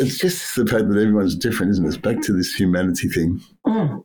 it's 0.00 0.18
just 0.18 0.56
the 0.56 0.66
fact 0.66 0.88
that 0.88 0.98
everyone's 0.98 1.36
different, 1.36 1.70
isn't 1.70 1.84
it? 1.84 1.88
It's 1.88 1.96
back 1.96 2.20
to 2.22 2.32
this 2.32 2.54
humanity 2.54 3.08
thing. 3.08 3.40
Mm. 3.66 4.04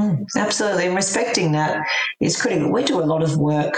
Mm, 0.00 0.26
absolutely. 0.36 0.86
And 0.86 0.96
respecting 0.96 1.52
that 1.52 1.86
is 2.20 2.40
critical. 2.40 2.72
We 2.72 2.84
do 2.84 3.00
a 3.00 3.04
lot 3.04 3.22
of 3.22 3.36
work 3.36 3.74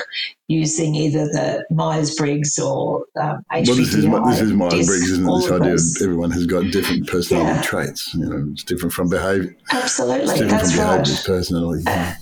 using 0.46 0.94
either 0.94 1.26
the 1.26 1.64
Myers 1.70 2.14
Briggs 2.14 2.58
or 2.58 3.04
um, 3.20 3.42
HBDI. 3.52 3.66
Well, 3.66 3.76
this 3.76 3.94
is, 3.94 4.04
this 4.04 4.40
is 4.40 4.52
Myers 4.52 4.86
Briggs, 4.86 5.10
isn't 5.10 5.28
it? 5.28 5.36
This 5.40 5.50
idea 5.50 5.74
of 5.74 5.80
everyone 6.02 6.30
has 6.30 6.46
got 6.46 6.70
different 6.70 7.08
personality 7.08 7.56
yeah. 7.56 7.62
traits. 7.62 8.14
You 8.14 8.26
know, 8.26 8.48
it's 8.52 8.62
different 8.62 8.92
from 8.92 9.08
behavior. 9.08 9.56
Absolutely. 9.72 10.22
It's 10.22 10.32
different 10.32 10.50
That's 10.50 10.74
from 10.74 10.86
behavior 10.86 11.14
right. 11.14 11.22
personality. 11.26 11.84
Uh, 11.86 12.14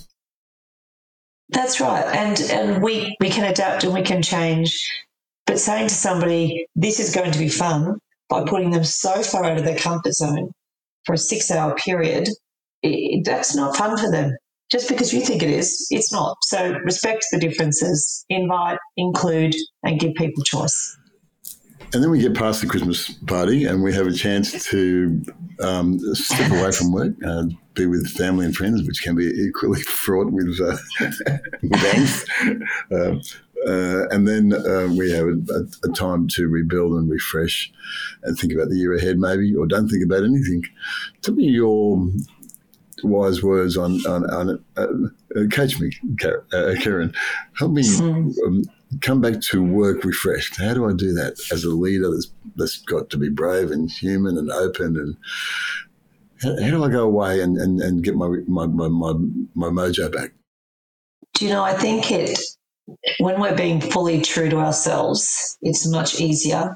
that's 1.49 1.81
right. 1.81 2.05
And, 2.15 2.41
and 2.49 2.81
we, 2.81 3.15
we 3.19 3.29
can 3.29 3.43
adapt 3.43 3.83
and 3.83 3.93
we 3.93 4.01
can 4.01 4.23
change. 4.23 4.73
But 5.45 5.59
saying 5.59 5.89
to 5.89 5.93
somebody, 5.93 6.65
this 6.75 6.99
is 6.99 7.13
going 7.13 7.31
to 7.31 7.39
be 7.39 7.49
fun 7.49 7.99
by 8.29 8.45
putting 8.45 8.71
them 8.71 8.85
so 8.85 9.21
far 9.21 9.43
out 9.43 9.57
of 9.57 9.65
their 9.65 9.77
comfort 9.77 10.13
zone 10.13 10.51
for 11.05 11.13
a 11.13 11.17
six 11.17 11.51
hour 11.51 11.75
period 11.75 12.29
it, 12.83 13.25
that's 13.25 13.55
not 13.55 13.75
fun 13.75 13.97
for 13.97 14.11
them. 14.11 14.35
Just 14.71 14.87
because 14.87 15.13
you 15.13 15.19
think 15.19 15.43
it 15.43 15.49
is, 15.49 15.87
it's 15.91 16.13
not. 16.13 16.37
So 16.43 16.77
respect 16.85 17.25
the 17.31 17.39
differences, 17.39 18.25
invite, 18.29 18.79
include, 18.95 19.53
and 19.83 19.99
give 19.99 20.13
people 20.15 20.43
choice. 20.43 20.97
And 21.93 22.01
then 22.01 22.09
we 22.09 22.19
get 22.19 22.35
past 22.35 22.61
the 22.61 22.67
Christmas 22.67 23.11
party 23.27 23.65
and 23.65 23.83
we 23.83 23.93
have 23.93 24.07
a 24.07 24.13
chance 24.13 24.63
to 24.69 25.21
um, 25.59 25.99
step 26.15 26.49
away 26.49 26.71
from 26.77 26.93
work, 26.93 27.13
uh, 27.25 27.43
be 27.73 27.85
with 27.85 28.07
family 28.07 28.45
and 28.45 28.55
friends, 28.55 28.87
which 28.87 29.03
can 29.03 29.13
be 29.13 29.25
equally 29.25 29.81
fraught 29.81 30.31
with, 30.31 30.59
uh, 30.61 30.77
with 31.61 31.81
angst. 31.81 32.27
Uh, 32.91 33.15
uh, 33.67 34.07
and 34.09 34.27
then 34.27 34.53
uh, 34.53 34.87
we 34.97 35.11
have 35.11 35.27
a, 35.27 35.67
a, 35.83 35.91
time 35.93 36.27
to 36.27 36.47
rebuild 36.47 36.93
and 36.93 37.09
refresh 37.11 37.71
and 38.23 38.37
think 38.37 38.51
about 38.51 38.69
the 38.69 38.75
year 38.75 38.95
ahead, 38.95 39.19
maybe, 39.19 39.55
or 39.55 39.67
don't 39.67 39.87
think 39.87 40.03
about 40.03 40.23
anything. 40.23 40.63
Tell 41.21 41.35
me 41.35 41.45
your 41.45 42.03
wise 43.03 43.43
words 43.43 43.77
on 43.77 44.05
on, 44.05 44.29
on 44.29 44.63
uh, 44.77 44.87
uh, 45.35 45.47
catch 45.51 45.79
me, 45.79 45.91
uh, 46.23 46.75
Kerryn. 46.81 47.15
Help 47.57 47.71
me 47.71 47.83
mm. 47.83 48.33
um, 48.45 48.63
come 49.01 49.21
back 49.21 49.41
to 49.41 49.63
work 49.63 50.03
refreshed. 50.03 50.57
How 50.57 50.73
do 50.73 50.89
I 50.89 50.93
do 50.93 51.13
that 51.13 51.39
as 51.51 51.63
a 51.63 51.69
leader 51.69 52.11
that's, 52.11 52.31
that's 52.55 52.77
got 52.81 53.09
to 53.11 53.17
be 53.17 53.29
brave 53.29 53.71
and 53.71 53.89
human 53.89 54.37
and 54.37 54.51
open 54.51 54.97
and 54.97 55.15
how, 56.41 56.61
how 56.61 56.71
do 56.71 56.83
I 56.83 56.89
go 56.89 57.03
away 57.03 57.41
and, 57.41 57.57
and, 57.57 57.79
and 57.81 58.03
get 58.03 58.15
my, 58.15 58.27
my, 58.47 58.65
my, 58.65 58.87
my, 58.87 59.13
my 59.53 59.67
mojo 59.67 60.11
back? 60.11 60.31
Do 61.35 61.45
you 61.45 61.51
know, 61.51 61.63
I 61.63 61.73
think 61.73 62.11
it, 62.11 62.37
when 63.19 63.39
we're 63.39 63.55
being 63.55 63.79
fully 63.79 64.21
true 64.21 64.49
to 64.49 64.57
ourselves, 64.57 65.57
it's 65.61 65.87
much 65.87 66.19
easier 66.19 66.75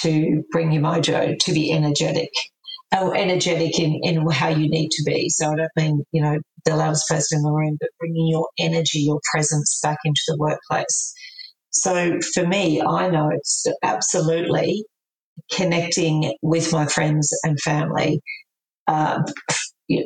to 0.00 0.42
bring 0.52 0.72
your 0.72 0.82
mojo, 0.82 1.38
to 1.38 1.52
be 1.52 1.72
energetic 1.72 2.30
energetic 2.92 3.78
in, 3.78 4.00
in 4.02 4.30
how 4.30 4.48
you 4.48 4.68
need 4.68 4.90
to 4.90 5.02
be. 5.04 5.28
So 5.28 5.50
I 5.50 5.56
don't 5.56 5.70
mean, 5.76 6.04
you 6.12 6.22
know, 6.22 6.38
the 6.64 6.76
loudest 6.76 7.08
person 7.08 7.38
in 7.38 7.42
the 7.42 7.50
room, 7.50 7.76
but 7.80 7.88
bringing 7.98 8.28
your 8.28 8.48
energy, 8.58 9.00
your 9.00 9.20
presence 9.32 9.80
back 9.82 9.98
into 10.04 10.20
the 10.28 10.36
workplace. 10.38 11.14
So 11.70 12.18
for 12.34 12.46
me, 12.46 12.82
I 12.82 13.08
know 13.08 13.30
it's 13.32 13.66
absolutely 13.82 14.84
connecting 15.52 16.34
with 16.42 16.72
my 16.72 16.86
friends 16.86 17.30
and 17.44 17.58
family, 17.60 18.20
uh, 18.86 19.22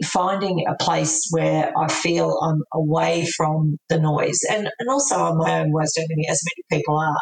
finding 0.05 0.65
a 0.69 0.83
place 0.83 1.27
where 1.31 1.73
I 1.77 1.89
feel 1.89 2.39
I'm 2.43 2.63
away 2.73 3.27
from 3.37 3.79
the 3.89 3.99
noise 3.99 4.41
and, 4.51 4.69
and 4.79 4.89
also 4.89 5.17
I'm 5.17 5.39
my 5.39 5.61
own 5.61 5.73
worst 5.73 5.99
enemy, 5.99 6.27
as 6.29 6.41
many 6.45 6.81
people 6.81 6.99
are. 6.99 7.21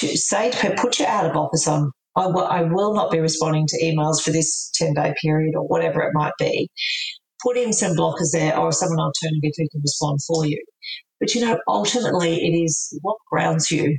To 0.00 0.16
say 0.16 0.50
to 0.50 0.56
her, 0.56 0.74
put 0.76 0.98
your 0.98 1.08
out 1.08 1.26
of 1.26 1.36
office 1.36 1.68
on 1.68 1.92
I, 2.16 2.24
w- 2.24 2.46
I 2.46 2.62
will 2.62 2.94
not 2.94 3.10
be 3.12 3.20
responding 3.20 3.66
to 3.68 3.84
emails 3.84 4.22
for 4.22 4.30
this 4.32 4.70
10 4.76 4.94
day 4.94 5.14
period 5.22 5.54
or 5.56 5.66
whatever 5.68 6.02
it 6.02 6.12
might 6.14 6.34
be. 6.38 6.68
put 7.42 7.56
in 7.56 7.72
some 7.72 7.96
blockers 7.96 8.32
there 8.32 8.58
or 8.58 8.72
someone 8.72 9.00
alternative 9.00 9.52
who 9.56 9.68
can 9.70 9.82
respond 9.82 10.20
for 10.26 10.46
you. 10.46 10.62
But 11.20 11.34
you 11.34 11.42
know, 11.42 11.58
ultimately, 11.68 12.36
it 12.36 12.56
is 12.64 12.98
what 13.02 13.16
grounds 13.30 13.70
you. 13.70 13.98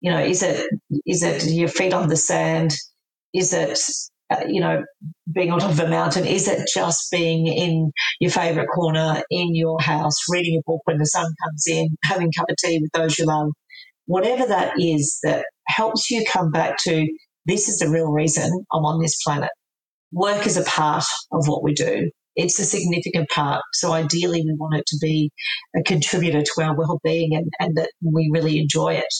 You 0.00 0.12
know, 0.12 0.20
is 0.20 0.42
it 0.42 0.66
is 1.06 1.22
it 1.22 1.44
your 1.52 1.68
feet 1.68 1.94
on 1.94 2.08
the 2.08 2.16
sand? 2.16 2.72
Is 3.34 3.52
it 3.52 3.78
uh, 4.30 4.44
you 4.48 4.60
know 4.60 4.82
being 5.32 5.52
on 5.52 5.60
top 5.60 5.72
of 5.72 5.80
a 5.80 5.88
mountain? 5.88 6.26
Is 6.26 6.48
it 6.48 6.68
just 6.74 7.08
being 7.12 7.46
in 7.48 7.92
your 8.20 8.30
favorite 8.32 8.68
corner 8.74 9.22
in 9.30 9.54
your 9.56 9.80
house, 9.80 10.16
reading 10.30 10.58
a 10.58 10.62
book 10.70 10.82
when 10.86 10.98
the 10.98 11.06
sun 11.06 11.26
comes 11.44 11.64
in, 11.68 11.88
having 12.04 12.28
a 12.28 12.40
cup 12.40 12.50
of 12.50 12.56
tea 12.58 12.80
with 12.82 12.92
those 12.92 13.18
you 13.18 13.26
love? 13.26 13.50
Whatever 14.06 14.46
that 14.46 14.74
is 14.80 15.18
that 15.24 15.46
helps 15.68 16.10
you 16.10 16.24
come 16.30 16.50
back 16.50 16.76
to 16.84 17.06
this 17.46 17.68
is 17.68 17.78
the 17.78 17.90
real 17.90 18.10
reason 18.10 18.50
I'm 18.72 18.84
on 18.84 19.00
this 19.00 19.22
planet. 19.22 19.50
Work 20.12 20.46
is 20.46 20.56
a 20.56 20.64
part 20.64 21.04
of 21.32 21.48
what 21.48 21.62
we 21.62 21.72
do 21.74 22.10
it's 22.36 22.58
a 22.58 22.64
significant 22.64 23.28
part. 23.30 23.62
So 23.74 23.92
ideally, 23.92 24.42
we 24.44 24.54
want 24.58 24.76
it 24.76 24.86
to 24.86 24.98
be 25.00 25.30
a 25.76 25.82
contributor 25.82 26.42
to 26.42 26.62
our 26.62 26.76
well-being 26.76 27.34
and, 27.34 27.50
and 27.60 27.76
that 27.76 27.90
we 28.02 28.30
really 28.32 28.58
enjoy 28.58 28.94
it. 28.94 29.14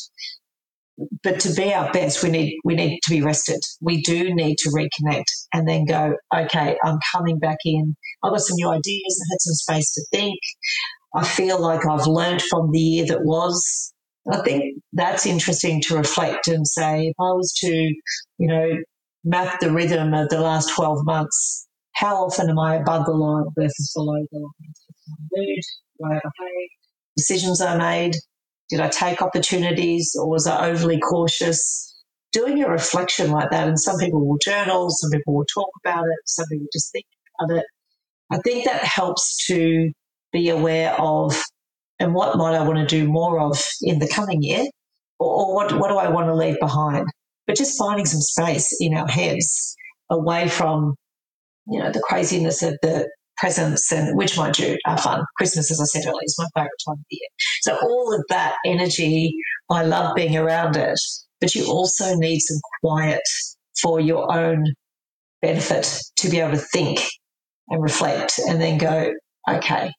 But 1.23 1.41
to 1.41 1.55
be 1.55 1.73
our 1.73 1.91
best, 1.93 2.23
we 2.23 2.31
need 2.31 2.59
we 2.65 2.75
need 2.75 3.01
to 3.05 3.11
be 3.11 3.23
rested. 3.23 3.61
We 3.81 4.03
do 4.03 4.35
need 4.35 4.57
to 4.59 4.71
reconnect 4.71 5.25
and 5.53 5.67
then 5.67 5.87
go. 5.87 6.15
Okay, 6.35 6.77
I'm 6.85 6.99
coming 7.15 7.39
back 7.39 7.59
in. 7.65 7.97
I've 8.23 8.33
got 8.33 8.41
some 8.41 8.57
new 8.57 8.69
ideas. 8.69 9.21
I 9.21 9.27
had 9.33 9.41
some 9.41 9.55
space 9.55 9.95
to 9.95 10.07
think. 10.13 10.39
I 11.15 11.25
feel 11.25 11.61
like 11.61 11.87
I've 11.87 12.07
learned 12.07 12.43
from 12.43 12.71
the 12.73 12.79
year 12.79 13.07
that 13.07 13.25
was. 13.25 13.92
I 14.31 14.41
think 14.43 14.83
that's 14.93 15.27
interesting 15.27 15.81
to 15.89 15.97
reflect 15.97 16.49
and 16.49 16.67
say, 16.67 17.07
if 17.07 17.15
I 17.19 17.33
was 17.33 17.53
to, 17.61 17.73
you 17.73 18.49
know, 18.49 18.69
map 19.25 19.61
the 19.61 19.73
rhythm 19.73 20.15
of 20.15 20.29
the 20.29 20.41
last 20.41 20.75
12 20.75 21.05
months, 21.05 21.67
how 21.95 22.25
often 22.25 22.49
am 22.49 22.59
I 22.59 22.77
above 22.77 23.07
the 23.07 23.13
line 23.13 23.45
versus 23.59 23.93
below 23.95 24.25
the 24.31 24.39
line? 24.39 24.73
Mood, 25.33 25.65
I? 26.13 26.21
Decisions 27.17 27.61
I 27.61 27.77
made. 27.77 28.17
Did 28.71 28.81
I 28.81 28.89
take 28.89 29.21
opportunities 29.21 30.15
or 30.19 30.29
was 30.29 30.47
I 30.47 30.69
overly 30.69 30.99
cautious? 30.99 31.89
Doing 32.33 32.63
a 32.63 32.69
reflection 32.71 33.31
like 33.31 33.51
that, 33.51 33.69
and 33.69 33.79
some 33.79 33.99
people 33.99 34.27
will 34.27 34.39
journal, 34.39 34.89
some 34.89 35.11
people 35.11 35.35
will 35.35 35.45
talk 35.53 35.69
about 35.85 36.05
it, 36.05 36.19
some 36.25 36.47
people 36.51 36.67
just 36.73 36.91
think 36.91 37.05
about 37.39 37.59
it. 37.59 37.67
I 38.31 38.39
think 38.39 38.65
that 38.65 38.83
helps 38.83 39.47
to 39.49 39.91
be 40.33 40.49
aware 40.49 40.99
of 40.99 41.39
and 41.99 42.15
what 42.15 42.37
might 42.37 42.55
I 42.55 42.67
want 42.67 42.79
to 42.79 42.87
do 42.87 43.09
more 43.09 43.41
of 43.41 43.61
in 43.83 43.99
the 43.99 44.09
coming 44.09 44.43
year, 44.43 44.65
or, 45.19 45.29
or 45.29 45.55
what, 45.55 45.73
what 45.79 45.89
do 45.89 45.97
I 45.97 46.09
want 46.09 46.27
to 46.29 46.35
leave 46.35 46.59
behind? 46.61 47.07
But 47.47 47.57
just 47.57 47.79
finding 47.79 48.07
some 48.07 48.21
space 48.21 48.77
in 48.81 48.95
our 48.95 49.09
heads 49.09 49.77
away 50.11 50.49
from 50.49 50.95
you 51.67 51.79
know, 51.79 51.91
the 51.91 52.01
craziness 52.01 52.63
of 52.63 52.77
the 52.83 53.09
presents 53.37 53.91
and 53.93 54.17
which 54.17 54.37
mind 54.37 54.59
you 54.59 54.77
are 54.87 54.99
fun. 54.99 55.23
Christmas, 55.37 55.71
as 55.71 55.81
I 55.81 55.85
said 55.85 56.07
earlier, 56.07 56.21
is 56.25 56.37
my 56.39 56.47
favourite 56.55 56.71
time 56.87 56.95
of 56.95 57.05
the 57.11 57.17
year. 57.17 57.29
So 57.63 57.77
all 57.77 58.15
of 58.15 58.25
that 58.29 58.57
energy, 58.65 59.35
I 59.71 59.85
love 59.85 60.15
being 60.15 60.37
around 60.37 60.77
it. 60.77 60.99
But 61.41 61.55
you 61.55 61.67
also 61.67 62.15
need 62.15 62.41
some 62.41 62.61
quiet 62.83 63.23
for 63.81 64.01
your 64.01 64.33
own 64.33 64.65
benefit 65.41 66.01
to 66.19 66.31
be 66.31 66.39
able 66.39 66.53
to 66.53 66.65
think 66.73 67.01
and 67.69 67.83
reflect 67.83 68.39
and 68.39 68.61
then 68.61 68.79
go, 68.79 69.13
okay, 69.49 69.91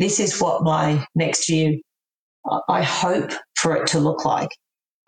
this 0.00 0.18
is 0.18 0.40
what 0.40 0.64
my 0.64 1.04
next 1.14 1.48
year 1.48 1.74
I 2.68 2.82
hope 2.82 3.32
for 3.56 3.76
it 3.76 3.86
to 3.88 4.00
look 4.00 4.24
like. 4.24 4.48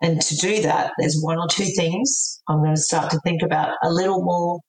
And 0.01 0.21
to 0.21 0.35
do 0.35 0.61
that, 0.61 0.91
there's 0.99 1.19
one 1.21 1.39
or 1.39 1.47
two 1.47 1.65
things 1.75 2.41
I'm 2.47 2.59
going 2.59 2.75
to 2.75 2.81
start 2.81 3.09
to 3.11 3.19
think 3.25 3.41
about 3.41 3.75
a 3.83 3.89
little 3.89 4.23
more 4.23 4.59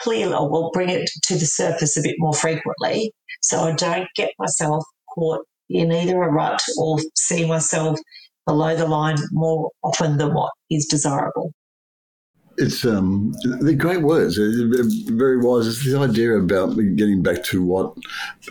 clearly 0.00 0.32
or 0.32 0.50
will 0.50 0.70
bring 0.72 0.88
it 0.88 1.08
to 1.24 1.34
the 1.34 1.46
surface 1.46 1.96
a 1.96 2.02
bit 2.02 2.16
more 2.18 2.32
frequently 2.32 3.12
so 3.42 3.60
I 3.60 3.74
don't 3.74 4.08
get 4.16 4.30
myself 4.38 4.82
caught 5.14 5.44
in 5.68 5.92
either 5.92 6.22
a 6.22 6.32
rut 6.32 6.62
or 6.78 6.98
see 7.16 7.46
myself 7.46 7.98
below 8.46 8.74
the 8.74 8.86
line 8.86 9.16
more 9.32 9.70
often 9.82 10.16
than 10.16 10.32
what 10.32 10.50
is 10.70 10.86
desirable. 10.86 11.52
It's 12.56 12.84
um, 12.84 13.34
they're 13.60 13.74
great 13.74 14.02
words. 14.02 14.36
Very 14.36 15.38
wise. 15.38 15.66
It's 15.66 15.84
this 15.84 15.94
idea 15.94 16.36
about 16.36 16.76
getting 16.96 17.22
back 17.22 17.42
to 17.44 17.62
what 17.62 17.96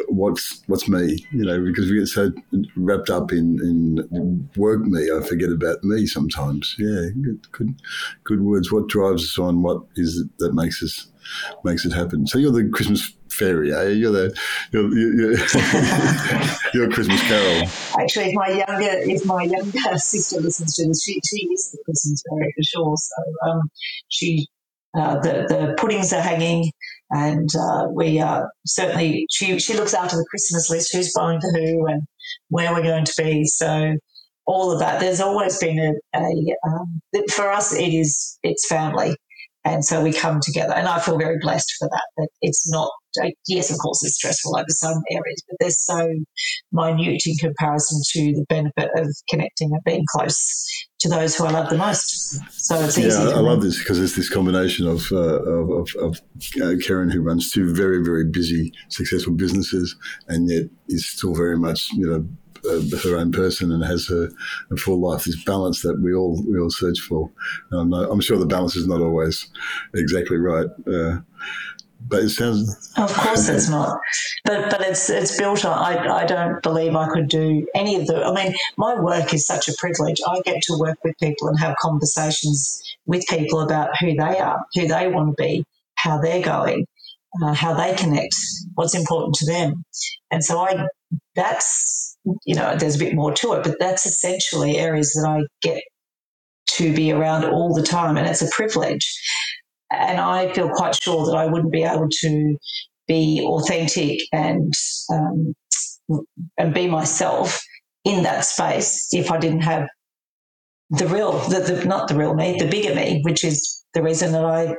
what's 0.08 0.62
what's 0.68 0.90
me, 0.90 1.26
you 1.32 1.46
know, 1.46 1.64
because 1.64 1.90
we 1.90 2.00
get 2.00 2.08
so 2.08 2.32
wrapped 2.76 3.10
up 3.10 3.32
in, 3.32 3.60
in 3.62 4.50
work 4.58 4.82
me, 4.82 5.10
I 5.10 5.22
forget 5.22 5.50
about 5.50 5.84
me 5.84 6.06
sometimes. 6.06 6.76
Yeah, 6.78 7.10
good, 7.22 7.52
good, 7.52 7.76
good 8.24 8.42
words. 8.42 8.72
What 8.72 8.90
drives 8.90 9.24
us 9.24 9.40
on? 9.40 9.62
What 9.62 9.84
is 9.96 10.18
it 10.18 10.28
that 10.40 10.54
makes 10.54 10.84
us 10.84 11.08
makes 11.64 11.86
it 11.86 11.94
happen. 11.94 12.28
So 12.28 12.38
you're 12.38 12.52
the 12.52 12.70
Christmas 12.70 13.14
fairy, 13.34 13.74
eh? 13.74 13.90
You're 13.90 14.12
the 14.12 14.40
you're, 14.72 14.96
you're, 14.98 15.38
you're 16.74 16.90
Christmas 16.94 17.22
Carol. 17.24 17.68
Actually, 18.00 18.30
if 18.30 18.36
my 18.36 18.50
younger 18.50 19.12
if 19.12 19.26
my 19.26 19.44
younger 19.44 19.98
sister 19.98 20.40
listens 20.40 20.76
to 20.76 20.88
this, 20.88 21.04
she, 21.04 21.20
she 21.26 21.48
is 21.48 21.72
the 21.72 21.80
Christmas 21.86 22.24
fairy 22.30 22.54
for 22.56 22.64
sure. 22.64 22.96
So 22.98 23.50
um, 23.50 23.62
she 24.10 24.48
uh, 24.98 25.20
the 25.20 25.46
the 25.50 25.76
puddings 25.78 26.14
are 26.14 26.22
hanging, 26.22 26.72
and 27.12 27.50
uh, 27.56 27.88
we 27.92 28.20
uh, 28.20 28.44
certainly 28.66 29.26
she 29.32 29.60
she 29.60 29.74
looks 29.74 29.94
after 29.94 30.16
the 30.16 30.26
Christmas 30.30 30.70
list, 30.70 30.94
who's 30.94 31.14
buying 31.16 31.40
to 31.40 31.52
who, 31.56 31.88
and 31.88 32.04
where 32.50 32.74
we're 32.74 32.84
going 32.84 33.06
to 33.06 33.14
be. 33.18 33.46
So 33.46 33.96
all 34.46 34.72
of 34.72 34.80
that. 34.80 35.00
There's 35.00 35.22
always 35.22 35.58
been 35.58 35.80
a, 35.80 36.18
a 36.18 36.56
um, 36.68 37.02
for 37.30 37.52
us 37.52 37.74
it 37.74 37.94
is 37.94 38.38
it's 38.44 38.68
family. 38.68 39.16
And 39.66 39.86
so 39.86 40.04
we 40.04 40.12
come 40.12 40.40
together, 40.42 40.74
and 40.74 40.88
I 40.88 41.00
feel 41.00 41.18
very 41.18 41.38
blessed 41.40 41.74
for 41.80 41.88
that. 41.88 42.08
That 42.18 42.28
it's 42.42 42.70
not, 42.70 42.92
yes, 43.48 43.72
of 43.72 43.78
course, 43.78 44.04
it's 44.04 44.16
stressful 44.16 44.56
over 44.56 44.66
some 44.70 45.02
areas, 45.12 45.44
but 45.48 45.58
they're 45.60 45.70
so 45.70 46.14
minute 46.72 47.22
in 47.26 47.36
comparison 47.38 48.02
to 48.12 48.34
the 48.34 48.46
benefit 48.50 48.90
of 48.98 49.16
connecting 49.30 49.72
and 49.72 49.84
being 49.84 50.06
close 50.12 50.88
to 51.00 51.10
those 51.10 51.36
who 51.36 51.46
I 51.46 51.52
love 51.52 51.70
the 51.70 51.78
most. 51.78 52.40
So 52.52 52.76
it's 52.80 52.98
easy. 52.98 53.10
Yeah, 53.10 53.36
I 53.36 53.40
love 53.40 53.62
this 53.62 53.78
because 53.80 54.00
it's 54.00 54.16
this 54.16 54.30
combination 54.30 54.88
of 54.88 55.12
uh, 55.12 55.44
of, 55.44 55.90
of, 56.00 56.22
uh, 56.56 56.76
Kerryn, 56.80 57.12
who 57.12 57.22
runs 57.22 57.52
two 57.52 57.74
very 57.74 58.04
very 58.04 58.26
busy, 58.26 58.74
successful 58.90 59.34
businesses, 59.34 59.96
and 60.28 60.50
yet 60.50 60.64
is 60.88 61.08
still 61.08 61.36
very 61.36 61.58
much 61.58 61.90
you 61.94 62.08
know 62.08 62.28
uh, 62.70 62.98
her 63.04 63.18
own 63.18 63.32
person 63.32 63.72
and 63.72 63.84
has 63.84 64.08
her 64.08 64.30
a 64.72 64.78
full 64.78 65.00
life. 65.00 65.26
This 65.26 65.44
balance 65.44 65.82
that 65.82 66.00
we 66.00 66.14
all 66.14 66.42
we 66.48 66.58
all 66.60 66.70
search 66.70 67.00
for. 67.00 67.30
Um, 67.74 67.94
I'm 67.94 68.22
sure 68.22 68.38
the 68.38 68.46
balance 68.46 68.76
is 68.76 68.88
not 68.88 69.02
always 69.02 69.48
exactly 69.94 70.38
right. 70.38 70.68
Uh, 70.88 71.18
but 72.08 72.24
it 72.24 72.30
sounds. 72.30 72.92
Of 72.98 73.14
course, 73.14 73.50
it's 73.50 73.70
not. 73.70 74.00
But 74.46 74.70
but 74.70 74.82
it's 74.82 75.10
it's 75.10 75.38
built 75.38 75.66
on. 75.66 75.78
I 75.78 76.22
I 76.22 76.26
don't 76.26 76.62
believe 76.62 76.96
I 76.96 77.10
could 77.10 77.28
do 77.28 77.68
any 77.76 77.96
of 77.96 78.08
the. 78.08 78.24
I 78.24 78.34
mean, 78.34 78.54
my 78.78 79.00
work 79.00 79.34
is 79.34 79.46
such 79.46 79.68
a 79.68 79.74
privilege. 79.78 80.20
I 80.28 80.42
get 80.46 80.62
to 80.64 80.78
work 80.80 80.98
with 81.04 81.18
people 81.20 81.48
and 81.48 81.60
have 81.60 81.76
conversations 81.78 82.82
with 83.06 83.26
people 83.30 83.62
about 83.62 83.98
who 84.00 84.14
they 84.14 84.40
are, 84.40 84.64
who 84.76 84.88
they 84.88 85.08
want 85.08 85.36
to 85.36 85.42
be, 85.42 85.66
how 85.96 86.20
they're 86.20 86.44
going, 86.44 86.86
uh, 87.44 87.54
how 87.54 87.74
they 87.74 87.96
connect, 87.96 88.36
what's 88.76 88.96
important 88.96 89.36
to 89.36 89.46
them, 89.46 89.84
and 90.32 90.44
so 90.44 90.60
I. 90.60 90.88
That's 91.36 92.18
you 92.46 92.56
know, 92.56 92.76
there's 92.76 92.96
a 92.96 93.00
bit 93.00 93.14
more 93.16 93.32
to 93.34 93.54
it, 93.54 93.64
but 93.64 93.78
that's 93.80 94.06
essentially 94.06 94.78
areas 94.78 95.12
that 95.14 95.28
I 95.28 95.42
get 95.62 95.84
to 96.72 96.94
be 96.94 97.12
around 97.12 97.46
all 97.46 97.74
the 97.74 97.84
time, 97.84 98.18
and 98.18 98.28
it's 98.28 98.42
a 98.42 98.50
privilege. 98.50 99.06
And 99.94 100.20
I 100.20 100.52
feel 100.54 100.70
quite 100.70 100.96
sure 100.96 101.26
that 101.26 101.38
I 101.38 101.46
wouldn't 101.46 101.72
be 101.72 101.84
able 101.84 102.10
to 102.10 102.58
be 103.08 103.42
authentic 103.46 104.20
and 104.32 104.74
um, 105.12 105.54
and 106.58 106.74
be 106.74 106.88
myself 106.88 107.62
in 108.04 108.24
that 108.24 108.46
space 108.46 109.10
if 109.14 109.32
I 109.32 109.38
didn't 109.38 109.62
have 109.62 109.88
the 110.90 111.08
real, 111.08 111.40
the, 111.50 111.60
the, 111.60 111.86
not 111.86 112.08
the 112.08 112.16
real 112.16 112.34
me, 112.34 112.58
the 112.60 112.68
bigger 112.68 112.94
me, 112.94 113.22
which 113.24 113.44
is 113.44 113.84
the 113.94 114.04
reason 114.04 114.32
that 114.34 114.46
I 114.46 114.76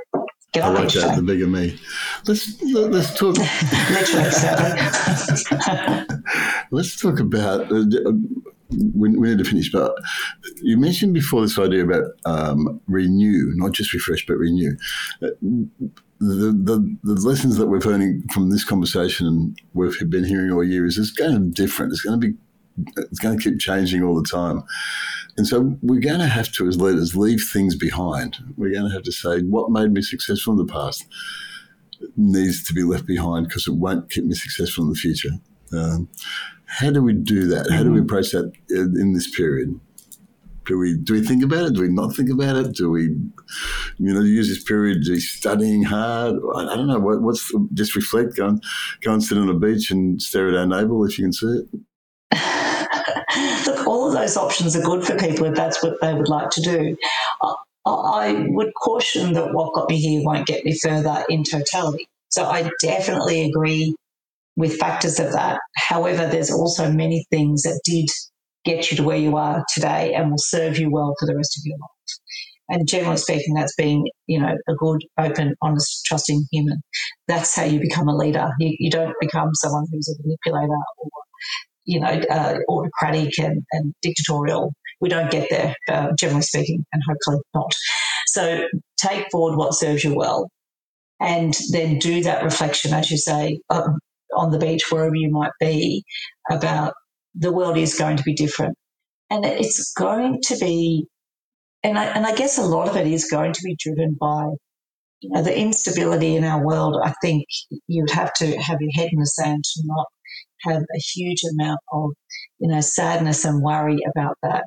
get 0.52 0.64
I 0.64 0.68
like 0.68 0.92
that, 0.92 1.16
the 1.16 1.22
bigger 1.22 1.46
me. 1.46 1.78
Let's 2.26 2.62
let's 2.62 3.14
talk. 3.14 3.36
Literally, 3.90 4.30
let's 6.70 6.96
talk 6.96 7.18
about. 7.20 7.72
Uh, 7.72 8.12
we, 8.94 9.10
we, 9.10 9.28
need 9.28 9.38
to 9.38 9.44
finish, 9.44 9.70
but 9.70 9.94
you 10.62 10.78
mentioned 10.78 11.14
before 11.14 11.42
this 11.42 11.58
idea 11.58 11.84
about 11.84 12.04
um, 12.24 12.80
renew, 12.86 13.52
not 13.54 13.72
just 13.72 13.92
refresh, 13.92 14.26
but 14.26 14.36
renew. 14.36 14.76
Uh, 15.22 15.28
the, 16.20 16.52
the, 16.52 16.96
the, 17.02 17.20
lessons 17.28 17.56
that 17.56 17.66
we're 17.66 17.80
learning 17.80 18.24
from 18.32 18.50
this 18.50 18.64
conversation 18.64 19.26
and 19.26 19.60
we've 19.74 19.98
been 20.08 20.24
hearing 20.24 20.50
all 20.50 20.64
year 20.64 20.86
is 20.86 20.96
it's 20.96 21.10
going 21.10 21.34
to 21.34 21.40
be 21.40 21.50
different. 21.50 21.92
It's 21.92 22.02
going 22.02 22.20
to 22.20 22.26
be 22.26 22.34
it's 22.96 23.20
going 23.20 23.38
to 23.38 23.42
keep 23.42 23.60
changing 23.60 24.02
all 24.02 24.20
the 24.20 24.28
time. 24.28 24.64
And 25.36 25.46
so 25.46 25.76
we're 25.82 26.00
going 26.00 26.20
to 26.20 26.26
have 26.26 26.50
to, 26.52 26.68
as 26.68 26.80
leaders, 26.80 27.16
leave 27.16 27.40
things 27.52 27.76
behind. 27.76 28.38
We're 28.56 28.72
going 28.72 28.88
to 28.88 28.94
have 28.94 29.02
to 29.04 29.12
say, 29.12 29.40
what 29.42 29.70
made 29.70 29.92
me 29.92 30.02
successful 30.02 30.52
in 30.52 30.66
the 30.66 30.72
past 30.72 31.04
needs 32.16 32.64
to 32.64 32.74
be 32.74 32.82
left 32.82 33.06
behind 33.06 33.48
because 33.48 33.66
it 33.66 33.74
won't 33.74 34.10
keep 34.10 34.24
me 34.24 34.34
successful 34.34 34.84
in 34.84 34.90
the 34.90 34.96
future. 34.96 35.30
Um, 35.72 36.08
how 36.78 36.90
do 36.90 37.02
we 37.02 37.12
do 37.12 37.46
that? 37.48 37.70
How 37.70 37.82
do 37.82 37.90
we 37.90 37.98
mm-hmm. 37.98 38.06
approach 38.06 38.30
that 38.32 38.52
in 38.70 39.12
this 39.12 39.34
period? 39.34 39.78
Do 40.66 40.78
we 40.78 40.96
do 40.96 41.12
we 41.12 41.22
think 41.22 41.44
about 41.44 41.66
it? 41.66 41.74
Do 41.74 41.82
we 41.82 41.88
not 41.88 42.16
think 42.16 42.30
about 42.30 42.56
it? 42.56 42.74
Do 42.74 42.90
we, 42.90 43.02
you 43.02 44.14
know, 44.14 44.22
use 44.22 44.48
this 44.48 44.64
period 44.64 45.04
to 45.04 45.20
studying 45.20 45.82
hard? 45.82 46.36
I, 46.56 46.72
I 46.72 46.76
don't 46.76 46.88
know. 46.88 46.98
What, 46.98 47.22
what's 47.22 47.52
just 47.74 47.94
reflect? 47.94 48.36
Go 48.36 48.48
and 48.48 48.62
go 49.02 49.12
and 49.12 49.22
sit 49.22 49.38
on 49.38 49.48
a 49.48 49.54
beach 49.54 49.90
and 49.90 50.20
stare 50.20 50.48
at 50.48 50.56
our 50.56 50.66
navel 50.66 51.04
if 51.04 51.18
you 51.18 51.26
can 51.26 51.32
see 51.32 51.46
it. 51.46 51.66
Look, 53.66 53.86
all 53.86 54.08
of 54.08 54.14
those 54.14 54.36
options 54.36 54.74
are 54.74 54.82
good 54.82 55.04
for 55.04 55.16
people 55.16 55.46
if 55.46 55.54
that's 55.54 55.82
what 55.82 56.00
they 56.00 56.14
would 56.14 56.28
like 56.28 56.50
to 56.50 56.60
do. 56.62 56.96
I 57.86 58.46
would 58.48 58.72
caution 58.82 59.34
that 59.34 59.52
what 59.52 59.74
got 59.74 59.90
me 59.90 59.98
here 59.98 60.22
won't 60.24 60.46
get 60.46 60.64
me 60.64 60.76
further 60.76 61.22
in 61.28 61.44
totality. 61.44 62.08
So 62.30 62.46
I 62.46 62.70
definitely 62.80 63.42
agree 63.42 63.94
with 64.56 64.76
factors 64.78 65.18
of 65.18 65.32
that. 65.32 65.58
However, 65.76 66.26
there's 66.26 66.52
also 66.52 66.90
many 66.90 67.26
things 67.30 67.62
that 67.62 67.80
did 67.84 68.06
get 68.64 68.90
you 68.90 68.96
to 68.96 69.02
where 69.02 69.16
you 69.16 69.36
are 69.36 69.64
today 69.74 70.14
and 70.14 70.30
will 70.30 70.38
serve 70.38 70.78
you 70.78 70.90
well 70.90 71.14
for 71.18 71.26
the 71.26 71.36
rest 71.36 71.58
of 71.58 71.62
your 71.64 71.76
life. 71.76 71.90
And 72.70 72.88
generally 72.88 73.18
speaking, 73.18 73.54
that's 73.54 73.74
being, 73.76 74.08
you 74.26 74.40
know, 74.40 74.54
a 74.68 74.74
good, 74.74 75.02
open, 75.18 75.54
honest, 75.60 76.04
trusting 76.06 76.46
human. 76.50 76.80
That's 77.28 77.54
how 77.54 77.64
you 77.64 77.78
become 77.78 78.08
a 78.08 78.16
leader. 78.16 78.50
You, 78.58 78.74
you 78.78 78.90
don't 78.90 79.14
become 79.20 79.50
someone 79.54 79.84
who's 79.92 80.08
a 80.08 80.22
manipulator 80.22 80.72
or, 80.98 81.10
you 81.84 82.00
know, 82.00 82.22
uh, 82.30 82.56
autocratic 82.70 83.38
and, 83.38 83.62
and, 83.72 83.92
dictatorial. 84.00 84.72
We 85.02 85.10
don't 85.10 85.30
get 85.30 85.48
there, 85.50 85.74
uh, 85.90 86.08
generally 86.18 86.40
speaking, 86.40 86.86
and 86.92 87.02
hopefully 87.06 87.42
not. 87.54 87.70
So 88.28 88.66
take 88.96 89.26
forward 89.30 89.58
what 89.58 89.74
serves 89.74 90.02
you 90.02 90.16
well 90.16 90.48
and 91.20 91.54
then 91.70 91.98
do 91.98 92.22
that 92.22 92.42
reflection, 92.42 92.94
as 92.94 93.10
you 93.10 93.18
say, 93.18 93.60
um, 93.70 93.98
on 94.36 94.50
the 94.50 94.58
beach, 94.58 94.84
wherever 94.90 95.14
you 95.14 95.30
might 95.30 95.52
be, 95.60 96.04
about 96.50 96.94
the 97.34 97.52
world 97.52 97.76
is 97.76 97.98
going 97.98 98.16
to 98.16 98.22
be 98.22 98.34
different. 98.34 98.76
And 99.30 99.44
it's 99.44 99.92
going 99.92 100.40
to 100.42 100.56
be, 100.58 101.06
and 101.82 101.98
I, 101.98 102.04
and 102.04 102.26
I 102.26 102.34
guess 102.34 102.58
a 102.58 102.62
lot 102.62 102.88
of 102.88 102.96
it 102.96 103.06
is 103.06 103.28
going 103.30 103.52
to 103.52 103.60
be 103.64 103.76
driven 103.78 104.16
by 104.20 104.46
you 105.24 105.30
know, 105.30 105.42
the 105.42 105.58
instability 105.58 106.36
in 106.36 106.44
our 106.44 106.64
world. 106.64 106.96
I 107.02 107.14
think 107.22 107.44
you'd 107.88 108.10
have 108.10 108.32
to 108.34 108.56
have 108.58 108.78
your 108.80 108.92
head 108.94 109.08
in 109.10 109.18
the 109.18 109.26
sand 109.26 109.64
to 109.64 109.82
not 109.84 110.06
have 110.62 110.82
a 110.82 111.00
huge 111.14 111.42
amount 111.52 111.80
of, 111.92 112.10
you 112.58 112.68
know, 112.68 112.80
sadness 112.80 113.44
and 113.44 113.62
worry 113.62 113.96
about 114.14 114.36
that. 114.42 114.64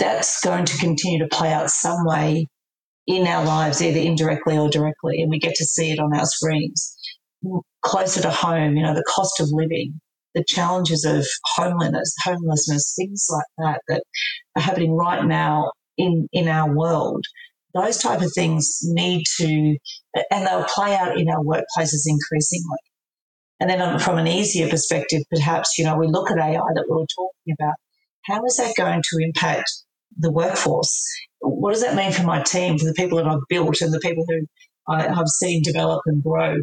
That's 0.00 0.40
going 0.40 0.64
to 0.64 0.78
continue 0.78 1.20
to 1.20 1.28
play 1.28 1.52
out 1.52 1.70
some 1.70 2.04
way 2.04 2.46
in 3.06 3.26
our 3.26 3.44
lives, 3.44 3.82
either 3.82 4.00
indirectly 4.00 4.58
or 4.58 4.68
directly, 4.68 5.20
and 5.20 5.30
we 5.30 5.38
get 5.38 5.54
to 5.56 5.64
see 5.64 5.92
it 5.92 6.00
on 6.00 6.14
our 6.14 6.24
screens. 6.24 6.96
Closer 7.82 8.22
to 8.22 8.30
home, 8.30 8.76
you 8.76 8.82
know, 8.82 8.94
the 8.94 9.04
cost 9.14 9.40
of 9.40 9.48
living, 9.50 10.00
the 10.34 10.44
challenges 10.46 11.04
of 11.04 11.26
homelessness, 11.56 12.14
homelessness, 12.24 12.94
things 12.98 13.26
like 13.30 13.44
that 13.58 13.80
that 13.88 14.02
are 14.56 14.62
happening 14.62 14.92
right 14.92 15.24
now 15.24 15.70
in, 15.98 16.28
in 16.32 16.48
our 16.48 16.74
world. 16.74 17.24
Those 17.74 17.98
type 17.98 18.22
of 18.22 18.32
things 18.34 18.78
need 18.82 19.24
to, 19.38 19.76
and 20.30 20.46
they'll 20.46 20.64
play 20.64 20.94
out 20.94 21.18
in 21.18 21.28
our 21.28 21.42
workplaces 21.42 22.04
increasingly. 22.06 22.78
And 23.60 23.70
then 23.70 23.98
from 23.98 24.18
an 24.18 24.26
easier 24.26 24.68
perspective, 24.68 25.22
perhaps, 25.30 25.78
you 25.78 25.84
know, 25.84 25.96
we 25.96 26.06
look 26.06 26.30
at 26.30 26.38
AI 26.38 26.52
that 26.52 26.86
we 26.88 26.96
were 26.96 27.06
talking 27.14 27.56
about. 27.60 27.74
How 28.22 28.44
is 28.44 28.56
that 28.56 28.74
going 28.76 29.02
to 29.02 29.24
impact 29.24 29.70
the 30.18 30.32
workforce? 30.32 31.04
What 31.40 31.72
does 31.72 31.82
that 31.82 31.96
mean 31.96 32.12
for 32.12 32.22
my 32.24 32.42
team, 32.42 32.78
for 32.78 32.86
the 32.86 32.94
people 32.94 33.18
that 33.18 33.26
I've 33.26 33.40
built 33.48 33.80
and 33.80 33.92
the 33.92 34.00
people 34.00 34.24
who 34.26 34.46
I 34.88 35.02
have 35.02 35.28
seen 35.28 35.62
develop 35.62 36.02
and 36.06 36.22
grow? 36.22 36.56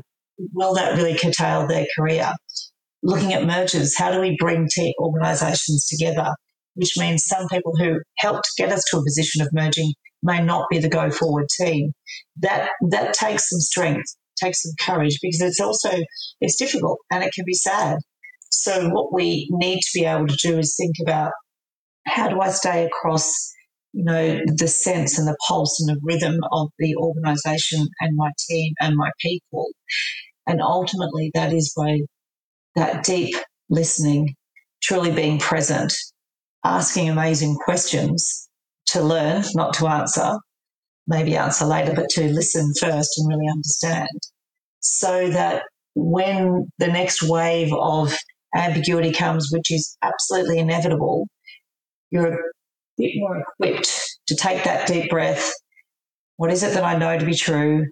Will 0.53 0.73
that 0.75 0.97
really 0.97 1.17
curtail 1.17 1.67
their 1.67 1.85
career? 1.97 2.33
looking 3.03 3.33
at 3.33 3.45
mergers. 3.45 3.97
How 3.97 4.11
do 4.11 4.19
we 4.19 4.35
bring 4.39 4.67
tech 4.69 4.93
organisations 4.99 5.87
together? 5.87 6.33
Which 6.75 6.97
means 6.97 7.25
some 7.25 7.47
people 7.49 7.73
who 7.77 7.99
helped 8.17 8.49
get 8.57 8.71
us 8.71 8.83
to 8.91 8.97
a 8.97 9.03
position 9.03 9.41
of 9.41 9.49
merging 9.53 9.93
may 10.23 10.41
not 10.41 10.67
be 10.69 10.79
the 10.79 10.89
go 10.89 11.09
forward 11.09 11.47
team. 11.59 11.91
That 12.37 12.69
that 12.89 13.13
takes 13.13 13.49
some 13.49 13.59
strength, 13.59 14.05
takes 14.41 14.61
some 14.63 14.73
courage 14.79 15.17
because 15.21 15.41
it's 15.41 15.59
also 15.59 15.91
it's 16.39 16.57
difficult 16.57 16.99
and 17.11 17.23
it 17.23 17.33
can 17.33 17.45
be 17.45 17.53
sad. 17.53 17.97
So 18.49 18.89
what 18.89 19.13
we 19.13 19.47
need 19.51 19.79
to 19.79 19.89
be 19.93 20.05
able 20.05 20.27
to 20.27 20.37
do 20.41 20.59
is 20.59 20.75
think 20.77 20.95
about 21.01 21.31
how 22.07 22.29
do 22.29 22.39
I 22.39 22.49
stay 22.49 22.85
across 22.85 23.31
you 23.93 24.05
know, 24.05 24.39
the 24.45 24.67
sense 24.67 25.19
and 25.19 25.27
the 25.27 25.35
pulse 25.47 25.77
and 25.81 25.89
the 25.89 25.99
rhythm 26.01 26.39
of 26.53 26.69
the 26.79 26.95
organization 26.95 27.85
and 27.99 28.15
my 28.15 28.31
team 28.49 28.73
and 28.79 28.95
my 28.95 29.11
people. 29.19 29.67
And 30.51 30.61
ultimately, 30.61 31.31
that 31.33 31.53
is 31.53 31.73
by 31.77 31.99
that 32.75 33.05
deep 33.05 33.33
listening, 33.69 34.35
truly 34.83 35.09
being 35.09 35.39
present, 35.39 35.93
asking 36.65 37.07
amazing 37.07 37.55
questions 37.63 38.49
to 38.87 39.01
learn, 39.01 39.45
not 39.55 39.73
to 39.75 39.87
answer, 39.87 40.37
maybe 41.07 41.37
answer 41.37 41.63
later, 41.63 41.93
but 41.95 42.09
to 42.09 42.27
listen 42.33 42.69
first 42.81 43.17
and 43.17 43.29
really 43.29 43.47
understand. 43.49 44.09
So 44.81 45.29
that 45.29 45.63
when 45.95 46.67
the 46.79 46.87
next 46.87 47.23
wave 47.23 47.71
of 47.71 48.13
ambiguity 48.53 49.13
comes, 49.13 49.51
which 49.53 49.71
is 49.71 49.97
absolutely 50.01 50.59
inevitable, 50.59 51.27
you're 52.09 52.33
a 52.33 52.37
bit 52.97 53.11
more 53.15 53.41
equipped 53.41 54.19
to 54.27 54.35
take 54.35 54.65
that 54.65 54.85
deep 54.85 55.09
breath. 55.09 55.49
What 56.35 56.51
is 56.51 56.61
it 56.61 56.73
that 56.73 56.83
I 56.83 56.97
know 56.97 57.17
to 57.17 57.25
be 57.25 57.35
true? 57.35 57.85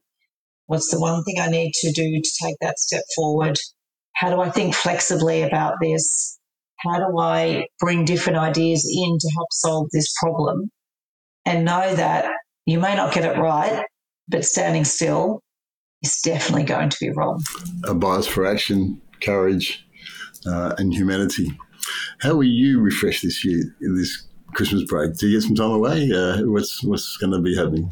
What's 0.69 0.91
the 0.91 0.99
one 0.99 1.23
thing 1.23 1.39
I 1.39 1.49
need 1.49 1.71
to 1.81 1.91
do 1.91 2.21
to 2.21 2.31
take 2.43 2.55
that 2.61 2.77
step 2.77 3.01
forward? 3.15 3.57
How 4.13 4.29
do 4.29 4.39
I 4.39 4.51
think 4.51 4.75
flexibly 4.75 5.41
about 5.41 5.73
this? 5.81 6.37
How 6.77 6.99
do 6.99 7.17
I 7.17 7.65
bring 7.79 8.05
different 8.05 8.37
ideas 8.37 8.85
in 8.87 9.17
to 9.17 9.31
help 9.35 9.47
solve 9.49 9.87
this 9.91 10.13
problem? 10.21 10.69
And 11.43 11.65
know 11.65 11.95
that 11.95 12.29
you 12.67 12.79
may 12.79 12.95
not 12.95 13.15
get 13.15 13.25
it 13.25 13.39
right, 13.39 13.83
but 14.27 14.45
standing 14.45 14.85
still 14.85 15.41
is 16.03 16.21
definitely 16.23 16.65
going 16.65 16.89
to 16.91 16.97
be 17.01 17.09
wrong. 17.09 17.43
A 17.85 17.95
bias 17.95 18.27
for 18.27 18.45
action, 18.45 19.01
courage, 19.23 19.83
uh, 20.45 20.75
and 20.77 20.93
humanity. 20.93 21.51
How 22.19 22.35
will 22.35 22.43
you 22.43 22.79
refresh 22.79 23.23
this 23.23 23.43
year, 23.43 23.63
in 23.81 23.97
this 23.97 24.27
Christmas 24.53 24.83
break? 24.83 25.17
Do 25.17 25.27
you 25.27 25.39
get 25.39 25.47
some 25.47 25.55
time 25.55 25.71
away? 25.71 26.11
Uh, 26.11 26.43
what's 26.43 26.83
what's 26.83 27.17
going 27.17 27.33
to 27.33 27.39
be 27.39 27.55
happening? 27.55 27.91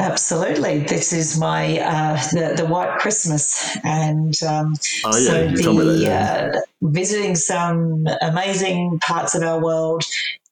Absolutely, 0.00 0.78
this 0.78 1.12
is 1.12 1.38
my 1.38 1.78
uh, 1.78 2.16
the 2.32 2.54
the 2.56 2.66
White 2.66 2.98
Christmas, 2.98 3.76
and 3.84 4.34
um, 4.42 4.72
oh, 5.04 5.18
yeah. 5.18 5.26
so 5.26 5.48
the 5.48 5.84
that, 5.84 5.98
yeah. 5.98 6.52
uh, 6.54 6.60
visiting 6.80 7.36
some 7.36 8.06
amazing 8.22 8.98
parts 9.06 9.34
of 9.34 9.42
our 9.42 9.62
world, 9.62 10.02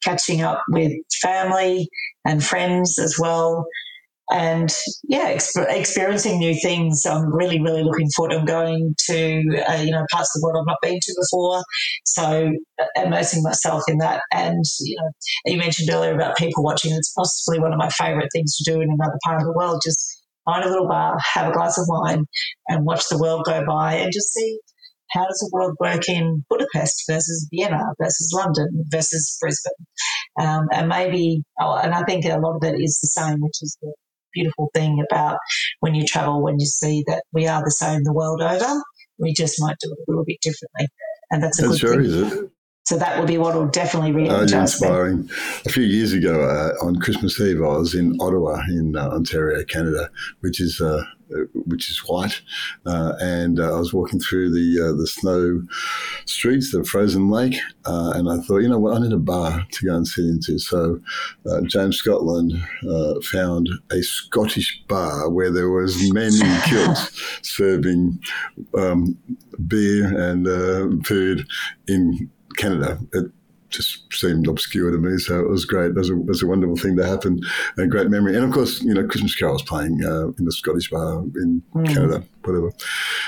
catching 0.05 0.43
up 0.43 0.63
with 0.69 0.93
family 1.23 1.89
and 2.27 2.45
friends 2.45 2.99
as 2.99 3.17
well, 3.19 3.67
and 4.31 4.71
yeah, 5.05 5.33
exp- 5.33 5.67
experiencing 5.69 6.39
new 6.39 6.55
things. 6.61 7.05
I'm 7.07 7.35
really, 7.35 7.61
really 7.61 7.83
looking 7.83 8.09
forward. 8.15 8.35
I'm 8.35 8.45
going 8.45 8.95
to 9.07 9.65
uh, 9.69 9.83
you 9.83 9.91
know 9.91 10.05
parts 10.11 10.35
of 10.35 10.41
the 10.41 10.45
world 10.45 10.59
I've 10.61 10.67
not 10.67 10.79
been 10.83 10.99
to 11.01 11.15
before, 11.21 11.63
so 12.05 12.53
uh, 12.81 13.03
immersing 13.03 13.43
myself 13.43 13.83
in 13.89 13.99
that. 13.99 14.23
And 14.33 14.65
you 14.81 14.97
know, 14.97 15.11
you 15.47 15.59
mentioned 15.59 15.89
earlier 15.91 16.15
about 16.15 16.37
people 16.37 16.63
watching. 16.63 16.93
It's 16.93 17.13
possibly 17.17 17.61
one 17.61 17.73
of 17.73 17.79
my 17.79 17.89
favourite 17.91 18.29
things 18.33 18.57
to 18.57 18.73
do 18.73 18.81
in 18.81 18.91
another 18.91 19.19
part 19.25 19.41
of 19.41 19.47
the 19.47 19.53
world. 19.53 19.81
Just 19.85 20.23
find 20.45 20.65
a 20.65 20.69
little 20.69 20.89
bar, 20.89 21.17
have 21.35 21.51
a 21.51 21.53
glass 21.53 21.79
of 21.79 21.87
wine, 21.89 22.25
and 22.69 22.85
watch 22.85 23.05
the 23.11 23.19
world 23.19 23.45
go 23.47 23.65
by, 23.67 23.95
and 23.95 24.13
just 24.13 24.33
see 24.33 24.59
how 25.13 25.25
does 25.25 25.39
the 25.39 25.51
world 25.53 25.75
work 25.81 26.07
in 26.07 26.45
Budapest 26.51 27.05
versus 27.09 27.49
Vienna 27.51 27.83
versus 27.99 28.31
London 28.35 28.85
versus 28.91 29.39
Brisbane? 29.41 29.73
Um, 30.39 30.69
and 30.71 30.89
maybe, 30.89 31.43
oh, 31.61 31.77
and 31.77 31.95
I 31.95 32.03
think 32.03 32.27
a 32.27 32.37
lot 32.37 32.57
of 32.57 32.65
it 32.65 32.79
is 32.79 32.99
the 33.01 33.09
same, 33.09 33.41
which 33.41 33.63
is 33.63 33.79
the 33.81 33.91
beautiful 34.33 34.71
thing 34.75 35.05
about 35.11 35.39
when 35.81 35.95
you 35.95 36.05
travel, 36.07 36.43
when 36.43 36.59
you 36.59 36.67
see 36.67 37.05
that 37.07 37.25
we 37.33 37.47
are 37.47 37.63
the 37.65 37.71
same 37.71 38.05
the 38.05 38.13
world 38.13 38.43
over. 38.43 38.83
We 39.19 39.35
just 39.35 39.61
might 39.61 39.77
do 39.81 39.91
it 39.91 39.99
a 39.99 40.11
little 40.11 40.25
bit 40.25 40.41
differently. 40.41 40.89
And 41.31 41.43
that's 41.43 41.61
a 41.61 41.69
that's 41.69 41.81
good 41.83 42.31
thing. 42.31 42.51
So 42.89 42.97
that 42.97 43.19
will 43.19 43.27
be 43.27 43.37
what 43.37 43.55
will 43.55 43.69
definitely 43.69 44.13
re-energize 44.13 44.55
uh, 44.55 44.61
inspiring. 44.61 45.31
A 45.67 45.69
few 45.69 45.83
years 45.83 46.15
ago, 46.15 46.41
uh, 46.41 46.87
on 46.87 46.97
Christmas 46.97 47.39
Eve, 47.39 47.61
I 47.61 47.77
was 47.77 47.95
in 47.95 48.17
Ottawa, 48.19 48.63
in 48.71 48.97
uh, 48.97 49.11
Ontario, 49.11 49.63
Canada, 49.65 50.09
which 50.41 50.59
is 50.59 50.81
uh, 50.81 51.03
which 51.67 51.91
is 51.91 51.99
white, 52.07 52.41
uh, 52.87 53.13
and 53.21 53.61
uh, 53.61 53.77
I 53.77 53.79
was 53.79 53.93
walking 53.93 54.21
through 54.21 54.53
the 54.53 54.97
the 54.99 55.07
snow 55.07 55.65
streets, 56.25 56.73
the 56.73 56.83
frozen 56.83 57.29
lake, 57.29 57.59
and 57.85 58.27
I 58.27 58.39
thought, 58.39 58.61
you 58.61 58.71
know 58.71 58.79
what, 58.79 58.97
I 58.97 59.01
need 59.01 59.13
a 59.13 59.19
bar 59.19 59.67
to 59.71 59.87
go 59.87 59.95
and 59.95 60.09
sit 60.09 60.25
into. 60.25 60.59
So 60.59 60.99
James 61.65 61.99
Scotland 61.99 62.55
found 63.31 63.69
a 63.93 64.01
Scottish 64.01 64.83
bar 64.89 65.29
where 65.29 65.51
there 65.51 65.69
was 65.69 66.11
men 66.11 66.33
in 66.33 66.61
kilts 66.63 67.21
serving 67.43 68.19
um, 68.79 69.19
beer 69.67 70.07
and 70.31 71.07
food 71.07 71.47
in 71.87 72.31
Canada. 72.59 72.99
It, 73.13 73.33
just 73.71 74.13
seemed 74.13 74.49
obscure 74.49 74.91
to 74.91 74.99
me. 74.99 75.19
So 75.19 75.41
it 75.41 75.49
was 75.49 75.65
great. 75.65 75.91
It 75.91 75.97
was 75.97 76.11
a, 76.11 76.15
it 76.15 76.27
was 76.27 76.43
a 76.43 76.47
wonderful 76.47 76.77
thing 76.77 76.97
to 76.97 77.07
happen. 77.07 77.41
A 77.79 77.87
great 77.87 78.09
memory. 78.09 78.35
And 78.35 78.45
of 78.45 78.53
course, 78.53 78.81
you 78.83 78.95
know, 78.95 79.07
Christmas 79.07 79.35
carols 79.35 79.63
playing 79.63 80.05
uh, 80.05 80.29
in 80.39 80.45
the 80.45 80.53
Scottish 80.53 80.91
bar 80.91 81.21
in 81.37 81.63
mm. 81.75 81.87
Canada, 81.87 82.25
whatever. 82.45 82.73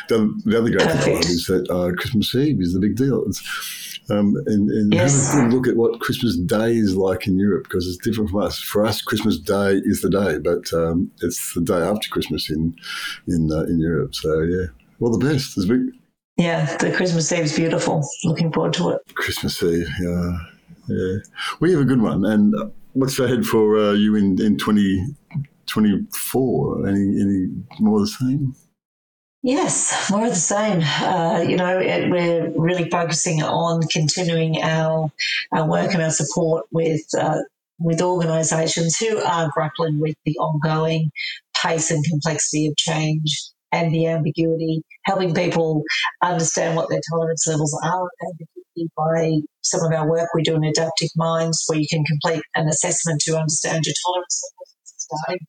The, 0.08 0.40
the 0.44 0.58
other 0.58 0.70
great 0.70 0.88
Perfect. 0.88 1.04
thing 1.04 1.18
is 1.18 1.46
that 1.46 1.70
uh, 1.70 1.92
Christmas 1.96 2.34
Eve 2.34 2.60
is 2.60 2.72
the 2.72 2.80
big 2.80 2.96
deal. 2.96 3.24
It's, 3.26 4.00
um, 4.08 4.34
and, 4.46 4.70
and 4.70 4.92
yes. 4.92 5.32
have 5.32 5.52
a 5.52 5.54
look 5.54 5.68
at 5.68 5.76
what 5.76 6.00
Christmas 6.00 6.36
Day 6.36 6.72
is 6.72 6.96
like 6.96 7.26
in 7.26 7.38
Europe 7.38 7.64
because 7.64 7.86
it's 7.86 7.98
different 7.98 8.30
from 8.30 8.42
us. 8.42 8.58
For 8.58 8.84
us, 8.84 9.02
Christmas 9.02 9.38
Day 9.38 9.80
is 9.84 10.00
the 10.00 10.10
day, 10.10 10.38
but 10.38 10.72
um, 10.72 11.10
it's 11.22 11.54
the 11.54 11.60
day 11.60 11.78
after 11.78 12.08
Christmas 12.08 12.50
in 12.50 12.74
in 13.28 13.52
uh, 13.52 13.62
in 13.62 13.78
Europe. 13.78 14.16
So 14.16 14.40
yeah, 14.40 14.66
well, 14.98 15.16
the 15.16 15.24
best. 15.24 15.54
There's 15.54 15.68
big, 15.68 15.94
yeah, 16.40 16.76
the 16.78 16.90
Christmas 16.90 17.30
Eve 17.32 17.44
is 17.44 17.56
beautiful. 17.56 18.02
Looking 18.24 18.50
forward 18.50 18.72
to 18.74 18.90
it. 18.90 19.00
Christmas 19.14 19.62
Eve, 19.62 19.86
yeah, 20.00 20.38
yeah. 20.88 21.16
We 21.60 21.72
have 21.72 21.82
a 21.82 21.84
good 21.84 22.00
one. 22.00 22.24
And 22.24 22.54
what's 22.94 23.18
ahead 23.18 23.44
for 23.44 23.76
uh, 23.76 23.92
you 23.92 24.16
in 24.16 24.40
in 24.40 24.56
twenty 24.56 25.04
twenty 25.66 26.06
four? 26.32 26.88
Any 26.88 27.20
any 27.20 27.48
more 27.78 28.00
the 28.00 28.06
same? 28.06 28.54
Yes, 29.42 30.10
more 30.10 30.26
of 30.26 30.32
the 30.32 30.36
same. 30.36 30.80
Uh, 30.82 31.44
you 31.46 31.56
know, 31.56 31.78
it, 31.78 32.10
we're 32.10 32.50
really 32.56 32.88
focusing 32.88 33.42
on 33.42 33.82
continuing 33.88 34.62
our 34.62 35.12
our 35.52 35.68
work 35.68 35.92
and 35.92 36.02
our 36.02 36.10
support 36.10 36.64
with 36.72 37.02
uh, 37.18 37.38
with 37.78 38.00
organisations 38.00 38.96
who 38.96 39.18
are 39.18 39.50
grappling 39.52 40.00
with 40.00 40.16
the 40.24 40.36
ongoing 40.38 41.10
pace 41.62 41.90
and 41.90 42.02
complexity 42.04 42.66
of 42.66 42.76
change 42.76 43.50
and 43.72 43.94
the 43.94 44.06
ambiguity, 44.06 44.82
helping 45.04 45.34
people 45.34 45.82
understand 46.22 46.76
what 46.76 46.88
their 46.88 47.00
tolerance 47.10 47.46
levels 47.46 47.78
are. 47.84 48.08
By 48.96 49.32
some 49.62 49.84
of 49.84 49.92
our 49.92 50.08
work, 50.08 50.28
we 50.34 50.42
do 50.42 50.54
in 50.54 50.62
AdaptiQ 50.62 51.08
Minds 51.16 51.62
where 51.66 51.78
you 51.78 51.86
can 51.90 52.02
complete 52.04 52.42
an 52.54 52.68
assessment 52.68 53.20
to 53.26 53.36
understand 53.36 53.84
your 53.84 53.94
tolerance 54.06 54.42
levels. 55.10 55.40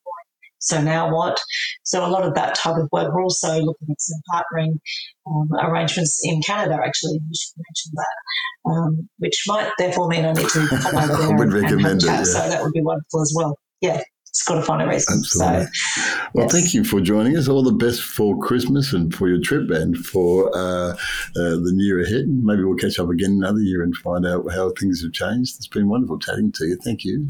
So 0.59 0.82
now 0.82 1.13
what? 1.13 1.39
So 1.84 2.05
a 2.05 2.09
lot 2.09 2.24
of 2.24 2.36
that 2.36 2.55
type 2.55 2.76
of 2.76 2.88
work. 2.91 3.13
We're 3.13 3.24
also 3.24 3.59
looking 3.59 3.88
at 3.89 3.99
some 3.99 4.19
partnering 4.34 4.80
um, 5.28 5.49
arrangements 5.59 6.19
in 6.24 6.41
Canada. 6.45 6.78
Actually, 6.84 7.13
you 7.13 7.34
should 7.34 7.53
mention 7.57 7.91
that, 7.95 8.72
um, 8.72 9.09
which 9.17 9.43
might 9.47 9.72
therefore 9.80 10.07
mean 10.07 10.26
I 10.26 10.34
need 10.34 10.49
to 10.49 10.67
come 10.67 10.97
over 10.97 11.07
there. 11.07 11.15
I 11.22 11.30
would 11.30 11.47
and, 11.47 11.53
recommend 11.53 11.86
and 11.86 12.03
it. 12.03 12.05
Yeah. 12.05 12.24
So 12.24 12.49
that 12.49 12.61
would 12.61 12.74
be 12.74 12.82
wonderful 12.82 13.22
as 13.22 13.34
well. 13.36 13.57
Yeah 13.82 14.01
it's 14.32 14.44
got 14.44 14.56
to 14.56 14.62
find 14.62 14.82
a 14.82 14.88
reason. 14.88 15.18
Absolutely. 15.18 15.66
So, 15.66 16.20
well, 16.34 16.46
yes. 16.46 16.52
thank 16.54 16.74
you 16.74 16.86
for 16.86 17.02
joining 17.02 17.36
us. 17.36 17.50
All 17.50 17.64
the 17.64 17.74
best 17.74 18.02
for 18.02 18.40
Christmas 18.40 18.94
and 18.94 19.14
for 19.14 19.28
your 19.28 19.42
trip 19.42 19.70
and 19.70 19.98
for 19.98 20.50
uh, 20.56 20.94
uh, 20.94 20.96
the 21.36 21.74
year 21.76 22.02
ahead. 22.02 22.30
Maybe 22.30 22.64
we'll 22.64 22.78
catch 22.78 22.98
up 22.98 23.10
again 23.10 23.32
another 23.32 23.60
year 23.60 23.84
and 23.84 23.94
find 23.98 24.26
out 24.26 24.50
how 24.50 24.72
things 24.80 25.04
have 25.04 25.12
changed. 25.12 25.58
It's 25.58 25.68
been 25.68 25.90
wonderful 25.90 26.18
chatting 26.18 26.54
to 26.54 26.66
you. 26.66 26.78
Thank 26.78 27.04
you. 27.04 27.28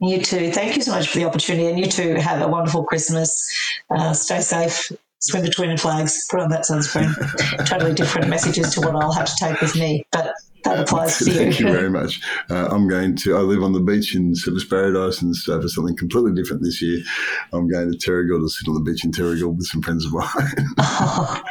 You 0.00 0.22
too. 0.22 0.50
Thank 0.50 0.74
you 0.74 0.82
so 0.82 0.92
much 0.92 1.08
for 1.08 1.18
the 1.18 1.26
opportunity. 1.26 1.66
And 1.68 1.78
you 1.78 1.86
too 1.86 2.14
have 2.14 2.40
a 2.40 2.48
wonderful 2.48 2.84
Christmas. 2.84 3.54
Uh, 3.94 4.14
stay 4.14 4.40
safe. 4.40 4.90
Swim 5.22 5.42
between 5.42 5.70
the 5.70 5.76
flags. 5.76 6.26
Put 6.28 6.40
on 6.40 6.50
that 6.50 6.62
sunscreen. 6.62 7.14
totally 7.66 7.94
different 7.94 8.28
messages 8.28 8.74
to 8.74 8.80
what 8.80 8.96
I'll 8.96 9.12
have 9.12 9.26
to 9.26 9.34
take 9.38 9.60
with 9.60 9.76
me. 9.76 10.04
But 10.10 10.32
that 10.64 10.80
applies 10.80 11.18
to 11.18 11.30
you. 11.30 11.32
Thank 11.32 11.60
you 11.60 11.66
very 11.70 11.90
much. 11.90 12.20
Uh, 12.50 12.66
I'm 12.70 12.88
going 12.88 13.16
to, 13.16 13.36
I 13.36 13.40
live 13.40 13.62
on 13.62 13.72
the 13.72 13.80
beach 13.80 14.16
in 14.16 14.32
Surfers 14.32 14.68
Paradise, 14.68 15.22
and 15.22 15.34
so 15.34 15.60
for 15.60 15.68
something 15.68 15.96
completely 15.96 16.32
different 16.34 16.62
this 16.62 16.82
year, 16.82 17.02
I'm 17.52 17.68
going 17.68 17.90
to 17.90 17.98
Terrigal 17.98 18.40
to 18.40 18.48
sit 18.48 18.68
on 18.68 18.74
the 18.74 18.80
beach 18.80 19.04
in 19.04 19.12
Terrigal 19.12 19.56
with 19.56 19.66
some 19.66 19.82
friends 19.82 20.06
of 20.06 20.12
mine. 20.12 20.66
oh, 20.78 21.42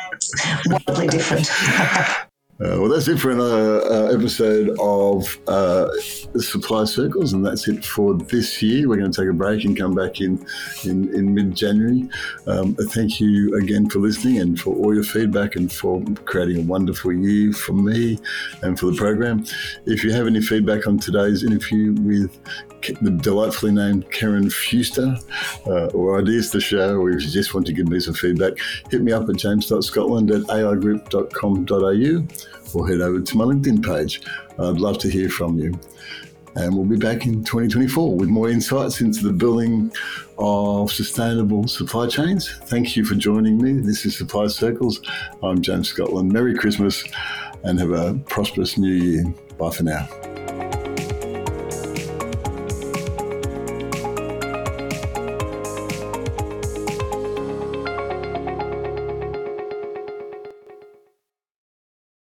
wildly 0.68 1.08
different. 1.08 1.50
Uh, 2.62 2.80
well, 2.80 2.90
that's 2.90 3.08
it 3.08 3.18
for 3.18 3.32
another 3.32 3.82
uh, 3.86 4.16
episode 4.16 4.70
of 4.80 5.40
uh, 5.48 5.90
Supply 6.38 6.84
Circles, 6.84 7.34
and 7.34 7.44
that's 7.44 7.68
it 7.68 7.84
for 7.84 8.14
this 8.14 8.62
year. 8.62 8.88
We're 8.88 8.98
going 8.98 9.12
to 9.12 9.22
take 9.22 9.32
a 9.32 9.34
break 9.34 9.66
and 9.66 9.76
come 9.76 9.96
back 9.96 10.22
in 10.22 10.46
in, 10.84 11.12
in 11.16 11.34
mid 11.34 11.56
January. 11.56 12.08
Um, 12.46 12.76
thank 12.76 13.20
you 13.20 13.58
again 13.58 13.90
for 13.90 13.98
listening 13.98 14.42
and 14.42 14.60
for 14.60 14.76
all 14.76 14.94
your 14.94 15.04
feedback 15.04 15.56
and 15.56 15.74
for 15.74 16.04
creating 16.26 16.58
a 16.58 16.62
wonderful 16.62 17.12
year 17.12 17.52
for 17.52 17.74
me 17.74 18.20
and 18.62 18.80
for 18.80 18.92
the 18.92 18.96
program. 18.96 19.44
If 19.88 20.04
you 20.04 20.12
have 20.12 20.28
any 20.28 20.42
feedback 20.42 20.86
on 20.86 21.00
today's 21.00 21.44
interview 21.44 21.94
with 21.94 22.38
the 23.02 23.10
delightfully 23.10 23.72
named 23.72 24.12
Kerryn 24.12 24.52
Fewster, 24.52 25.18
uh, 25.66 25.88
or 25.88 26.20
ideas 26.20 26.52
to 26.52 26.60
share, 26.60 26.98
or 26.98 27.10
if 27.10 27.24
you 27.24 27.30
just 27.30 27.56
want 27.56 27.66
to 27.68 27.74
give 27.74 27.88
me 27.88 28.00
some 28.00 28.14
feedback, 28.14 28.54
hit 28.92 29.02
me 29.02 29.12
up 29.12 29.28
at 29.30 29.38
james.scotland 29.38 30.30
at 30.30 30.42
aigroup.com.au 30.44 32.28
or 32.76 32.88
head 32.88 33.02
over 33.02 33.22
to 33.22 33.38
my 33.38 33.46
LinkedIn 33.46 33.84
page. 33.84 34.22
I'd 34.60 34.80
love 34.80 34.98
to 35.00 35.10
hear 35.10 35.30
from 35.30 35.58
you. 35.58 35.80
And 36.56 36.76
we'll 36.76 36.86
be 36.86 36.98
back 36.98 37.26
in 37.26 37.44
2024 37.44 38.18
with 38.18 38.28
more 38.28 38.50
insights 38.50 39.00
into 39.00 39.24
the 39.24 39.32
building 39.32 39.92
of 40.38 40.92
sustainable 40.92 41.68
supply 41.68 42.08
chains. 42.08 42.60
Thank 42.66 42.98
you 42.98 43.06
for 43.06 43.16
joining 43.16 43.58
me. 43.58 43.74
This 43.74 44.06
is 44.06 44.18
Supply 44.18 44.48
Circles. 44.48 45.02
I'm 45.42 45.62
James 45.62 45.88
Scotland. 45.88 46.32
Merry 46.32 46.54
Christmas 46.54 47.06
and 47.64 47.80
have 47.80 47.92
a 47.92 48.16
prosperous 48.28 48.78
new 48.78 48.92
year. 48.92 49.24
Bye 49.58 49.70
for 49.70 49.84
now. 49.84 50.71